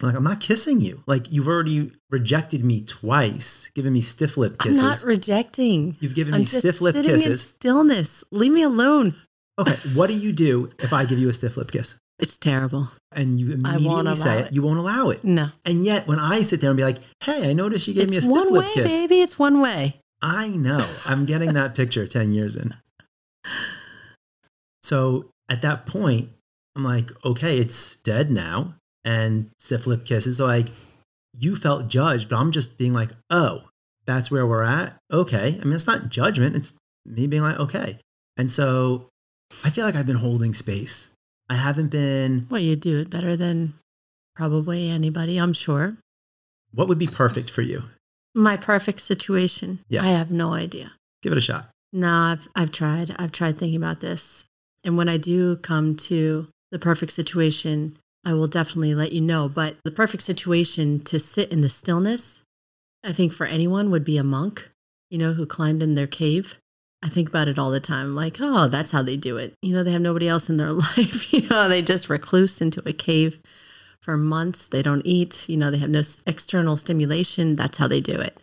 I'm 0.00 0.08
like, 0.08 0.16
I'm 0.16 0.24
not 0.24 0.40
kissing 0.40 0.80
you. 0.80 1.02
Like, 1.06 1.30
you've 1.32 1.46
already 1.46 1.92
rejected 2.10 2.64
me 2.64 2.82
twice, 2.82 3.68
given 3.74 3.92
me 3.92 4.00
stiff 4.00 4.36
lip 4.36 4.58
kisses. 4.58 4.78
I'm 4.78 4.84
not 4.84 5.02
rejecting. 5.02 5.96
You've 6.00 6.14
given 6.14 6.34
I'm 6.34 6.40
me 6.40 6.46
stiff 6.46 6.80
lip 6.80 6.94
sitting 6.94 7.20
in 7.20 7.38
stillness. 7.38 8.24
Leave 8.30 8.52
me 8.52 8.62
alone. 8.62 9.14
Okay, 9.58 9.76
what 9.94 10.08
do 10.08 10.14
you 10.14 10.32
do 10.32 10.70
if 10.80 10.92
I 10.92 11.04
give 11.04 11.18
you 11.18 11.28
a 11.28 11.32
stiff 11.32 11.56
lip 11.56 11.70
kiss? 11.70 11.94
It's 12.18 12.36
terrible. 12.36 12.90
And 13.12 13.38
you 13.38 13.52
immediately 13.52 14.16
say 14.16 14.40
it, 14.40 14.46
it. 14.46 14.52
you 14.52 14.62
won't 14.62 14.78
allow 14.78 15.10
it. 15.10 15.24
No. 15.24 15.50
And 15.64 15.84
yet, 15.84 16.06
when 16.06 16.18
I 16.18 16.42
sit 16.42 16.60
there 16.60 16.70
and 16.70 16.76
be 16.76 16.84
like, 16.84 16.98
"Hey, 17.22 17.50
I 17.50 17.52
noticed 17.52 17.88
you 17.88 17.94
gave 17.94 18.04
it's 18.04 18.10
me 18.10 18.16
a 18.18 18.22
stiff 18.22 18.32
one 18.32 18.52
lip 18.52 18.64
way, 18.64 18.72
kiss," 18.72 18.88
baby. 18.88 19.20
It's 19.20 19.38
one 19.38 19.60
way. 19.60 20.00
I 20.22 20.48
know 20.48 20.88
I'm 21.04 21.24
getting 21.26 21.54
that 21.54 21.74
picture 21.74 22.06
ten 22.06 22.32
years 22.32 22.56
in. 22.56 22.74
So 24.84 25.30
at 25.48 25.62
that 25.62 25.86
point, 25.86 26.28
I'm 26.76 26.84
like, 26.84 27.10
"Okay, 27.24 27.58
it's 27.58 27.96
dead 27.96 28.30
now." 28.30 28.74
And 29.04 29.50
stiff 29.58 29.86
lip 29.86 30.04
kisses, 30.04 30.38
so 30.38 30.46
like, 30.46 30.68
you 31.38 31.56
felt 31.56 31.88
judged, 31.88 32.28
but 32.28 32.36
I'm 32.36 32.52
just 32.52 32.78
being 32.78 32.92
like, 32.94 33.10
"Oh, 33.30 33.64
that's 34.06 34.30
where 34.30 34.46
we're 34.46 34.62
at." 34.62 34.96
Okay, 35.12 35.58
I 35.60 35.64
mean, 35.64 35.74
it's 35.74 35.86
not 35.86 36.08
judgment; 36.08 36.56
it's 36.56 36.74
me 37.04 37.26
being 37.26 37.42
like, 37.42 37.58
"Okay." 37.58 37.98
And 38.36 38.50
so, 38.50 39.08
I 39.62 39.70
feel 39.70 39.84
like 39.84 39.94
I've 39.94 40.06
been 40.06 40.16
holding 40.16 40.54
space. 40.54 41.10
I 41.48 41.56
haven't 41.56 41.88
been. 41.88 42.46
Well, 42.50 42.60
you 42.60 42.76
do 42.76 42.98
it 42.98 43.10
better 43.10 43.36
than 43.36 43.74
probably 44.34 44.88
anybody, 44.88 45.36
I'm 45.38 45.52
sure. 45.52 45.96
What 46.72 46.88
would 46.88 46.98
be 46.98 47.06
perfect 47.06 47.50
for 47.50 47.62
you? 47.62 47.84
My 48.34 48.56
perfect 48.56 49.00
situation. 49.00 49.78
Yeah. 49.88 50.02
I 50.02 50.08
have 50.08 50.30
no 50.30 50.54
idea. 50.54 50.92
Give 51.22 51.30
it 51.32 51.38
a 51.38 51.42
shot. 51.42 51.68
No, 51.92 52.10
I've 52.10 52.48
I've 52.56 52.72
tried. 52.72 53.14
I've 53.18 53.30
tried 53.30 53.56
thinking 53.58 53.76
about 53.76 54.00
this. 54.00 54.44
And 54.82 54.96
when 54.96 55.08
I 55.08 55.16
do 55.16 55.56
come 55.56 55.94
to 56.08 56.48
the 56.74 56.78
perfect 56.80 57.12
situation, 57.12 57.96
I 58.24 58.34
will 58.34 58.48
definitely 58.48 58.96
let 58.96 59.12
you 59.12 59.20
know. 59.20 59.48
But 59.48 59.76
the 59.84 59.92
perfect 59.92 60.24
situation 60.24 60.98
to 61.04 61.20
sit 61.20 61.52
in 61.52 61.60
the 61.60 61.70
stillness, 61.70 62.42
I 63.04 63.12
think 63.12 63.32
for 63.32 63.46
anyone 63.46 63.92
would 63.92 64.04
be 64.04 64.16
a 64.16 64.24
monk, 64.24 64.70
you 65.08 65.16
know, 65.16 65.34
who 65.34 65.46
climbed 65.46 65.84
in 65.84 65.94
their 65.94 66.08
cave. 66.08 66.58
I 67.00 67.08
think 67.08 67.28
about 67.28 67.46
it 67.46 67.60
all 67.60 67.70
the 67.70 67.78
time, 67.78 68.16
like, 68.16 68.38
oh, 68.40 68.66
that's 68.66 68.90
how 68.90 69.02
they 69.02 69.16
do 69.16 69.36
it. 69.36 69.54
You 69.62 69.72
know, 69.72 69.84
they 69.84 69.92
have 69.92 70.00
nobody 70.00 70.26
else 70.26 70.50
in 70.50 70.56
their 70.56 70.72
life. 70.96 71.32
You 71.32 71.48
know, 71.48 71.68
they 71.68 71.80
just 71.80 72.08
recluse 72.08 72.60
into 72.60 72.82
a 72.84 72.92
cave 72.92 73.38
for 74.00 74.16
months. 74.16 74.66
They 74.66 74.82
don't 74.82 75.06
eat. 75.06 75.48
You 75.48 75.56
know, 75.56 75.70
they 75.70 75.78
have 75.78 75.90
no 75.90 76.02
external 76.26 76.76
stimulation. 76.76 77.54
That's 77.54 77.78
how 77.78 77.86
they 77.86 78.00
do 78.00 78.18
it. 78.18 78.36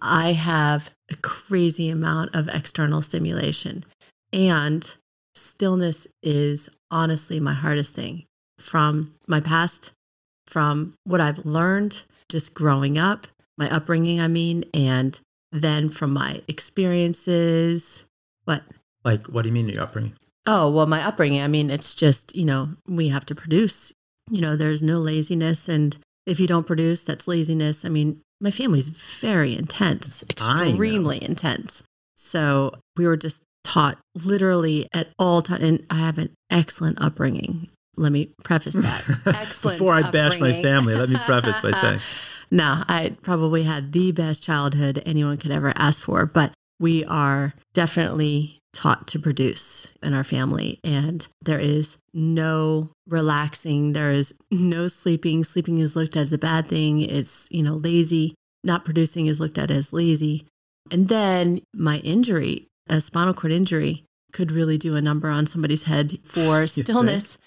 I 0.00 0.32
have 0.32 0.90
a 1.08 1.14
crazy 1.14 1.88
amount 1.88 2.34
of 2.34 2.48
external 2.48 3.00
stimulation. 3.00 3.84
And 4.32 4.92
stillness 5.36 6.08
is 6.20 6.68
honestly 6.90 7.40
my 7.40 7.54
hardest 7.54 7.94
thing 7.94 8.24
from 8.58 9.12
my 9.26 9.40
past, 9.40 9.92
from 10.46 10.94
what 11.04 11.20
I've 11.20 11.44
learned 11.44 12.02
just 12.28 12.54
growing 12.54 12.98
up, 12.98 13.26
my 13.58 13.70
upbringing, 13.70 14.20
I 14.20 14.28
mean, 14.28 14.64
and 14.74 15.18
then 15.52 15.88
from 15.88 16.12
my 16.12 16.42
experiences. 16.48 18.04
What? 18.44 18.62
Like, 19.04 19.26
what 19.26 19.42
do 19.42 19.48
you 19.48 19.52
mean 19.52 19.68
your 19.68 19.82
upbringing? 19.82 20.14
Oh, 20.46 20.70
well, 20.70 20.86
my 20.86 21.04
upbringing, 21.04 21.42
I 21.42 21.48
mean, 21.48 21.70
it's 21.70 21.94
just, 21.94 22.34
you 22.34 22.44
know, 22.44 22.70
we 22.86 23.08
have 23.08 23.26
to 23.26 23.34
produce. 23.34 23.92
You 24.30 24.40
know, 24.40 24.56
there's 24.56 24.82
no 24.82 24.98
laziness. 24.98 25.68
And 25.68 25.96
if 26.26 26.38
you 26.38 26.46
don't 26.46 26.66
produce, 26.66 27.04
that's 27.04 27.28
laziness. 27.28 27.84
I 27.84 27.88
mean, 27.88 28.20
my 28.40 28.50
family's 28.50 28.88
very 28.88 29.56
intense, 29.56 30.22
extremely 30.28 31.22
intense. 31.22 31.82
So 32.16 32.74
we 32.96 33.06
were 33.06 33.16
just 33.16 33.42
taught 33.66 33.98
literally 34.14 34.88
at 34.94 35.08
all 35.18 35.42
times. 35.42 35.62
And 35.62 35.86
I 35.90 35.96
have 35.96 36.18
an 36.18 36.32
excellent 36.50 37.00
upbringing. 37.00 37.68
Let 37.96 38.12
me 38.12 38.30
preface 38.44 38.74
that. 38.74 39.04
Excellent. 39.26 39.78
Before 39.78 39.94
I 39.94 40.08
bash 40.10 40.38
my 40.38 40.60
family, 40.62 40.94
let 40.94 41.08
me 41.08 41.18
preface 41.24 41.58
by 41.60 41.72
saying, 41.80 42.00
No, 42.50 42.84
I 42.86 43.16
probably 43.22 43.64
had 43.64 43.92
the 43.92 44.12
best 44.12 44.42
childhood 44.42 45.02
anyone 45.04 45.38
could 45.38 45.50
ever 45.50 45.72
ask 45.74 46.02
for, 46.02 46.26
but 46.26 46.52
we 46.78 47.04
are 47.06 47.54
definitely 47.74 48.58
taught 48.72 49.08
to 49.08 49.18
produce 49.18 49.88
in 50.02 50.14
our 50.14 50.22
family. 50.22 50.78
And 50.84 51.26
there 51.42 51.58
is 51.58 51.96
no 52.12 52.90
relaxing, 53.08 53.94
there 53.94 54.12
is 54.12 54.32
no 54.50 54.86
sleeping. 54.88 55.42
Sleeping 55.42 55.78
is 55.78 55.96
looked 55.96 56.16
at 56.16 56.24
as 56.24 56.32
a 56.32 56.38
bad 56.38 56.68
thing. 56.68 57.00
It's, 57.00 57.48
you 57.50 57.62
know, 57.62 57.74
lazy. 57.74 58.34
Not 58.62 58.84
producing 58.84 59.26
is 59.26 59.40
looked 59.40 59.58
at 59.58 59.70
as 59.70 59.92
lazy. 59.92 60.46
And 60.90 61.08
then 61.08 61.62
my 61.74 61.98
injury, 61.98 62.68
a 62.88 63.00
spinal 63.00 63.34
cord 63.34 63.52
injury, 63.52 64.04
could 64.32 64.52
really 64.52 64.78
do 64.78 64.96
a 64.96 65.00
number 65.02 65.28
on 65.28 65.46
somebody's 65.46 65.84
head 65.84 66.18
for 66.22 66.66
stillness. 66.66 67.38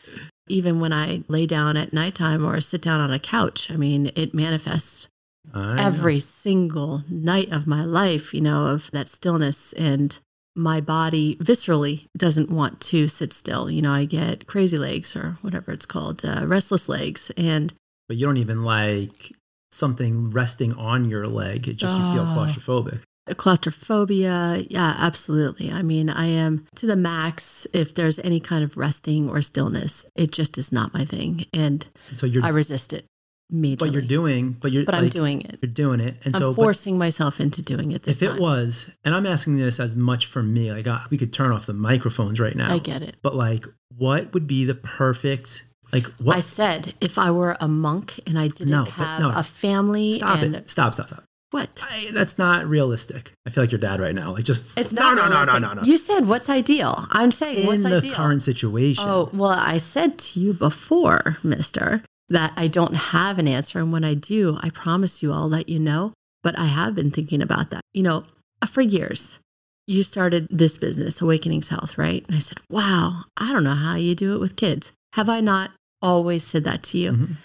Even 0.48 0.80
when 0.80 0.92
I 0.92 1.24
lay 1.28 1.46
down 1.46 1.78
at 1.78 1.94
nighttime 1.94 2.44
or 2.44 2.60
sit 2.62 2.82
down 2.82 3.00
on 3.00 3.12
a 3.12 3.20
couch, 3.20 3.70
I 3.70 3.76
mean, 3.76 4.12
it 4.16 4.34
manifests 4.34 5.08
I 5.54 5.80
every 5.84 6.16
know. 6.16 6.20
single 6.22 7.04
night 7.08 7.52
of 7.52 7.68
my 7.68 7.84
life, 7.86 8.34
you 8.34 8.42
know, 8.42 8.66
of 8.66 8.90
that 8.92 9.10
stillness. 9.10 9.74
And 9.74 10.18
my 10.56 10.82
body 10.82 11.36
viscerally 11.36 12.08
doesn't 12.18 12.50
want 12.50 12.82
to 12.82 13.08
sit 13.08 13.34
still. 13.34 13.70
You 13.70 13.82
know, 13.84 13.94
I 13.94 14.06
get 14.06 14.48
crazy 14.48 14.78
legs 14.78 15.16
or 15.16 15.38
whatever 15.42 15.72
it's 15.72 15.86
called, 15.86 16.26
uh, 16.26 16.46
restless 16.46 16.90
legs. 16.90 17.32
And 17.38 17.74
But 18.08 18.18
you 18.18 18.26
don't 18.26 18.38
even 18.38 18.64
like 18.64 19.34
something 19.72 20.32
resting 20.32 20.74
on 20.74 21.10
your 21.10 21.28
leg. 21.28 21.68
It 21.68 21.78
just 21.78 21.96
you 21.96 22.14
feel 22.14 22.26
claustrophobic. 22.26 23.02
Claustrophobia. 23.36 24.66
Yeah, 24.70 24.96
absolutely. 24.98 25.72
I 25.72 25.82
mean, 25.82 26.10
I 26.10 26.26
am 26.28 26.66
to 26.76 26.86
the 26.86 26.96
max 26.96 27.68
if 27.74 27.94
there's 27.96 28.20
any 28.20 28.40
kind 28.40 28.64
of 28.64 28.78
resting 28.78 29.30
or 29.30 29.42
stillness. 29.42 30.06
It 30.16 30.32
just 30.32 30.58
is 30.58 30.72
not 30.72 30.94
my 30.94 31.06
thing. 31.06 31.46
And 31.54 31.88
so 32.16 32.26
you're 32.26 32.44
I 32.44 32.50
resist 32.50 32.94
it 32.94 33.06
majorly. 33.54 33.78
but 33.80 33.92
you're 33.94 34.02
doing 34.02 34.52
but 34.62 34.72
you're 34.72 34.86
But 34.86 34.96
I'm 34.96 35.04
like, 35.06 35.12
doing 35.14 35.42
it. 35.42 35.60
you're 35.62 35.72
doing 35.72 36.00
it. 36.00 36.18
And 36.24 36.36
I'm 36.36 36.40
so 36.42 36.54
forcing 36.54 36.98
myself 36.98 37.40
into 37.40 37.62
doing 37.62 37.92
it 37.92 38.04
this 38.04 38.18
if 38.18 38.24
it 38.24 38.28
time. 38.34 38.40
was 38.40 38.86
and 39.04 39.16
I'm 39.16 39.26
asking 39.26 39.58
this 39.58 39.80
as 39.80 39.96
much 39.96 40.28
for 40.28 40.44
me, 40.44 40.72
like 40.72 40.88
uh, 40.88 41.00
we 41.10 41.18
could 41.18 41.34
turn 41.34 41.52
off 41.52 41.66
the 41.66 41.74
microphones 41.74 42.40
right 42.40 42.56
now. 42.56 42.72
I 42.74 42.78
get 42.80 43.02
it. 43.02 43.16
But 43.22 43.36
like 43.36 43.66
what 43.98 44.34
would 44.34 44.46
be 44.48 44.66
the 44.66 44.76
perfect 44.76 45.64
like 45.92 46.06
what 46.20 46.38
I 46.38 46.42
said 46.42 46.94
if 47.02 47.18
I 47.18 47.32
were 47.32 47.58
a 47.60 47.68
monk 47.68 48.20
and 48.28 48.38
I 48.38 48.50
didn't 48.50 48.70
No, 48.70 48.84
have 48.86 49.20
no. 49.22 49.32
a 49.36 49.44
family 49.44 50.16
stop 50.18 50.40
and 50.40 50.56
it. 50.56 50.70
Stop, 50.70 50.94
stop, 50.94 51.08
stop. 51.10 51.24
What? 51.52 51.70
I, 51.82 52.12
that's 52.14 52.38
not 52.38 52.68
realistic. 52.68 53.34
I 53.46 53.50
feel 53.50 53.64
like 53.64 53.72
your 53.72 53.80
dad 53.80 54.00
right 54.00 54.14
now. 54.14 54.34
Like 54.34 54.44
just 54.46 54.66
It's 54.78 54.92
no, 54.92 55.14
not 55.14 55.16
no, 55.16 55.22
no, 55.24 55.30
no, 55.30 55.36
realistic. 55.54 55.62
no, 55.62 55.74
no. 55.74 55.82
You 55.84 55.98
said 55.98 56.28
what's 56.28 56.50
ideal. 56.50 57.08
I'm 57.12 57.32
saying 57.32 57.68
In 57.68 57.84
the 57.84 57.98
ideal. 57.98 58.14
current 58.14 58.42
situation. 58.42 59.04
Oh, 59.08 59.30
well, 59.34 59.50
I 59.52 59.78
said 59.80 60.20
to 60.20 60.40
you 60.40 60.54
before, 60.54 61.38
mister, 61.44 62.04
that 62.30 62.54
I 62.56 62.68
don't 62.68 62.94
have 62.96 63.40
an 63.40 63.48
answer. 63.48 63.80
And 63.80 63.92
when 63.92 64.04
I 64.04 64.14
do, 64.14 64.60
I 64.62 64.70
promise 64.70 65.24
you 65.24 65.34
I'll 65.34 65.50
let 65.50 65.68
you 65.70 65.80
know. 65.80 66.14
But 66.44 66.58
I 66.58 66.66
have 66.66 66.96
been 66.96 67.12
thinking 67.12 67.42
about 67.42 67.72
that. 67.72 67.82
You 67.94 68.04
know, 68.04 68.26
uh, 68.62 68.68
for 68.68 68.82
years, 68.82 69.40
you 69.88 70.04
started 70.04 70.48
this 70.52 70.78
business, 70.78 71.20
Awakenings 71.20 71.70
Health, 71.70 71.98
right? 71.98 72.24
And 72.28 72.36
I 72.36 72.40
said, 72.40 72.60
wow, 72.70 73.24
I 73.36 73.52
don't 73.52 73.64
know 73.64 73.74
how 73.76 73.96
you 73.96 74.14
do 74.16 74.36
it 74.36 74.40
with 74.40 74.56
kids. 74.56 74.92
Have 75.14 75.28
I 75.28 75.42
not 75.42 75.72
always 76.02 76.44
said 76.46 76.64
that 76.66 76.84
to 76.84 76.98
you? 77.00 77.12
Mhm. 77.12 77.38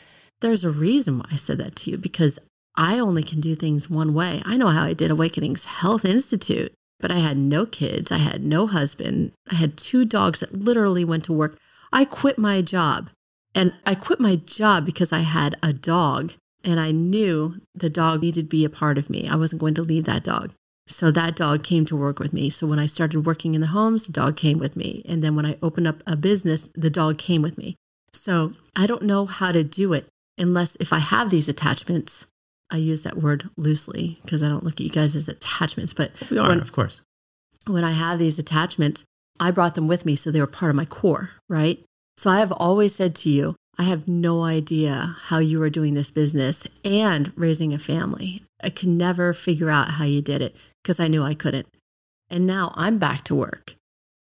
There's 0.43 0.63
a 0.63 0.71
reason 0.71 1.19
why 1.19 1.25
I 1.33 1.37
said 1.37 1.57
that 1.59 1.75
to 1.77 1.91
you 1.91 1.97
because 1.97 2.39
I 2.77 2.99
only 2.99 3.23
can 3.23 3.41
do 3.41 3.55
things 3.55 3.89
one 3.89 4.15
way. 4.15 4.43
I 4.45 4.57
know 4.57 4.69
how 4.69 4.83
I 4.83 4.93
did 4.95 5.11
Awakenings 5.11 5.65
Health 5.65 6.05
Institute, 6.05 6.73
but 7.01 7.11
I 7.11 7.19
had 7.19 7.37
no 7.37 7.67
kids. 7.67 8.11
I 8.11 8.19
had 8.19 8.43
no 8.43 8.67
husband. 8.67 9.33
I 9.51 9.55
had 9.57 9.77
two 9.77 10.05
dogs 10.05 10.41
that 10.41 10.55
literally 10.55 11.05
went 11.05 11.25
to 11.25 11.33
work. 11.33 11.57
I 11.93 12.05
quit 12.05 12.39
my 12.39 12.63
job. 12.63 13.11
And 13.55 13.73
I 13.87 13.95
quit 13.95 14.19
my 14.19 14.37
job 14.37 14.85
because 14.85 15.13
I 15.13 15.21
had 15.21 15.57
a 15.63 15.73
dog 15.73 16.33
and 16.65 16.81
I 16.81 16.91
knew 16.91 17.61
the 17.75 17.91
dog 17.91 18.23
needed 18.23 18.47
to 18.47 18.49
be 18.49 18.65
a 18.65 18.71
part 18.71 18.99
of 18.99 19.09
me. 19.09 19.29
I 19.29 19.37
wasn't 19.37 19.61
going 19.61 19.75
to 19.75 19.83
leave 19.83 20.05
that 20.07 20.25
dog. 20.25 20.53
So 20.89 21.11
that 21.11 21.37
dog 21.37 21.63
came 21.63 21.87
to 21.87 21.97
work 21.97 22.19
with 22.19 22.33
me. 22.33 22.51
So 22.51 22.67
when 22.67 22.79
I 22.79 22.87
started 22.87 23.25
working 23.25 23.55
in 23.55 23.61
the 23.61 23.69
homes, 23.69 24.05
the 24.05 24.13
dog 24.13 24.37
came 24.37 24.59
with 24.59 24.77
me. 24.77 25.03
And 25.09 25.23
then 25.23 25.37
when 25.37 25.47
I 25.47 25.57
opened 25.63 25.87
up 25.87 26.03
a 26.07 26.17
business, 26.17 26.69
the 26.75 26.91
dog 26.91 27.17
came 27.17 27.43
with 27.43 27.57
me. 27.57 27.77
So 28.13 28.53
I 28.75 28.87
don't 28.87 29.03
know 29.03 29.27
how 29.27 29.53
to 29.53 29.63
do 29.63 29.93
it 29.93 30.09
unless 30.37 30.77
if 30.81 30.93
I 30.93 30.99
have 30.99 31.31
these 31.31 31.49
attachments. 31.49 32.27
I 32.75 32.79
use 32.79 33.03
that 33.03 33.19
word 33.19 33.49
loosely 33.57 34.19
because 34.25 34.43
I 34.43 34.49
don't 34.49 34.65
look 34.65 34.75
at 34.75 34.81
you 34.81 34.91
guys 34.91 35.15
as 35.17 35.29
attachments, 35.29 35.93
but 35.93 36.11
We 36.31 36.39
are, 36.39 36.49
when- 36.49 36.61
of 36.61 36.73
course. 36.73 37.01
when 37.67 37.85
I 37.85 37.93
have 37.93 38.19
these 38.19 38.39
attachments, 38.39 39.05
I 39.41 39.51
brought 39.51 39.75
them 39.75 39.89
with 39.89 40.05
me 40.05 40.17
so 40.17 40.31
they 40.31 40.41
were 40.41 40.47
part 40.47 40.71
of 40.71 40.77
my 40.77 40.85
core, 40.85 41.31
right? 41.49 41.83
So 42.17 42.31
I 42.31 42.39
have 42.41 42.53
always 42.53 42.95
said 42.95 43.15
to 43.17 43.31
you, 43.31 43.57
I 43.79 43.85
have 43.85 44.07
no 44.07 44.45
idea 44.45 45.17
how 45.23 45.39
you 45.39 45.61
are 45.63 45.71
doing 45.71 45.95
this 45.95 46.11
business 46.11 46.65
and 46.85 47.33
raising 47.37 47.73
a 47.75 47.79
family. 47.79 48.45
I 48.63 48.71
could 48.71 48.89
never 48.89 49.33
figure 49.33 49.71
out 49.71 49.91
how 49.93 50.05
you 50.05 50.23
did 50.23 50.41
it 50.43 50.55
because 50.83 51.01
I 51.01 51.09
knew 51.09 51.23
I 51.25 51.35
couldn't. 51.35 51.67
And 52.31 52.47
now 52.47 52.73
I'm 52.77 52.99
back 52.99 53.25
to 53.25 53.35
work 53.35 53.75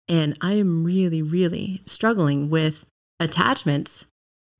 and 0.09 0.37
I 0.41 0.53
am 0.53 0.83
really, 0.83 1.21
really 1.21 1.81
struggling 1.85 2.49
with 2.49 2.85
attachments 3.19 4.05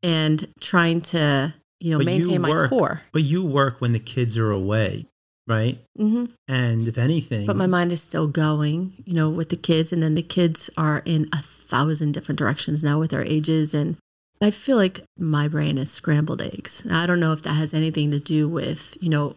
and 0.04 0.48
trying 0.62 1.02
to, 1.02 1.54
you 1.80 1.92
know, 1.92 1.98
But 1.98 2.08
you 2.14 2.20
maintain 2.20 2.42
my 2.42 2.50
work- 2.50 2.70
core. 2.70 3.02
But 3.12 3.24
you 3.24 3.44
work 3.44 3.80
when 3.82 3.94
the 3.94 4.00
kids 4.00 4.38
are 4.38 4.52
away, 4.52 5.06
right? 5.48 5.80
hmm 5.98 6.26
And 6.48 6.88
if 6.88 6.98
anything, 6.98 7.46
But 7.46 7.56
my 7.56 7.68
mind 7.68 7.92
is 7.92 8.02
still 8.02 8.28
going, 8.28 8.94
you 9.06 9.14
know, 9.14 9.30
with 9.30 9.50
the 9.50 9.56
kids. 9.58 9.92
And 9.94 10.02
then 10.02 10.16
the 10.16 10.22
kids 10.24 10.70
are 10.78 11.02
in 11.06 11.30
a 11.34 11.42
thousand 11.44 12.14
different 12.14 12.40
directions 12.40 12.84
now 12.84 13.00
with 13.00 13.12
their 13.12 13.24
ages. 13.26 13.74
And 13.74 13.98
I 14.42 14.52
feel 14.52 14.78
like 14.78 15.02
my 15.18 15.48
brain 15.48 15.78
is 15.78 15.92
scrambled 15.92 16.42
eggs. 16.42 16.84
Now, 16.86 17.02
I 17.02 17.06
don't 17.06 17.20
know 17.20 17.34
if 17.34 17.42
that 17.44 17.54
has 17.54 17.74
anything 17.74 18.12
to 18.12 18.20
do 18.20 18.48
with, 18.48 18.96
you 19.02 19.10
know, 19.10 19.36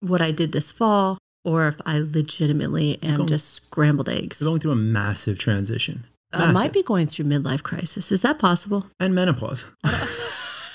what 0.00 0.20
I 0.22 0.30
did 0.30 0.52
this 0.52 0.70
fall 0.72 1.18
or 1.44 1.68
if 1.68 1.76
I 1.86 1.98
legitimately 1.98 2.98
am 3.02 3.16
going- 3.18 3.28
just 3.28 3.52
scrambled 3.52 4.08
eggs. 4.08 4.40
you're 4.40 4.48
going 4.50 4.60
through 4.60 4.72
a 4.72 4.76
massive 4.76 5.38
transition 5.38 6.04
I 6.34 6.50
might 6.50 6.72
be 6.72 6.82
going 6.82 7.08
through 7.08 7.26
midlife 7.26 7.62
crisis. 7.62 8.10
Is 8.10 8.22
that 8.22 8.38
possible? 8.38 8.86
and 8.98 9.14
menopause. 9.14 9.64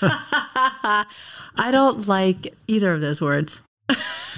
I 1.56 1.70
don't 1.70 2.06
like 2.08 2.54
either 2.66 2.94
of 2.94 3.00
those 3.00 3.20
words. 3.20 3.60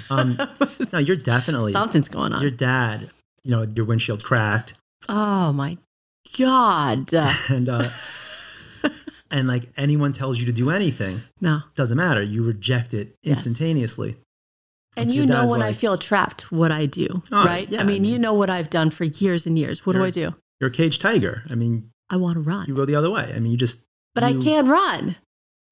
Um, 0.09 0.37
No, 0.93 0.99
you're 0.99 1.15
definitely 1.15 1.71
Something's 1.73 2.09
going 2.09 2.33
on. 2.33 2.41
your 2.41 2.51
dad. 2.51 3.09
You 3.43 3.51
know, 3.51 3.61
your 3.63 3.85
windshield 3.85 4.23
cracked, 4.23 4.73
oh 5.09 5.51
my 5.53 5.77
God. 6.37 7.11
and 7.49 7.67
uh, 7.69 7.89
and 9.31 9.47
like 9.47 9.63
anyone 9.77 10.13
tells 10.13 10.37
you 10.39 10.45
to 10.45 10.51
do 10.51 10.69
anything, 10.69 11.23
no. 11.39 11.61
doesn't 11.75 11.97
matter. 11.97 12.21
You 12.21 12.43
reject 12.43 12.93
it 12.93 13.15
Yes. 13.23 13.37
instantaneously. 13.37 14.17
And 14.97 15.09
so 15.09 15.15
you 15.15 15.25
know 15.25 15.47
when 15.47 15.61
I 15.61 15.71
feel 15.73 15.97
trapped, 15.97 16.51
what 16.51 16.71
I 16.71 16.85
do, 16.85 17.23
Oh, 17.31 17.45
right? 17.45 17.67
yeah, 17.69 17.79
I 17.79 17.81
I 17.81 17.85
mean, 17.85 18.03
you 18.03 18.19
know 18.19 18.33
what 18.33 18.49
I've 18.49 18.69
done 18.69 18.89
for 18.89 19.05
years 19.05 19.45
and 19.47 19.57
years. 19.57 19.85
What 19.85 19.93
do 19.93 20.03
I 20.03 20.09
do? 20.11 20.35
You're 20.59 20.69
a 20.69 20.73
caged 20.73 21.01
tiger. 21.01 21.43
I 21.49 21.55
mean, 21.55 21.89
I 22.09 22.17
want 22.17 22.35
to 22.35 22.41
run, 22.41 22.65
you 22.67 22.75
go 22.75 22.85
the 22.85 22.95
other 22.95 23.09
way. 23.09 23.31
I 23.33 23.39
mean, 23.39 23.51
you 23.53 23.57
just. 23.57 23.79
but 24.13 24.23
I 24.23 24.33
can't 24.33 24.67
run. 24.67 25.15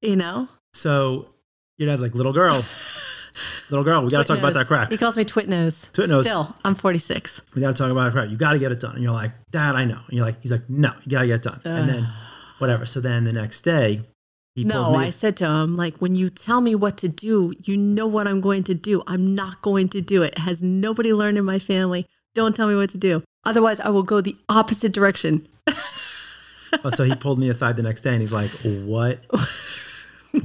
You 0.00 0.16
know, 0.16 0.48
So 0.74 1.28
your 1.78 1.88
dad's 1.88 2.02
like, 2.02 2.14
little 2.14 2.32
girl, 2.32 2.64
little 3.70 3.84
girl, 3.84 4.04
we 4.04 4.10
got 4.10 4.18
to 4.18 4.24
talk 4.24 4.38
about 4.38 4.54
that 4.54 4.66
crack. 4.66 4.90
He 4.90 4.98
calls 4.98 5.16
me 5.16 5.24
twit 5.24 5.48
nose. 5.48 5.86
Twit 5.92 6.08
nose. 6.08 6.24
Still, 6.24 6.54
I'm 6.64 6.74
46. 6.74 7.40
We 7.54 7.62
got 7.62 7.68
to 7.68 7.74
talk 7.74 7.90
about 7.90 8.04
that 8.04 8.12
crack. 8.12 8.30
You 8.30 8.36
got 8.36 8.52
to 8.52 8.58
get 8.58 8.72
it 8.72 8.80
done. 8.80 8.94
And 8.94 9.02
you're 9.02 9.12
like, 9.12 9.32
Dad, 9.50 9.74
I 9.74 9.84
know. 9.84 10.00
And 10.08 10.16
you're 10.16 10.26
like, 10.26 10.40
he's 10.42 10.52
like, 10.52 10.68
no, 10.68 10.92
you 11.04 11.10
got 11.10 11.22
to 11.22 11.26
get 11.26 11.36
it 11.36 11.42
done. 11.42 11.60
And 11.64 11.88
then 11.88 12.12
whatever. 12.58 12.86
So 12.86 13.00
then 13.00 13.24
the 13.24 13.32
next 13.32 13.62
day, 13.62 14.02
he 14.54 14.64
pulls 14.64 14.88
no, 14.88 14.98
me. 14.98 15.06
I 15.06 15.10
said 15.10 15.36
to 15.38 15.46
him, 15.46 15.76
like, 15.76 15.96
when 15.98 16.14
you 16.14 16.28
tell 16.28 16.60
me 16.60 16.74
what 16.74 16.96
to 16.98 17.08
do, 17.08 17.54
you 17.62 17.76
know 17.76 18.06
what 18.06 18.26
I'm 18.26 18.40
going 18.40 18.64
to 18.64 18.74
do. 18.74 19.02
I'm 19.06 19.34
not 19.34 19.62
going 19.62 19.88
to 19.90 20.00
do 20.00 20.22
it. 20.22 20.36
Has 20.38 20.62
nobody 20.62 21.12
learned 21.12 21.38
in 21.38 21.44
my 21.44 21.58
family? 21.58 22.06
Don't 22.34 22.54
tell 22.54 22.68
me 22.68 22.74
what 22.74 22.90
to 22.90 22.98
do. 22.98 23.22
Otherwise, 23.44 23.80
I 23.80 23.88
will 23.88 24.02
go 24.02 24.20
the 24.20 24.36
opposite 24.48 24.92
direction. 24.92 25.48
Oh, 26.84 26.90
so 26.90 27.04
he 27.04 27.14
pulled 27.16 27.38
me 27.38 27.48
aside 27.48 27.76
the 27.76 27.82
next 27.82 28.02
day 28.02 28.12
and 28.12 28.20
he's 28.20 28.30
like, 28.32 28.50
what? 28.62 29.24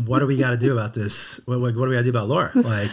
What 0.06 0.20
do 0.20 0.28
we 0.28 0.38
got 0.38 0.52
to 0.52 0.58
do 0.58 0.72
about 0.72 0.94
this? 0.94 1.40
What, 1.46 1.60
what, 1.60 1.76
what 1.76 1.86
do 1.86 1.90
we 1.90 1.96
got 1.96 2.00
to 2.00 2.04
do 2.04 2.10
about 2.10 2.28
Laura? 2.28 2.52
Like, 2.56 2.92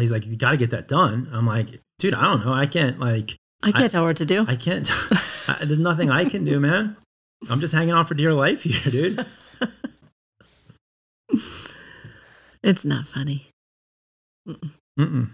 he's 0.00 0.12
like, 0.12 0.26
you 0.26 0.36
got 0.36 0.50
to 0.50 0.56
get 0.56 0.70
that 0.70 0.86
done. 0.86 1.30
I'm 1.32 1.46
like, 1.46 1.80
dude, 1.98 2.14
I 2.14 2.22
don't 2.22 2.44
know. 2.44 2.52
I 2.52 2.66
can't, 2.66 3.00
like, 3.00 3.36
I 3.62 3.72
can't 3.72 3.90
tell 3.90 4.02
her 4.02 4.08
what 4.08 4.18
to 4.18 4.26
do. 4.26 4.44
I 4.46 4.54
can't. 4.56 4.88
I, 5.48 5.64
there's 5.64 5.78
nothing 5.78 6.10
I 6.10 6.28
can 6.28 6.44
do, 6.44 6.60
man. 6.60 6.96
I'm 7.48 7.60
just 7.60 7.72
hanging 7.72 7.94
on 7.94 8.04
for 8.06 8.14
dear 8.14 8.34
life 8.34 8.62
here, 8.62 8.90
dude. 8.90 9.26
it's 12.62 12.84
not 12.84 13.06
funny. 13.06 13.50
Mm-mm. 14.98 15.30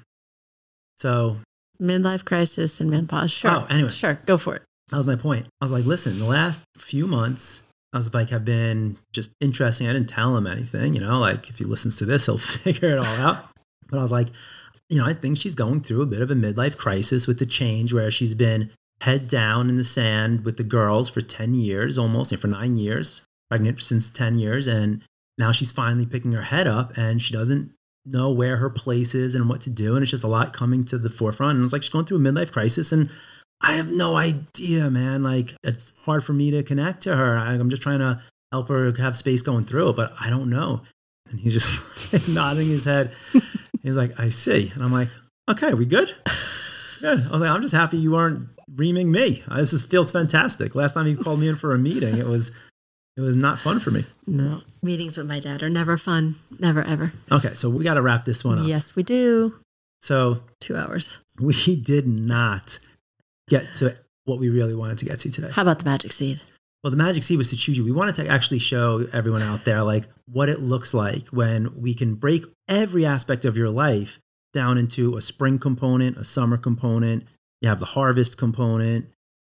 So 1.00 1.38
Midlife 1.80 2.24
crisis 2.24 2.80
and 2.80 2.90
menopause. 2.90 3.30
Sure. 3.30 3.50
Oh, 3.50 3.66
anyway. 3.68 3.90
Sure. 3.90 4.20
Go 4.26 4.38
for 4.38 4.56
it. 4.56 4.62
that 4.90 4.96
was 4.96 5.06
my 5.06 5.16
point. 5.16 5.46
I 5.60 5.64
was 5.64 5.72
like, 5.72 5.84
listen, 5.84 6.18
the 6.18 6.24
last 6.24 6.62
few 6.78 7.06
months, 7.06 7.62
I 7.94 7.96
was 7.96 8.12
like, 8.12 8.32
I've 8.32 8.44
been 8.44 8.98
just 9.12 9.30
interesting. 9.40 9.86
I 9.86 9.92
didn't 9.92 10.08
tell 10.08 10.36
him 10.36 10.48
anything, 10.48 10.94
you 10.94 11.00
know, 11.00 11.20
like 11.20 11.48
if 11.48 11.58
he 11.58 11.64
listens 11.64 11.94
to 11.96 12.04
this, 12.04 12.26
he'll 12.26 12.38
figure 12.64 12.96
it 12.96 12.98
all 12.98 13.04
out. 13.04 13.46
But 13.88 14.00
I 14.00 14.02
was 14.02 14.10
like, 14.10 14.28
you 14.88 14.98
know, 14.98 15.06
I 15.06 15.14
think 15.14 15.38
she's 15.38 15.54
going 15.54 15.80
through 15.80 16.02
a 16.02 16.06
bit 16.06 16.20
of 16.20 16.30
a 16.30 16.34
midlife 16.34 16.76
crisis 16.76 17.28
with 17.28 17.38
the 17.38 17.46
change 17.46 17.92
where 17.92 18.10
she's 18.10 18.34
been 18.34 18.70
head 19.00 19.28
down 19.28 19.70
in 19.70 19.76
the 19.76 19.84
sand 19.84 20.44
with 20.44 20.56
the 20.56 20.64
girls 20.64 21.08
for 21.08 21.20
10 21.20 21.54
years, 21.54 21.96
almost, 21.96 22.32
and 22.32 22.40
for 22.40 22.48
nine 22.48 22.76
years, 22.76 23.22
pregnant 23.48 23.80
since 23.80 24.10
10 24.10 24.40
years. 24.40 24.66
And 24.66 25.00
now 25.38 25.52
she's 25.52 25.70
finally 25.70 26.04
picking 26.04 26.32
her 26.32 26.42
head 26.42 26.66
up 26.66 26.96
and 26.96 27.22
she 27.22 27.32
doesn't 27.32 27.70
know 28.04 28.30
where 28.30 28.56
her 28.56 28.70
place 28.70 29.14
is 29.14 29.36
and 29.36 29.48
what 29.48 29.60
to 29.62 29.70
do. 29.70 29.94
And 29.94 30.02
it's 30.02 30.10
just 30.10 30.24
a 30.24 30.28
lot 30.28 30.52
coming 30.52 30.84
to 30.86 30.98
the 30.98 31.10
forefront. 31.10 31.56
And 31.56 31.64
it's 31.64 31.72
like 31.72 31.84
she's 31.84 31.92
going 31.92 32.06
through 32.06 32.18
a 32.18 32.20
midlife 32.20 32.50
crisis. 32.50 32.90
And 32.90 33.08
I 33.60 33.72
have 33.74 33.88
no 33.90 34.16
idea, 34.16 34.90
man. 34.90 35.22
Like, 35.22 35.54
it's 35.62 35.92
hard 36.04 36.24
for 36.24 36.32
me 36.32 36.50
to 36.50 36.62
connect 36.62 37.02
to 37.04 37.16
her. 37.16 37.36
I, 37.38 37.54
I'm 37.54 37.70
just 37.70 37.82
trying 37.82 38.00
to 38.00 38.22
help 38.52 38.68
her 38.68 38.92
have 38.98 39.16
space 39.16 39.42
going 39.42 39.64
through 39.64 39.90
it, 39.90 39.96
but 39.96 40.12
I 40.20 40.28
don't 40.30 40.50
know. 40.50 40.82
And 41.30 41.40
he's 41.40 41.52
just 41.54 42.28
nodding 42.28 42.68
his 42.68 42.84
head. 42.84 43.12
He's 43.82 43.96
like, 43.96 44.18
I 44.20 44.28
see. 44.28 44.70
And 44.74 44.82
I'm 44.82 44.92
like, 44.92 45.08
okay, 45.48 45.72
we 45.74 45.86
good? 45.86 46.14
Good. 47.00 47.20
I 47.26 47.30
was 47.30 47.40
like, 47.40 47.50
I'm 47.50 47.62
just 47.62 47.74
happy 47.74 47.96
you 47.96 48.16
aren't 48.16 48.48
reaming 48.76 49.10
me. 49.10 49.42
Uh, 49.48 49.58
This 49.58 49.72
is, 49.72 49.82
feels 49.82 50.10
fantastic. 50.10 50.74
Last 50.74 50.92
time 50.94 51.06
you 51.06 51.16
called 51.16 51.40
me 51.40 51.48
in 51.48 51.56
for 51.56 51.74
a 51.74 51.78
meeting, 51.78 52.18
it 52.18 52.26
was 52.26 52.50
it 53.16 53.20
was 53.20 53.36
not 53.36 53.60
fun 53.60 53.78
for 53.80 53.90
me. 53.92 54.04
No. 54.26 54.62
Meetings 54.82 55.16
with 55.16 55.26
my 55.28 55.38
dad 55.38 55.62
are 55.62 55.70
never 55.70 55.96
fun. 55.96 56.36
Never, 56.58 56.82
ever. 56.82 57.12
Okay, 57.30 57.54
so 57.54 57.68
we 57.70 57.84
got 57.84 57.94
to 57.94 58.02
wrap 58.02 58.24
this 58.24 58.42
one 58.44 58.58
up. 58.58 58.66
Yes, 58.66 58.96
we 58.96 59.02
do. 59.04 59.54
So 60.02 60.42
Two 60.60 60.76
hours. 60.76 61.18
we 61.38 61.76
did 61.76 62.06
not 62.08 62.78
get 63.48 63.74
to 63.74 63.96
what 64.24 64.38
we 64.38 64.48
really 64.48 64.74
wanted 64.74 64.98
to 64.98 65.04
get 65.04 65.20
to 65.20 65.30
today. 65.30 65.50
How 65.52 65.62
about 65.62 65.78
the 65.78 65.84
magic 65.84 66.12
seed? 66.12 66.40
Well, 66.82 66.90
the 66.90 66.96
magic 66.96 67.22
seed 67.22 67.38
was 67.38 67.50
to 67.50 67.56
choose 67.56 67.78
you. 67.78 67.84
We 67.84 67.92
wanted 67.92 68.14
to 68.16 68.28
actually 68.28 68.58
show 68.58 69.06
everyone 69.12 69.42
out 69.42 69.64
there 69.64 69.82
like 69.82 70.04
what 70.26 70.48
it 70.48 70.60
looks 70.60 70.92
like 70.92 71.28
when 71.28 71.80
we 71.80 71.94
can 71.94 72.14
break 72.14 72.44
every 72.68 73.06
aspect 73.06 73.44
of 73.44 73.56
your 73.56 73.70
life 73.70 74.18
down 74.52 74.76
into 74.76 75.16
a 75.16 75.22
spring 75.22 75.58
component, 75.58 76.18
a 76.18 76.24
summer 76.24 76.58
component. 76.58 77.24
You 77.62 77.70
have 77.70 77.80
the 77.80 77.86
harvest 77.86 78.36
component, 78.36 79.06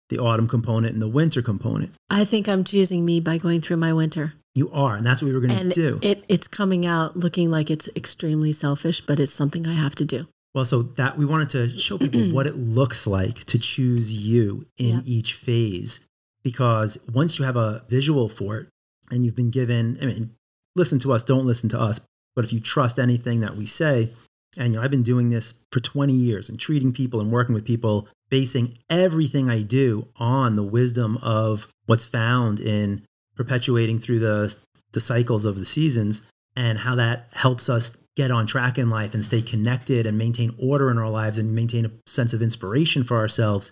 the 0.09 0.19
autumn 0.19 0.47
component, 0.47 0.93
and 0.93 1.03
the 1.03 1.09
winter 1.09 1.43
component. 1.43 1.95
I 2.11 2.25
think 2.25 2.49
I'm 2.49 2.63
choosing 2.63 3.05
me 3.05 3.19
by 3.19 3.39
going 3.39 3.61
through 3.61 3.79
my 3.79 3.93
winter. 3.93 4.35
You 4.55 4.71
are, 4.71 4.97
and 4.97 5.05
that's 5.05 5.21
what 5.21 5.29
we 5.29 5.35
were 5.35 5.41
going 5.41 5.69
to 5.69 5.75
do. 5.75 5.99
it, 6.03 6.25
it's 6.29 6.49
coming 6.49 6.87
out 6.87 7.17
looking 7.17 7.51
like 7.51 7.71
it's 7.71 7.89
extremely 7.95 8.53
selfish, 8.53 9.03
but 9.03 9.21
it's 9.21 9.33
something 9.33 9.67
I 9.67 9.75
have 9.75 9.95
to 9.97 10.05
do. 10.05 10.29
Well, 10.57 10.65
so 10.65 10.85
that 10.97 11.19
we 11.19 11.27
wanted 11.27 11.51
to 11.51 11.79
show 11.79 11.99
people 11.99 12.31
what 12.33 12.47
it 12.47 12.57
looks 12.57 13.07
like 13.07 13.45
to 13.45 13.59
choose 13.59 14.11
you 14.11 14.65
in 14.79 14.97
Yeah. 14.97 15.03
each 15.05 15.35
phase. 15.35 16.01
Because 16.43 16.97
once 17.13 17.39
you 17.39 17.45
have 17.45 17.57
a 17.57 17.85
visual 17.91 18.31
for 18.31 18.57
it 18.57 18.69
and 19.11 19.23
you've 19.23 19.37
been 19.37 19.51
given, 19.51 19.99
I 20.01 20.07
mean, 20.07 20.31
listen 20.75 20.99
to 21.01 21.13
us, 21.13 21.23
don't 21.23 21.45
listen 21.45 21.69
to 21.71 21.79
us. 21.79 22.01
But 22.35 22.47
if 22.47 22.55
you 22.55 22.61
trust 22.61 22.99
anything 22.99 23.41
that 23.41 23.55
we 23.55 23.67
say, 23.67 24.13
and 24.57 24.73
you 24.73 24.79
know, 24.79 24.83
I've 24.83 24.91
been 24.91 25.03
doing 25.03 25.29
this 25.29 25.53
for 25.73 25.81
20 25.81 26.15
years 26.15 26.49
and 26.49 26.59
treating 26.59 26.91
people 26.91 27.21
and 27.21 27.31
working 27.31 27.55
with 27.55 27.67
people, 27.67 28.09
basing 28.31 28.79
everything 28.89 29.51
I 29.51 29.61
do 29.61 30.09
on 30.17 30.57
the 30.57 30.63
wisdom 30.63 31.19
of 31.19 31.69
what's 31.85 32.07
found 32.07 32.61
in 32.61 33.05
perpetuating 33.37 34.01
through 34.01 34.21
the, 34.21 34.57
the 34.93 35.01
cycles 35.03 35.45
of 35.45 35.57
the 35.57 35.67
seasons 35.67 36.23
and 36.57 36.79
how 36.79 36.95
that 36.95 37.29
helps 37.33 37.69
us 37.69 37.95
get 38.17 38.31
on 38.31 38.47
track 38.47 38.79
in 38.79 38.91
life 38.91 39.15
and 39.15 39.25
stay 39.25 39.43
connected 39.43 40.07
and 40.07 40.17
maintain 40.17 40.55
order 40.59 40.91
in 40.91 40.99
our 40.99 41.11
lives 41.11 41.39
and 41.39 41.55
maintain 41.55 41.87
a 41.87 41.91
sense 42.11 42.33
of 42.33 42.43
inspiration 42.43 43.05
for 43.05 43.17
ourselves. 43.19 43.71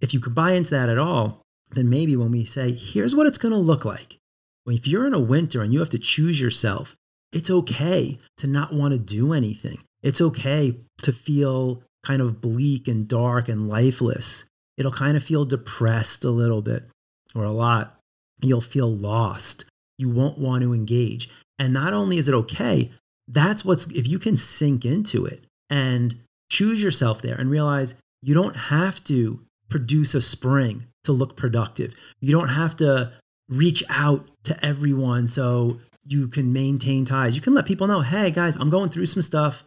If 0.00 0.12
you 0.12 0.20
could 0.20 0.34
buy 0.34 0.52
into 0.52 0.70
that 0.70 0.88
at 0.88 0.98
all, 0.98 1.42
then 1.70 1.88
maybe 1.88 2.16
when 2.16 2.32
we 2.32 2.44
say, 2.44 2.72
here's 2.72 3.14
what 3.14 3.26
it's 3.26 3.38
going 3.38 3.52
to 3.52 3.58
look 3.58 3.84
like. 3.84 4.18
If 4.66 4.86
you're 4.86 5.06
in 5.06 5.14
a 5.14 5.20
winter 5.20 5.62
and 5.62 5.72
you 5.72 5.78
have 5.80 5.90
to 5.90 5.98
choose 5.98 6.40
yourself, 6.40 6.96
it's 7.32 7.50
okay 7.50 8.18
to 8.38 8.46
not 8.46 8.74
want 8.74 8.92
to 8.92 8.98
do 8.98 9.32
anything. 9.32 9.78
It's 10.02 10.20
okay 10.20 10.76
to 11.02 11.12
feel 11.12 11.82
kind 12.04 12.22
of 12.22 12.40
bleak 12.40 12.88
and 12.88 13.06
dark 13.06 13.48
and 13.48 13.68
lifeless. 13.68 14.44
It'll 14.76 14.92
kind 14.92 15.16
of 15.16 15.22
feel 15.22 15.44
depressed 15.44 16.24
a 16.24 16.30
little 16.30 16.62
bit 16.62 16.88
or 17.34 17.44
a 17.44 17.52
lot. 17.52 18.00
You'll 18.42 18.60
feel 18.60 18.90
lost. 18.90 19.64
You 19.98 20.08
won't 20.08 20.38
want 20.38 20.62
to 20.62 20.74
engage. 20.74 21.28
And 21.58 21.74
not 21.74 21.92
only 21.92 22.18
is 22.18 22.28
it 22.28 22.34
okay, 22.34 22.90
that's 23.32 23.64
what's, 23.64 23.86
if 23.88 24.06
you 24.06 24.18
can 24.18 24.36
sink 24.36 24.84
into 24.84 25.24
it 25.24 25.44
and 25.68 26.16
choose 26.50 26.82
yourself 26.82 27.22
there 27.22 27.36
and 27.36 27.50
realize 27.50 27.94
you 28.22 28.34
don't 28.34 28.56
have 28.56 29.02
to 29.04 29.40
produce 29.68 30.14
a 30.14 30.20
spring 30.20 30.86
to 31.04 31.12
look 31.12 31.36
productive. 31.36 31.94
You 32.20 32.32
don't 32.32 32.48
have 32.48 32.76
to 32.76 33.12
reach 33.48 33.82
out 33.88 34.28
to 34.44 34.64
everyone 34.64 35.26
so 35.26 35.78
you 36.04 36.28
can 36.28 36.52
maintain 36.52 37.04
ties. 37.04 37.36
You 37.36 37.40
can 37.42 37.54
let 37.54 37.66
people 37.66 37.86
know, 37.86 38.00
hey 38.00 38.30
guys, 38.30 38.56
I'm 38.56 38.70
going 38.70 38.90
through 38.90 39.06
some 39.06 39.22
stuff. 39.22 39.64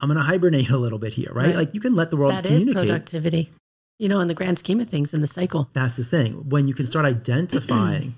I'm 0.00 0.08
going 0.08 0.18
to 0.18 0.24
hibernate 0.24 0.68
a 0.70 0.76
little 0.76 0.98
bit 0.98 1.14
here, 1.14 1.30
right? 1.32 1.46
Right. 1.46 1.56
Like 1.56 1.74
you 1.74 1.80
can 1.80 1.94
let 1.94 2.10
the 2.10 2.16
world 2.16 2.32
That 2.32 2.44
is 2.44 2.60
communicate. 2.60 2.86
productivity. 2.88 3.50
You 3.98 4.10
know, 4.10 4.20
in 4.20 4.28
the 4.28 4.34
grand 4.34 4.58
scheme 4.58 4.78
of 4.80 4.90
things 4.90 5.14
in 5.14 5.22
the 5.22 5.26
cycle. 5.26 5.70
That's 5.72 5.96
the 5.96 6.04
thing. 6.04 6.50
When 6.50 6.68
you 6.68 6.74
can 6.74 6.86
start 6.86 7.06
identifying 7.06 8.14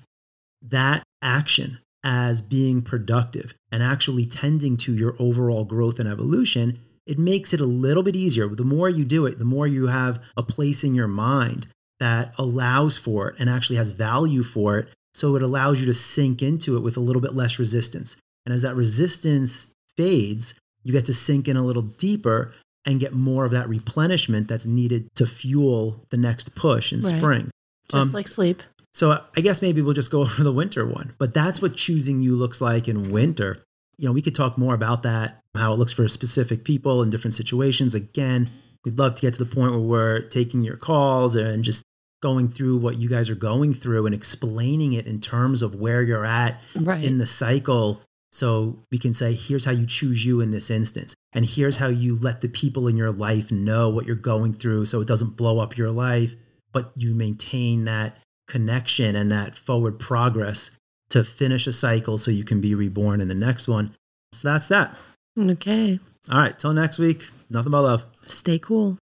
that 0.60 1.04
action 1.22 1.78
as 2.04 2.40
being 2.40 2.80
productive 2.82 3.54
and 3.72 3.82
actually 3.82 4.24
tending 4.26 4.76
to 4.78 4.94
your 4.94 5.16
overall 5.18 5.64
growth 5.64 5.98
and 5.98 6.08
evolution, 6.08 6.78
it 7.06 7.18
makes 7.18 7.52
it 7.52 7.60
a 7.60 7.64
little 7.66 8.02
bit 8.02 8.14
easier. 8.14 8.48
The 8.48 8.64
more 8.64 8.88
you 8.88 9.04
do 9.04 9.26
it, 9.26 9.38
the 9.38 9.44
more 9.44 9.66
you 9.66 9.86
have 9.88 10.20
a 10.36 10.42
place 10.42 10.84
in 10.84 10.94
your 10.94 11.08
mind 11.08 11.66
that 12.00 12.32
allows 12.38 12.96
for 12.96 13.30
it 13.30 13.36
and 13.38 13.50
actually 13.50 13.76
has 13.76 13.90
value 13.90 14.42
for 14.42 14.78
it. 14.78 14.88
So 15.14 15.34
it 15.34 15.42
allows 15.42 15.80
you 15.80 15.86
to 15.86 15.94
sink 15.94 16.42
into 16.42 16.76
it 16.76 16.80
with 16.80 16.96
a 16.96 17.00
little 17.00 17.22
bit 17.22 17.34
less 17.34 17.58
resistance. 17.58 18.14
And 18.46 18.54
as 18.54 18.62
that 18.62 18.76
resistance 18.76 19.68
fades, 19.96 20.54
you 20.84 20.92
get 20.92 21.06
to 21.06 21.14
sink 21.14 21.48
in 21.48 21.56
a 21.56 21.64
little 21.64 21.82
deeper 21.82 22.52
and 22.84 23.00
get 23.00 23.12
more 23.12 23.44
of 23.44 23.50
that 23.50 23.68
replenishment 23.68 24.46
that's 24.46 24.64
needed 24.64 25.08
to 25.16 25.26
fuel 25.26 26.04
the 26.10 26.16
next 26.16 26.54
push 26.54 26.92
in 26.92 27.00
Right. 27.00 27.18
spring. 27.18 27.50
Just 27.90 28.08
Um, 28.08 28.12
like 28.12 28.28
sleep. 28.28 28.62
So 28.98 29.22
I 29.36 29.40
guess 29.42 29.62
maybe 29.62 29.80
we'll 29.80 29.94
just 29.94 30.10
go 30.10 30.22
over 30.22 30.42
the 30.42 30.52
winter 30.52 30.84
one, 30.84 31.14
but 31.18 31.32
that's 31.32 31.62
what 31.62 31.76
choosing 31.76 32.20
you 32.20 32.34
looks 32.34 32.60
like 32.60 32.88
in 32.88 33.12
winter. 33.12 33.62
You 33.96 34.06
know, 34.06 34.12
we 34.12 34.22
could 34.22 34.34
talk 34.34 34.58
more 34.58 34.74
about 34.74 35.04
that, 35.04 35.40
how 35.54 35.72
it 35.72 35.78
looks 35.78 35.92
for 35.92 36.08
specific 36.08 36.64
people 36.64 37.00
in 37.02 37.10
different 37.10 37.34
situations. 37.34 37.94
Again, 37.94 38.50
we'd 38.84 38.98
love 38.98 39.14
to 39.14 39.22
get 39.22 39.34
to 39.34 39.38
the 39.38 39.46
point 39.46 39.70
where 39.70 39.80
we're 39.80 40.28
taking 40.28 40.62
your 40.62 40.76
calls 40.76 41.36
and 41.36 41.62
just 41.62 41.84
going 42.22 42.48
through 42.48 42.78
what 42.78 42.96
you 42.96 43.08
guys 43.08 43.30
are 43.30 43.36
going 43.36 43.72
through 43.72 44.04
and 44.04 44.16
explaining 44.16 44.94
it 44.94 45.06
in 45.06 45.20
terms 45.20 45.62
of 45.62 45.76
where 45.76 46.02
you're 46.02 46.26
at 46.26 46.60
Right. 46.74 47.04
in 47.04 47.18
the 47.18 47.26
cycle 47.26 48.00
so 48.32 48.84
we 48.90 48.98
can 48.98 49.14
say 49.14 49.32
here's 49.32 49.64
how 49.64 49.70
you 49.70 49.86
choose 49.86 50.24
you 50.24 50.40
in 50.40 50.50
this 50.50 50.68
instance 50.68 51.14
and 51.32 51.46
here's 51.46 51.76
how 51.76 51.86
you 51.86 52.18
let 52.18 52.40
the 52.40 52.48
people 52.48 52.88
in 52.88 52.96
your 52.96 53.12
life 53.12 53.52
know 53.52 53.88
what 53.88 54.04
you're 54.04 54.16
going 54.16 54.52
through 54.52 54.86
so 54.86 55.00
it 55.00 55.06
doesn't 55.06 55.36
blow 55.36 55.60
up 55.60 55.76
your 55.76 55.92
life 55.92 56.34
but 56.72 56.92
you 56.96 57.14
maintain 57.14 57.84
that 57.84 58.16
connection 58.48 59.14
and 59.14 59.30
that 59.30 59.56
forward 59.56 59.98
progress 59.98 60.70
to 61.10 61.22
finish 61.22 61.66
a 61.66 61.72
cycle 61.72 62.18
so 62.18 62.30
you 62.30 62.44
can 62.44 62.60
be 62.60 62.74
reborn 62.74 63.20
in 63.20 63.28
the 63.28 63.34
next 63.34 63.68
one 63.68 63.94
so 64.32 64.48
that's 64.48 64.66
that 64.66 64.96
okay. 65.38 66.00
all 66.30 66.38
right 66.38 66.58
till 66.58 66.72
next 66.72 66.98
week 66.98 67.24
nothing 67.50 67.70
but 67.70 67.82
love 67.82 68.04
Stay 68.28 68.58
cool. 68.58 68.98